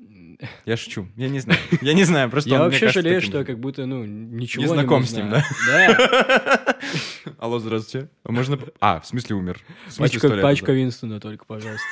Я 0.65 0.77
шучу. 0.77 1.07
Я 1.17 1.27
не 1.29 1.39
знаю. 1.39 1.59
Я 1.81 1.93
не 1.93 2.05
знаю, 2.05 2.29
просто 2.29 2.49
Я 2.49 2.59
вообще 2.59 2.79
кажется, 2.81 3.01
жалею, 3.01 3.19
таким 3.19 3.29
что 3.31 3.39
же. 3.39 3.45
как 3.45 3.59
будто, 3.59 3.85
ну, 3.85 4.05
ничего 4.05 4.63
Не 4.63 4.69
знаком 4.69 5.03
с 5.03 5.11
ним, 5.11 5.29
знаю. 5.29 5.43
Да. 5.67 6.77
Алло, 7.37 7.59
здравствуйте. 7.59 8.09
А 8.23 8.31
можно... 8.31 8.57
А, 8.79 9.01
в 9.01 9.05
смысле 9.05 9.35
умер. 9.35 9.59
В 9.87 9.91
смысле, 9.91 10.19
Пачка, 10.19 10.41
пачка? 10.41 10.71
Винстона 10.71 11.19
только, 11.19 11.45
пожалуйста. 11.45 11.85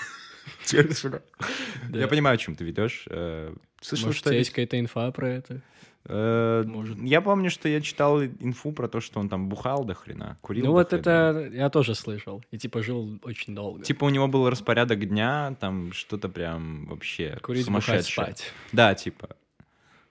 Да. 1.89 1.99
Я 1.99 2.07
понимаю, 2.07 2.35
о 2.35 2.37
чем 2.37 2.55
ты 2.55 2.63
ведешь. 2.63 3.05
Э, 3.09 3.53
Слышал, 3.81 4.13
что... 4.13 4.33
есть 4.33 4.49
какая-то 4.51 4.79
инфа 4.79 5.11
про 5.11 5.29
это? 5.29 5.61
Э, 6.05 6.63
Может. 6.65 6.97
Я 6.99 7.21
помню, 7.21 7.49
что 7.49 7.67
я 7.67 7.81
читал 7.81 8.23
инфу 8.23 8.71
про 8.71 8.87
то, 8.87 9.01
что 9.01 9.19
он 9.19 9.27
там 9.29 9.49
бухал 9.49 9.83
до 9.83 9.93
хрена, 9.93 10.37
курил 10.41 10.65
Ну 10.65 10.71
до 10.71 10.73
вот 10.77 10.89
хрена. 10.89 10.99
это 11.01 11.49
я 11.53 11.69
тоже 11.69 11.95
слышал. 11.95 12.43
И 12.51 12.57
типа 12.57 12.81
жил 12.81 13.19
очень 13.23 13.53
долго. 13.55 13.83
Типа 13.83 14.05
у 14.05 14.09
него 14.09 14.27
был 14.27 14.49
распорядок 14.49 15.05
дня, 15.07 15.55
там 15.59 15.91
что-то 15.91 16.29
прям 16.29 16.85
вообще 16.85 17.37
Курить, 17.41 17.67
бухать, 17.67 17.83
сумасшедшее. 17.85 18.25
спать. 18.25 18.53
Да, 18.71 18.93
типа. 18.95 19.35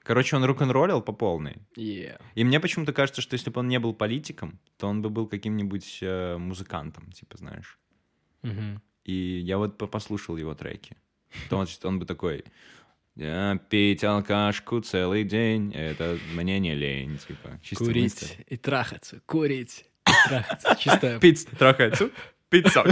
Короче, 0.03 0.37
он 0.37 0.45
рок-н-роллил 0.45 1.01
по 1.03 1.13
полной. 1.13 1.57
Yeah. 1.77 2.21
И 2.37 2.45
мне 2.45 2.61
почему-то 2.61 2.93
кажется, 2.93 3.21
что 3.23 3.35
если 3.35 3.51
бы 3.51 3.59
он 3.61 3.67
не 3.69 3.81
был 3.81 3.93
политиком, 3.93 4.61
то 4.79 4.87
он 4.87 5.03
бы 5.03 5.11
был 5.11 5.27
каким-нибудь 5.27 5.99
э, 6.01 6.37
музыкантом, 6.37 7.11
типа, 7.11 7.37
знаешь. 7.39 7.77
Мгм. 8.43 8.81
И 9.05 9.13
я 9.41 9.59
вот 9.59 9.79
по- 9.79 9.89
послушал 9.89 10.37
его 10.37 10.55
треки. 10.55 10.97
То 11.51 11.57
он, 11.59 11.67
он 11.83 11.99
бы 11.99 12.07
такой... 12.07 12.45
«Я 13.17 13.59
пить 13.71 14.05
алкашку 14.05 14.81
целый 14.81 15.25
день, 15.25 15.73
это 15.75 16.19
мне 16.35 16.59
не 16.61 16.75
лень, 16.75 17.19
типа. 17.19 17.59
чисто 17.63 17.85
Курить 17.85 18.13
Winston. 18.13 18.45
и 18.47 18.57
трахаться, 18.59 19.21
курить 19.25 19.87
и 20.07 20.29
трахаться. 20.29 20.77
Чисто 20.79 21.19
Пить 21.19 21.47
трахаться, 21.59 22.11
пить 22.51 22.69
сок. 22.69 22.87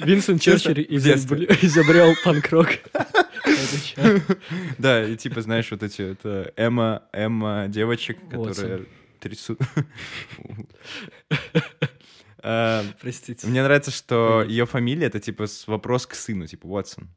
Винсент 0.00 0.42
Черчилль 0.42 0.86
изобрел 0.88 2.14
панк-рок. 2.24 2.68
Да, 4.78 5.04
и 5.04 5.16
типа, 5.16 5.40
знаешь, 5.40 5.70
вот 5.70 5.82
эти 5.82 6.02
это 6.02 6.52
Эмма, 6.56 7.04
Эмма 7.12 7.66
девочек, 7.68 8.18
которые 8.28 8.86
трясут. 9.18 9.58
Э, 12.44 12.82
Простите. 13.00 13.46
Мне 13.46 13.62
нравится, 13.62 13.90
что 13.90 14.42
ее 14.42 14.66
фамилия 14.66 15.06
это 15.06 15.18
типа 15.18 15.46
вопрос 15.66 16.06
к 16.06 16.14
сыну, 16.14 16.46
типа 16.46 16.66
Уотсон. 16.66 17.08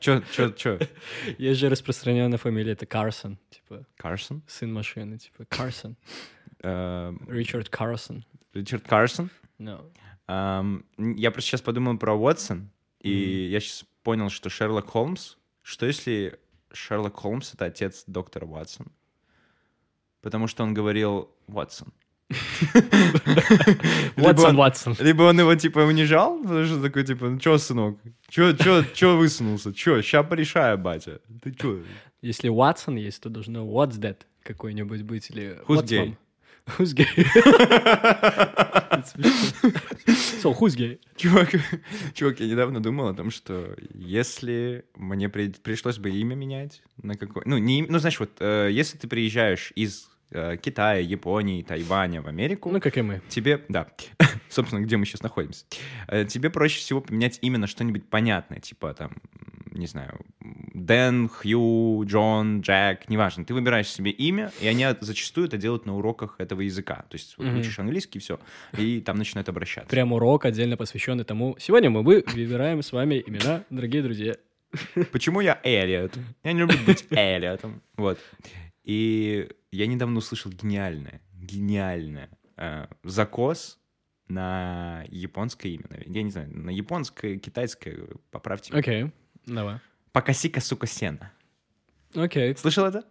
Чё, 0.00 0.22
чё, 0.32 0.50
чё? 0.50 0.78
Есть 1.38 1.60
же 1.60 1.68
распространенная 1.68 2.38
фамилия, 2.38 2.72
это 2.72 2.84
Карсон. 2.84 3.38
Типа, 3.50 3.86
Карсон? 3.96 4.42
сын 4.48 4.72
машины, 4.72 5.18
типа, 5.18 5.44
Карсон. 5.44 5.96
Э, 6.62 7.14
Ричард 7.28 7.68
Карсон. 7.68 8.24
Ричард 8.54 8.86
Карсон? 8.88 9.30
No. 9.60 9.90
Ам, 10.26 10.84
Я 10.98 11.30
просто 11.30 11.50
сейчас 11.50 11.62
подумал 11.62 11.96
про 11.96 12.14
Уотсон, 12.14 12.70
и 13.00 13.48
я 13.50 13.60
сейчас 13.60 13.84
понял, 14.02 14.28
что 14.30 14.50
Шерлок 14.50 14.88
Холмс... 14.90 15.36
Что 15.62 15.86
если 15.86 16.38
Шерлок 16.72 17.16
Холмс— 17.16 17.54
это 17.54 17.66
отец 17.66 18.04
доктора 18.06 18.46
Уотсон? 18.46 18.86
Потому 20.22 20.48
что 20.48 20.64
он 20.64 20.74
говорил 20.74 21.30
«Уотсон». 21.46 21.92
Либо 24.16 24.16
Ватсон, 24.16 24.50
он- 24.50 24.56
Ватсон. 24.56 24.96
Либо 25.00 25.22
он 25.22 25.40
его, 25.40 25.54
типа, 25.54 25.80
унижал, 25.80 26.38
потому 26.42 26.64
что 26.66 26.82
такой, 26.82 27.04
типа, 27.04 27.28
ну 27.30 27.38
чё, 27.38 27.56
сынок, 27.58 27.98
чё, 28.28 28.52
чё, 28.52 28.84
чё 28.94 29.16
высунулся, 29.16 29.72
чё, 29.72 30.02
ща 30.02 30.22
порешаю, 30.22 30.76
батя, 30.78 31.20
ты 31.42 31.52
чё? 31.54 31.80
Если 32.22 32.48
Ватсон 32.48 32.96
есть, 32.96 33.22
то 33.22 33.28
должно 33.30 33.64
What's 33.64 33.98
that 34.00 34.18
какой-нибудь 34.42 35.02
быть 35.02 35.30
или 35.30 35.58
Who's 35.66 35.84
gay? 35.84 36.16
Who's 36.78 36.94
gay? 36.94 37.06
So, 40.42 40.52
who's 40.58 40.76
gay? 40.76 40.98
Чувак, 41.16 41.50
чувак, 42.14 42.40
я 42.40 42.46
недавно 42.46 42.80
думал 42.82 43.08
о 43.08 43.14
том, 43.14 43.30
что 43.30 43.74
если 43.94 44.84
мне 44.94 45.28
при- 45.28 45.48
пришлось 45.62 45.98
бы 45.98 46.10
имя 46.10 46.34
менять 46.34 46.82
на 47.02 47.14
какой... 47.16 47.42
Ну, 47.46 47.58
не, 47.58 47.82
ну 47.88 47.98
знаешь, 47.98 48.20
вот, 48.20 48.30
э, 48.40 48.68
если 48.70 48.98
ты 48.98 49.08
приезжаешь 49.08 49.72
из 49.76 50.08
Китая, 50.30 50.98
Японии, 51.00 51.62
Тайваня 51.62 52.20
в 52.22 52.28
Америку, 52.28 52.70
Ну, 52.70 52.80
как 52.80 52.96
и 52.98 53.02
мы. 53.02 53.20
тебе, 53.28 53.64
да, 53.68 53.88
собственно, 54.48 54.80
где 54.80 54.96
мы 54.96 55.06
сейчас 55.06 55.22
находимся, 55.22 55.64
э, 56.06 56.24
тебе 56.24 56.50
проще 56.50 56.78
всего 56.80 57.00
поменять 57.00 57.38
именно 57.42 57.66
что-нибудь 57.66 58.08
понятное, 58.08 58.60
типа 58.60 58.92
там, 58.94 59.12
не 59.72 59.86
знаю, 59.86 60.20
Дэн, 60.74 61.28
Хью, 61.28 62.04
Джон, 62.04 62.60
Джек, 62.60 63.08
неважно. 63.08 63.44
Ты 63.44 63.54
выбираешь 63.54 63.88
себе 63.88 64.10
имя, 64.10 64.50
и 64.60 64.66
они 64.66 64.86
зачастую 65.00 65.46
это 65.46 65.56
делают 65.56 65.86
на 65.86 65.96
уроках 65.96 66.36
этого 66.38 66.60
языка. 66.62 67.04
То 67.08 67.16
есть 67.16 67.36
вот 67.38 67.46
Мгм. 67.46 67.58
учишь 67.60 67.78
английский, 67.78 68.18
все, 68.18 68.38
и 68.76 69.00
там 69.00 69.16
начинают 69.18 69.48
обращаться. 69.48 69.88
Прям 69.90 70.12
урок 70.12 70.44
отдельно 70.46 70.76
посвященный 70.76 71.24
тому. 71.24 71.56
Сегодня 71.58 71.90
мы 71.90 72.02
вы- 72.02 72.24
выбираем 72.26 72.82
с 72.82 72.92
вами 72.92 73.22
имена, 73.26 73.64
дорогие 73.70 74.02
друзья. 74.02 74.36
Почему 75.12 75.40
я 75.40 75.58
Эллиот? 75.64 76.16
Я 76.44 76.52
не 76.52 76.60
люблю 76.60 76.76
быть 76.86 77.06
Эллиотом. 77.10 77.80
Вот. 77.96 78.18
И 78.88 79.46
я 79.70 79.86
недавно 79.86 80.16
услышал 80.16 80.50
гениальное, 80.50 81.20
гениальное 81.34 82.30
э, 82.56 82.86
закос 83.04 83.78
на 84.28 85.04
японское 85.08 85.68
имя. 85.68 85.84
Я 86.06 86.22
не 86.22 86.30
знаю, 86.30 86.48
на 86.50 86.70
японское, 86.70 87.36
китайское, 87.36 88.08
поправьте. 88.30 88.72
Окей, 88.72 89.12
давай. 89.44 89.80
Покоси-ка, 90.12 90.62
сука, 90.62 90.86
сена. 90.86 91.30
Окей. 92.14 92.56
Слышал 92.56 92.86
это? 92.86 93.04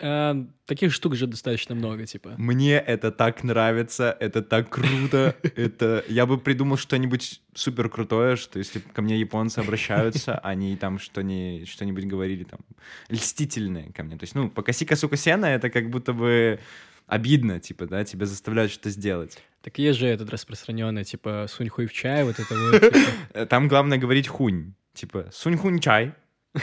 А, 0.00 0.46
Таких 0.66 0.92
штук 0.92 1.14
же 1.14 1.26
достаточно 1.26 1.74
много, 1.74 2.06
типа. 2.06 2.34
Мне 2.38 2.74
это 2.78 3.10
так 3.12 3.44
нравится, 3.44 4.16
это 4.18 4.42
так 4.42 4.68
круто. 4.68 5.34
Это 5.56 6.04
я 6.08 6.26
бы 6.26 6.38
придумал 6.38 6.76
что-нибудь 6.76 7.40
супер 7.54 7.88
крутое, 7.88 8.36
что 8.36 8.58
если 8.58 8.80
ко 8.80 9.00
мне 9.02 9.18
японцы 9.18 9.60
обращаются, 9.60 10.38
они 10.42 10.76
там 10.76 10.98
что-ни- 10.98 11.64
что-нибудь 11.64 12.04
говорили 12.06 12.44
там 12.44 12.60
льстительное 13.08 13.92
ко 13.92 14.02
мне. 14.02 14.16
То 14.16 14.24
есть, 14.24 14.34
ну, 14.34 14.50
покоси-ка, 14.50 14.96
сука, 14.96 15.16
сена, 15.16 15.46
это 15.46 15.70
как 15.70 15.88
будто 15.90 16.12
бы 16.12 16.58
обидно, 17.06 17.60
типа, 17.60 17.86
да, 17.86 18.04
тебя 18.04 18.26
заставляют 18.26 18.72
что-то 18.72 18.90
сделать. 18.90 19.38
Так 19.62 19.78
есть 19.78 19.98
же 19.98 20.06
этот 20.06 20.30
распространенный, 20.30 21.04
типа, 21.04 21.46
сунь 21.48 21.68
хуй 21.68 21.86
в 21.86 21.92
чай, 21.92 22.24
вот 22.24 22.38
это 22.38 22.54
вот. 22.54 22.80
типа. 22.92 22.98
Э, 23.34 23.46
Там 23.46 23.68
главное 23.68 23.98
говорить 23.98 24.28
хунь. 24.28 24.74
Типа, 24.94 25.28
сунь 25.32 25.56
хунь 25.56 25.78
чай. 25.78 26.12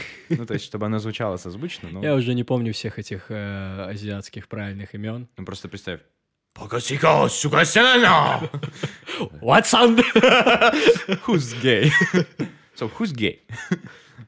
Ну, 0.30 0.46
то 0.46 0.54
есть, 0.54 0.66
чтобы 0.66 0.86
оно 0.86 1.00
звучало 1.00 1.38
созвучно, 1.38 1.89
но... 1.89 2.04
Я 2.04 2.16
уже 2.16 2.34
не 2.34 2.44
помню 2.44 2.74
всех 2.74 3.00
этих 3.00 3.26
э, 3.30 3.86
азиатских 3.89 4.48
правильных 4.48 4.96
имен. 4.96 5.28
Ну, 5.38 5.46
просто 5.46 5.68
представь. 5.68 6.02
Покоси-ка, 6.54 7.28
сука, 7.30 7.66
сена! 7.66 8.50
Ватсон! 9.41 9.96
Who's 11.26 11.56
gay? 11.62 11.91
So, 12.76 12.91
who's 12.98 13.14
gay? 13.14 13.41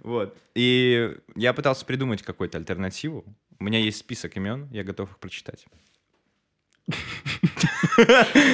Вот. 0.01 0.37
И 0.55 1.15
я 1.35 1.53
пытался 1.53 1.85
придумать 1.85 2.21
какую-то 2.21 2.57
альтернативу. 2.57 3.25
У 3.59 3.63
меня 3.63 3.79
есть 3.79 3.97
список 3.97 4.35
имен, 4.37 4.67
я 4.71 4.83
готов 4.83 5.11
их 5.11 5.19
прочитать. 5.19 5.65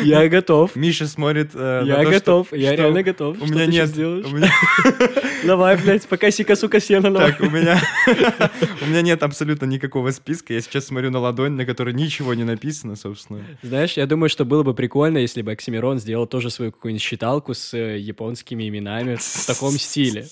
Я 0.03 0.29
готов. 0.29 0.75
Миша 0.75 1.07
смотрит 1.07 1.51
э, 1.53 1.81
на 1.81 1.85
Я 1.85 1.95
то, 1.95 2.01
что- 2.03 2.11
готов, 2.11 2.53
я 2.53 2.73
что 2.73 2.81
реально 2.83 3.03
готов. 3.03 3.41
У 3.41 3.45
Что 3.45 3.53
меня 3.53 3.65
нет... 3.65 3.75
щас 3.87 3.91
делаешь? 3.91 4.25
У 4.25 4.29
меня, 4.29 4.51
Давай, 5.43 5.77
блядь, 5.77 6.07
покоси-ка, 6.07 6.55
сука, 6.55 6.79
сено 6.79 7.09
на 7.09 7.19
так, 7.19 7.41
у 7.41 7.49
меня... 7.49 7.81
у 8.81 8.85
меня 8.85 9.01
нет 9.01 9.23
абсолютно 9.23 9.65
никакого 9.65 10.11
списка. 10.11 10.53
Я 10.53 10.61
сейчас 10.61 10.85
смотрю 10.85 11.11
на 11.11 11.19
ладонь, 11.19 11.53
на 11.53 11.65
которой 11.65 11.93
ничего 11.93 12.33
не 12.33 12.43
написано, 12.43 12.95
собственно. 12.95 13.43
Знаешь, 13.61 13.93
я 13.97 14.05
думаю, 14.05 14.29
что 14.29 14.45
было 14.45 14.63
бы 14.63 14.73
прикольно, 14.73 15.17
если 15.17 15.41
бы 15.41 15.51
Оксимирон 15.51 15.99
сделал 15.99 16.27
тоже 16.27 16.49
свою 16.49 16.71
какую-нибудь 16.71 17.03
считалку 17.03 17.53
с 17.53 17.73
э, 17.73 17.97
японскими 17.97 18.67
именами 18.69 19.15
в 19.15 19.45
таком 19.45 19.71
стиле. 19.71 20.27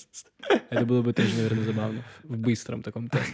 Это 0.70 0.86
было 0.86 1.02
бы 1.02 1.12
тоже, 1.12 1.34
наверное, 1.36 1.64
забавно. 1.64 2.04
В 2.24 2.36
быстром 2.36 2.82
таком 2.82 3.08
темпе. 3.08 3.28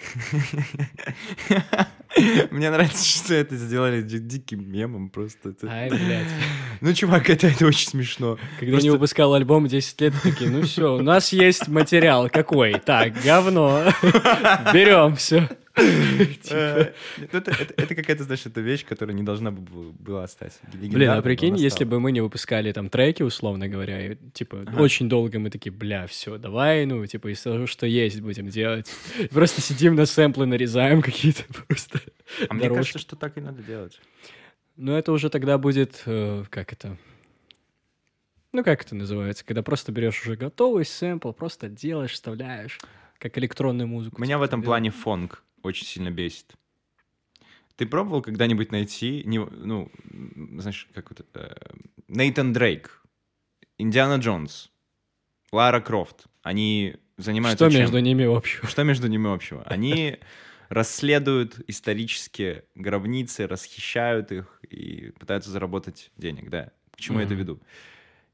Мне 2.50 2.70
нравится, 2.70 3.04
что 3.04 3.34
это 3.34 3.56
сделали 3.56 4.02
ди- 4.02 4.18
диким 4.18 4.70
мемом 4.70 5.10
просто. 5.10 5.54
Ай, 5.68 5.88
блядь. 5.90 6.26
Ну, 6.82 6.92
чувак, 6.92 7.30
это, 7.30 7.46
это 7.46 7.66
очень 7.66 7.88
смешно. 7.88 8.38
Когда 8.58 8.72
Просто- 8.72 8.86
не 8.86 8.90
выпускал 8.90 9.32
альбом 9.32 9.66
10 9.66 10.00
лет, 10.02 10.12
такие, 10.22 10.50
ну 10.50 10.60
все, 10.62 10.96
у 10.96 11.02
нас 11.02 11.32
есть 11.32 11.68
материал. 11.68 12.28
Какой? 12.28 12.74
Так, 12.78 13.14
говно. 13.24 13.82
Берем 14.74 15.16
все. 15.16 15.48
Э, 16.50 16.92
Это 17.32 17.50
это- 17.50 17.94
какая-то, 17.94 18.24
знаешь, 18.24 18.46
это 18.46 18.60
вещь, 18.60 18.84
которая 18.84 19.14
не 19.14 19.22
должна 19.22 19.50
бы 19.50 19.92
была 19.92 20.26
стать. 20.26 20.58
Блин, 20.72 21.10
а 21.10 21.20
прикинь, 21.20 21.56
если 21.56 21.84
бы 21.84 22.00
мы 22.00 22.12
не 22.12 22.20
выпускали 22.22 22.72
там 22.72 22.88
треки, 22.88 23.22
условно 23.22 23.68
говоря, 23.68 24.12
и, 24.12 24.16
типа, 24.32 24.66
очень 24.78 25.08
долго 25.08 25.38
мы 25.38 25.50
такие, 25.50 25.72
бля, 25.72 26.06
все, 26.06 26.38
давай, 26.38 26.86
ну, 26.86 27.04
типа, 27.04 27.28
из 27.28 27.42
того, 27.42 27.66
что 27.66 27.86
есть, 27.86 28.20
будем 28.20 28.48
делать. 28.48 28.90
Просто 29.30 29.60
сидим 29.60 29.94
на 29.96 30.06
сэмплы, 30.06 30.46
нарезаем 30.46 31.02
какие-то 31.02 31.42
просто 31.68 32.00
А 32.48 32.54
мне 32.54 32.70
кажется, 32.70 32.98
что 32.98 33.16
так 33.16 33.36
и 33.36 33.40
надо 33.40 33.62
делать. 33.62 34.00
Но 34.76 34.96
это 34.96 35.12
уже 35.12 35.28
тогда 35.30 35.58
будет, 35.58 36.02
э, 36.06 36.44
как 36.50 36.72
это... 36.72 36.96
Ну, 38.52 38.64
как 38.64 38.82
это 38.82 38.94
называется? 38.94 39.44
Когда 39.44 39.62
просто 39.62 39.92
берешь 39.92 40.22
уже 40.22 40.36
готовый 40.36 40.86
сэмпл, 40.86 41.32
просто 41.32 41.68
делаешь, 41.68 42.12
вставляешь, 42.12 42.78
как 43.18 43.36
электронную 43.36 43.86
музыку. 43.86 44.20
Меня 44.22 44.38
в 44.38 44.40
типа, 44.40 44.46
этом 44.46 44.60
делаешь. 44.60 44.66
плане 44.66 44.90
фонг 44.90 45.42
очень 45.66 45.86
сильно 45.86 46.10
бесит. 46.10 46.52
Ты 47.76 47.84
пробовал 47.86 48.22
когда-нибудь 48.22 48.72
найти, 48.72 49.22
не- 49.24 49.38
ну, 49.44 49.90
знаешь, 50.58 50.88
как 50.94 51.12
это... 51.12 51.24
э, 51.34 51.54
Нейтан 52.08 52.52
Дрейк, 52.54 53.02
Индиана 53.76 54.18
Джонс, 54.20 54.70
Лара 55.52 55.80
Крофт. 55.80 56.24
Они 56.42 56.96
занимаются 57.18 57.64
Что 57.66 57.70
чем? 57.72 57.80
между 57.82 57.98
ними 57.98 58.24
общего? 58.24 58.66
Что 58.66 58.82
между 58.84 59.08
ними 59.08 59.32
общего? 59.32 59.62
Они 59.64 60.18
расследуют 60.70 61.60
исторические 61.68 62.64
гробницы, 62.74 63.46
расхищают 63.46 64.32
их 64.32 64.60
и 64.68 65.12
пытаются 65.18 65.50
заработать 65.50 66.10
денег, 66.16 66.48
да. 66.48 66.70
К 66.92 67.00
чему 67.00 67.18
я 67.20 67.26
это 67.26 67.34
веду? 67.34 67.60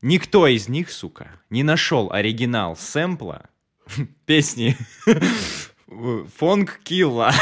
Никто 0.03 0.47
из 0.47 0.69
них, 0.69 0.91
сука, 0.91 1.31
не 1.51 1.63
нашел 1.65 2.13
оригинал 2.13 2.77
сэмпла 2.77 3.49
песни 4.27 4.77
Фонг 6.37 6.81
Килла. 6.85 7.33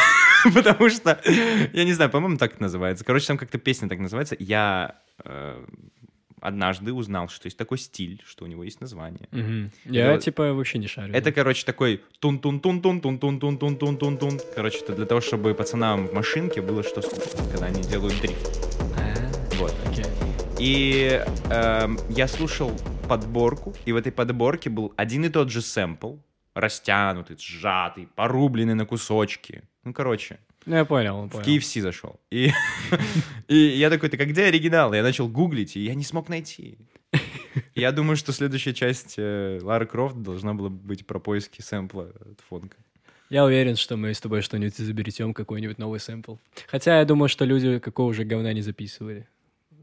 Потому 0.55 0.89
что, 0.89 1.21
я 1.73 1.85
не 1.85 1.93
знаю, 1.93 2.11
по-моему, 2.11 2.39
так 2.39 2.55
это 2.55 2.63
называется. 2.63 3.05
Короче, 3.05 3.27
там 3.27 3.39
как-то 3.39 3.59
песня 3.59 3.89
так 3.89 3.99
называется. 3.99 4.37
Я 4.39 4.97
э, 5.23 5.65
однажды 6.41 6.93
узнал, 6.93 7.29
что 7.29 7.47
есть 7.47 7.57
такой 7.57 7.79
стиль, 7.79 8.23
что 8.27 8.45
у 8.45 8.49
него 8.49 8.65
есть 8.65 8.81
название. 8.81 9.29
Я, 9.85 10.19
типа, 10.19 10.53
вообще 10.53 10.79
не 10.79 10.87
шарю. 10.87 11.15
Это, 11.15 11.33
короче, 11.33 11.65
такой 11.65 12.03
тун-тун-тун-тун-тун-тун-тун-тун-тун-тун. 12.21 14.41
Короче, 14.55 14.79
это 14.79 14.95
для 14.95 15.07
того, 15.07 15.21
чтобы 15.21 15.55
пацанам 15.55 16.07
в 16.07 16.15
машинке 16.15 16.63
было 16.63 16.83
что 16.83 17.03
слушать, 17.03 17.37
когда 17.53 17.67
они 17.67 17.83
делают 17.83 18.19
дрифт. 18.21 18.59
А, 18.97 19.57
Вот. 19.57 19.75
окей. 19.87 20.07
И 20.59 21.25
эм, 21.51 21.99
я 22.11 22.29
слушал 22.29 22.73
подборку, 23.09 23.75
и 23.87 23.93
в 23.93 23.97
этой 23.97 24.13
подборке 24.13 24.69
был 24.69 24.93
один 24.97 25.25
и 25.25 25.31
тот 25.31 25.51
же 25.51 25.63
сэмпл, 25.63 26.17
растянутый, 26.55 27.37
сжатый, 27.39 28.09
порубленный 28.15 28.75
на 28.75 28.87
кусочки. 28.87 29.63
Ну, 29.85 29.93
короче, 29.93 30.39
Ну, 30.67 30.77
я 30.77 30.85
понял, 30.85 31.23
в 31.27 31.31
понял. 31.31 31.45
KFC 31.45 31.81
зашел. 31.81 32.21
И, 32.31 32.51
и 33.49 33.57
я 33.57 33.91
такой, 33.91 34.09
так 34.09 34.21
а 34.21 34.25
где 34.27 34.45
оригинал? 34.45 34.93
Я 34.93 35.03
начал 35.03 35.29
гуглить, 35.29 35.77
и 35.77 35.81
я 35.81 35.95
не 35.95 36.05
смог 36.05 36.29
найти. 36.29 36.79
Я 37.75 37.93
думаю, 37.93 38.17
что 38.17 38.33
следующая 38.33 38.75
часть 38.75 39.15
э, 39.17 39.59
Лары 39.63 39.87
Крофт 39.87 40.17
должна 40.17 40.55
была 40.55 40.69
быть 40.69 41.07
про 41.07 41.19
поиски 41.19 41.63
сэмпла 41.63 42.13
от 42.21 42.41
фонка. 42.49 42.77
Я 43.31 43.45
уверен, 43.45 43.77
что 43.77 43.97
мы 43.97 44.13
с 44.13 44.21
тобой 44.21 44.43
что-нибудь 44.43 44.81
изобретем, 44.81 45.35
какой-нибудь 45.35 45.79
новый 45.79 46.01
сэмпл. 46.01 46.37
Хотя 46.67 46.99
я 46.99 47.05
думаю, 47.05 47.29
что 47.29 47.45
люди 47.45 47.79
какого 47.79 48.13
же 48.13 48.25
говна 48.25 48.53
не 48.53 48.61
записывали. 48.61 49.29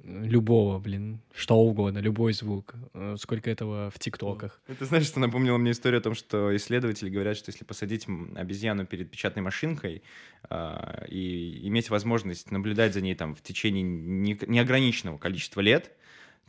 Любого, 0.08 0.80
блин, 0.80 1.20
что 1.36 1.58
угодно, 1.58 1.98
любой 2.00 2.32
звук. 2.32 2.76
Э, 2.94 3.18
Сколько 3.20 3.52
этого 3.52 3.92
в 3.94 4.00
ТикТоках. 4.00 4.62
Это 4.68 4.86
знаешь, 4.86 5.06
что 5.06 5.20
напомнило 5.20 5.58
мне 5.58 5.72
историю 5.72 6.00
о 6.00 6.02
том, 6.02 6.16
что 6.16 6.56
исследователи 6.56 7.10
говорят, 7.10 7.36
что 7.36 7.52
если 7.52 7.66
посадить 7.66 8.08
обезьяну 8.36 8.86
перед 8.86 9.12
печатной 9.12 9.44
машинкой 9.44 10.04
а, 10.50 11.04
и 11.10 11.68
иметь 11.68 11.90
возможность 11.90 12.52
наблюдать 12.52 12.94
за 12.94 13.02
ней 13.02 13.16
там 13.16 13.36
в 13.36 13.42
течение 13.42 13.84
не- 13.84 14.40
неограниченного 14.48 15.18
количества 15.18 15.60
лет, 15.60 15.92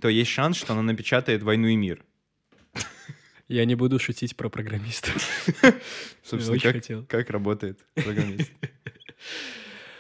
то 0.01 0.09
есть 0.09 0.31
шанс, 0.31 0.57
что 0.57 0.75
она 0.75 0.83
напечатает 0.83 1.43
«Войну 1.43 1.67
и 1.67 1.75
мир». 1.75 2.05
Я 3.49 3.65
не 3.65 3.75
буду 3.75 3.99
шутить 3.99 4.37
про 4.37 4.51
программистов. 4.51 5.17
Собственно, 6.23 7.05
как 7.09 7.31
работает 7.31 7.85
программист. 7.95 8.53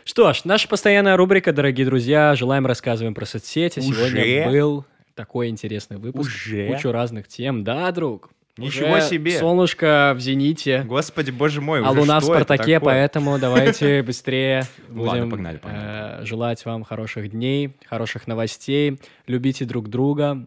Что 0.08 0.32
ж, 0.32 0.40
наша 0.44 0.68
постоянная 0.68 1.18
рубрика, 1.18 1.52
дорогие 1.52 1.84
друзья. 1.84 2.34
Желаем, 2.34 2.64
рассказываем 2.64 3.12
про 3.12 3.26
соцсети. 3.26 3.80
Сегодня 3.80 4.22
Уже? 4.22 4.44
был 4.46 4.84
такой 5.14 5.48
интересный 5.48 5.98
выпуск. 5.98 6.30
Уже? 6.30 6.68
Кучу 6.68 6.92
разных 6.92 7.28
тем. 7.28 7.62
Да, 7.62 7.92
друг? 7.92 8.30
Ничего 8.56 8.92
Уже 8.92 9.02
себе! 9.02 9.38
Солнышко 9.38 10.14
в 10.16 10.20
зените. 10.20 10.82
Господи, 10.86 11.30
боже 11.30 11.60
мой, 11.60 11.84
А 11.84 11.90
луна 11.90 12.20
в 12.20 12.24
Спартаке, 12.24 12.80
поэтому 12.80 13.38
давайте 13.38 14.02
быстрее 14.06 14.62
будем 14.88 15.28
погнали, 15.28 15.58
погнали. 15.58 16.22
э, 16.22 16.24
желать 16.24 16.64
вам 16.64 16.84
хороших 16.84 17.30
дней, 17.30 17.76
хороших 17.84 18.26
новостей. 18.26 18.98
Любите 19.26 19.66
друг 19.66 19.90
друга. 19.90 20.42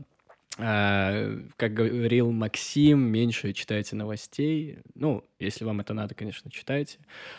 Э, 0.61 1.39
Как 1.57 1.73
говорил 1.73 2.31
Максим, 2.31 2.99
меньше 2.99 3.53
читайте 3.53 3.95
новостей. 3.95 4.79
Ну, 4.95 5.23
если 5.39 5.65
вам 5.65 5.79
это 5.79 5.93
надо, 5.93 6.13
конечно, 6.15 6.51
читайте. 6.51 6.97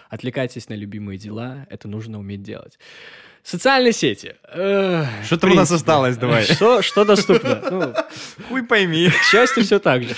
Отвлекайтесь 0.09 0.69
на 0.69 0.75
любимые 0.75 1.19
дела. 1.19 1.67
Это 1.71 1.89
нужно 1.89 2.19
уметь 2.19 2.43
делать. 2.43 2.79
Социальные 3.45 3.93
сети. 3.93 4.37
Что 5.25 5.37
там 5.41 5.51
у 5.51 5.55
нас 5.55 5.71
осталось, 5.73 6.17
давай? 6.17 6.45
Что, 6.45 6.81
что 6.83 7.05
доступно? 7.05 7.61
Ну, 7.71 7.95
Хуй 8.49 8.63
пойми, 8.65 9.09
к 9.09 9.23
счастью, 9.25 9.65
все 9.65 9.79
так 9.81 10.05
же. 10.05 10.15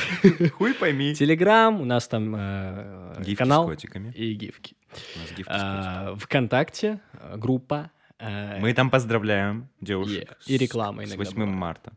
хуй 0.50 0.74
пойми. 0.74 1.14
Телеграм, 1.14 1.80
у 1.80 1.84
нас 1.86 2.06
там 2.06 2.34
э, 2.36 3.14
Гифки 3.20 3.34
с 3.34 3.38
канал 3.38 3.64
котиками. 3.66 4.12
и 4.12 4.34
гифки. 4.34 4.76
У 5.16 5.18
нас 5.20 5.28
гифки 5.30 5.50
с. 5.50 5.56
А, 5.56 6.14
ВКонтакте 6.18 7.00
э, 7.14 7.36
группа. 7.38 7.90
э, 8.18 8.60
Мы 8.60 8.74
там 8.74 8.90
поздравляем 8.90 9.68
девушек. 9.80 10.28
Е- 10.46 10.54
и 10.54 10.58
реклама 10.58 11.02
с, 11.02 11.06
с 11.06 11.08
иногда 11.14 11.24
8 11.24 11.34
бывает. 11.38 11.56
марта. 11.56 11.92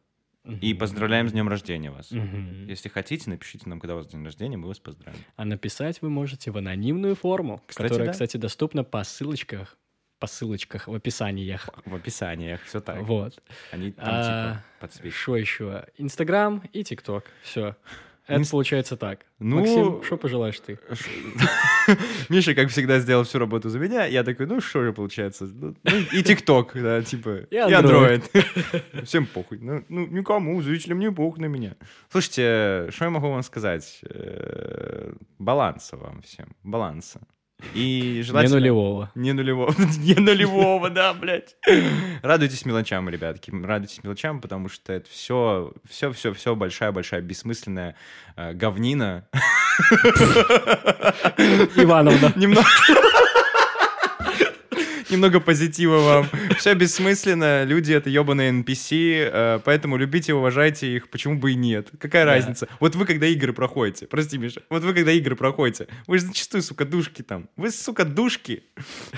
И 0.61 0.73
поздравляем 0.73 1.27
с 1.29 1.31
днем 1.31 1.47
рождения 1.49 1.91
вас. 1.91 2.11
Мгм. 2.11 2.67
Если 2.67 2.89
хотите, 2.89 3.29
напишите 3.29 3.69
нам, 3.69 3.79
когда 3.79 3.95
у 3.95 3.97
вас 3.97 4.07
день 4.07 4.23
рождения, 4.23 4.57
мы 4.57 4.67
вас 4.67 4.79
поздравим. 4.79 5.19
А 5.35 5.45
написать 5.45 6.01
вы 6.01 6.09
можете 6.09 6.51
в 6.51 6.57
анонимную 6.57 7.15
форму, 7.15 7.61
Кстати, 7.67 7.87
которая, 7.87 8.07
да. 8.07 8.11
кстати, 8.13 8.37
доступна 8.37 8.83
по 8.83 9.03
ссылочках, 9.03 9.77
по 10.19 10.27
ссылочках 10.27 10.87
в 10.87 10.93
описаниях. 10.93 11.69
В 11.85 11.93
описаниях, 11.95 12.63
все 12.63 12.79
так. 12.79 13.01
Вот. 13.01 13.41
Они 13.71 13.91
там 13.91 14.05
А, 14.07 14.23
типа 14.23 14.65
подсвечивают. 14.79 15.15
Что 15.15 15.35
еще? 15.35 15.85
Инстаграм 15.97 16.63
и 16.73 16.83
ТикТок. 16.83 17.25
Все. 17.43 17.75
Это 18.27 18.41
Инст- 18.41 18.51
получается 18.51 18.97
так. 18.97 19.25
Ну- 19.39 19.59
Максим, 19.59 20.03
что 20.03 20.17
пожелаешь 20.17 20.59
ты? 20.59 20.77
Миша, 22.29 22.53
как 22.55 22.69
всегда, 22.69 22.99
сделал 22.99 23.23
всю 23.23 23.39
работу 23.39 23.69
за 23.69 23.79
меня. 23.79 24.05
Я 24.05 24.23
такой, 24.23 24.45
ну 24.47 24.59
что 24.59 24.83
же 24.83 24.91
получается? 24.93 25.45
Ну, 25.45 25.75
ну, 25.83 25.91
и 26.11 26.23
ТикТок, 26.23 26.71
да, 26.73 27.01
типа. 27.01 27.29
И 27.49 27.55
Android. 27.55 28.23
Всем 29.05 29.25
похуй. 29.25 29.59
Ну, 29.59 29.83
ну, 29.89 30.05
никому, 30.07 30.61
зрителям 30.61 30.99
не 30.99 31.11
похуй 31.11 31.41
на 31.41 31.45
меня. 31.45 31.75
Слушайте, 32.09 32.89
что 32.91 33.05
я 33.05 33.11
могу 33.11 33.29
вам 33.29 33.43
сказать? 33.43 34.01
Э, 34.09 35.13
Баланса 35.39 35.95
вам 35.97 36.21
всем. 36.21 36.55
Баланса. 36.63 37.21
И 37.73 38.17
Не 38.17 38.21
желательно... 38.21 38.59
нулевого. 38.59 39.11
Не 39.15 39.33
нулевого. 39.33 39.73
Не 39.99 40.13
нулевого, 40.13 40.89
да, 40.91 41.13
блядь. 41.13 41.55
Радуйтесь 42.21 42.65
мелочам, 42.65 43.09
ребятки. 43.09 43.51
Радуйтесь 43.51 44.03
мелочам, 44.03 44.41
потому 44.41 44.69
что 44.69 44.93
это 44.93 45.09
все, 45.09 45.73
все, 45.89 46.11
все, 46.11 46.33
все 46.33 46.55
большая-большая 46.55 47.21
бессмысленная 47.21 47.95
э, 48.35 48.53
говнина. 48.53 49.27
Ивановна. 51.75 52.31
Немного... 52.35 52.67
Немного 55.17 55.39
позитива 55.39 55.97
вам. 55.97 56.27
Все 56.59 56.75
бессмысленно, 56.75 57.63
люди 57.63 57.91
это 57.91 58.07
ебаные 58.07 58.51
NPC, 58.51 59.29
э, 59.33 59.59
поэтому 59.65 59.97
любите 59.97 60.31
и 60.31 60.35
уважайте 60.35 60.95
их, 60.95 61.09
почему 61.09 61.39
бы 61.39 61.53
и 61.53 61.55
нет. 61.55 61.89
Какая 61.99 62.23
Да. 62.23 62.33
разница? 62.35 62.67
Вот 62.79 62.95
вы 62.95 63.05
когда 63.07 63.25
игры 63.25 63.51
проходите, 63.51 64.05
прости, 64.05 64.37
Миша, 64.37 64.61
вот 64.69 64.83
вы 64.83 64.93
когда 64.93 65.11
игры 65.11 65.35
проходите, 65.35 65.87
вы 66.05 66.19
же 66.19 66.25
зачастую, 66.27 66.61
сука, 66.61 66.85
душки 66.85 67.23
там. 67.23 67.49
Вы, 67.55 67.71
сука, 67.71 68.05
душки. 68.05 68.61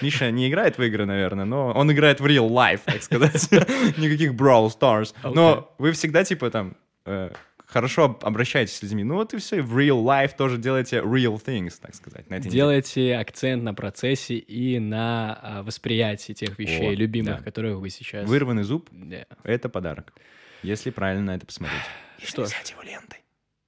Миша 0.01 0.31
не 0.31 0.49
играет 0.49 0.77
в 0.77 0.83
игры, 0.83 1.05
наверное, 1.05 1.43
но 1.43 1.73
он 1.73 1.91
играет 1.91 2.21
в 2.21 2.25
real 2.25 2.47
life, 2.49 2.79
так 2.85 3.03
сказать. 3.03 3.49
Никаких 3.97 4.31
Brawl 4.35 4.69
Stars. 4.71 5.13
Но 5.23 5.75
вы 5.79 5.91
всегда, 5.91 6.23
типа, 6.23 6.49
там, 6.49 6.77
э, 7.05 7.31
хорошо 7.69 8.05
об- 8.05 8.25
обращаетесь 8.25 8.75
с 8.77 8.83
людьми. 8.83 9.03
Ну 9.03 9.15
вот 9.15 9.33
и 9.33 9.37
все, 9.37 9.57
и 9.57 9.61
в 9.61 9.77
real 9.77 10.03
life 10.03 10.35
тоже 10.35 10.57
делаете 10.57 10.97
real 10.97 11.41
things, 11.41 11.75
так 11.81 11.95
сказать. 11.95 12.29
На 12.29 12.35
этой 12.35 12.47
неделе. 12.47 12.59
Делайте 12.59 13.15
акцент 13.15 13.63
на 13.63 13.73
процессе 13.73 14.35
и 14.35 14.79
на 14.79 15.39
а, 15.41 15.63
восприятии 15.63 16.33
тех 16.33 16.57
вещей 16.57 16.89
О, 16.89 16.95
любимых, 16.95 17.37
да. 17.37 17.43
которых 17.43 17.77
вы 17.77 17.89
сейчас... 17.89 18.27
Вырванный 18.27 18.63
зуб 18.63 18.89
Да.— 18.91 19.25
это 19.43 19.69
подарок. 19.69 20.13
Если 20.63 20.89
правильно 20.89 21.23
на 21.25 21.35
это 21.35 21.45
посмотреть. 21.45 21.81
Что? 22.21 22.43
взять 22.43 22.71
его 22.71 22.81
лентой. 22.81 23.19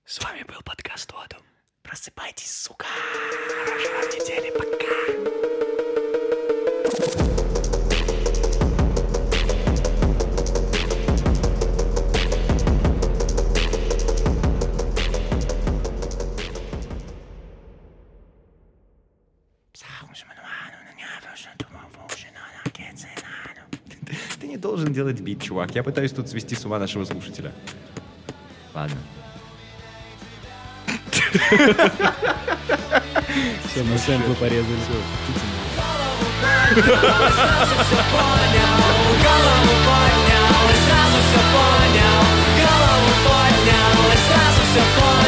С 0.03 0.21
вами 0.21 0.43
был 0.43 0.61
подкаст 0.65 1.13
Оду. 1.13 1.37
Просыпайтесь, 1.83 2.51
сука. 2.51 2.85
Хорошей 3.65 3.93
вам 3.93 4.09
недели, 4.09 4.51
пока. 4.57 4.81
Должен 24.61 24.93
делать 24.93 25.19
бит, 25.19 25.41
чувак. 25.41 25.75
Я 25.75 25.83
пытаюсь 25.83 26.11
тут 26.11 26.29
свести 26.29 26.55
с 26.55 26.65
ума 26.65 26.79
нашего 26.79 27.03
слушателя. 27.03 27.51
Ладно. 28.73 28.97
Все, 33.67 33.83
на 33.83 33.97
сэмплы 33.97 34.35
порезали. 34.35 34.77
Сразу 36.73 37.75
все 37.83 38.01
понял, 38.11 38.77
голову 39.23 39.73
поднял, 39.85 40.63
и 40.69 40.77
сразу 40.85 41.17
все 41.27 41.41
понял, 41.51 42.21
голову 42.57 43.11
поднял, 43.25 43.99
и 44.07 44.17
сразу 44.27 44.61
все 44.71 44.83
понял. 44.95 45.20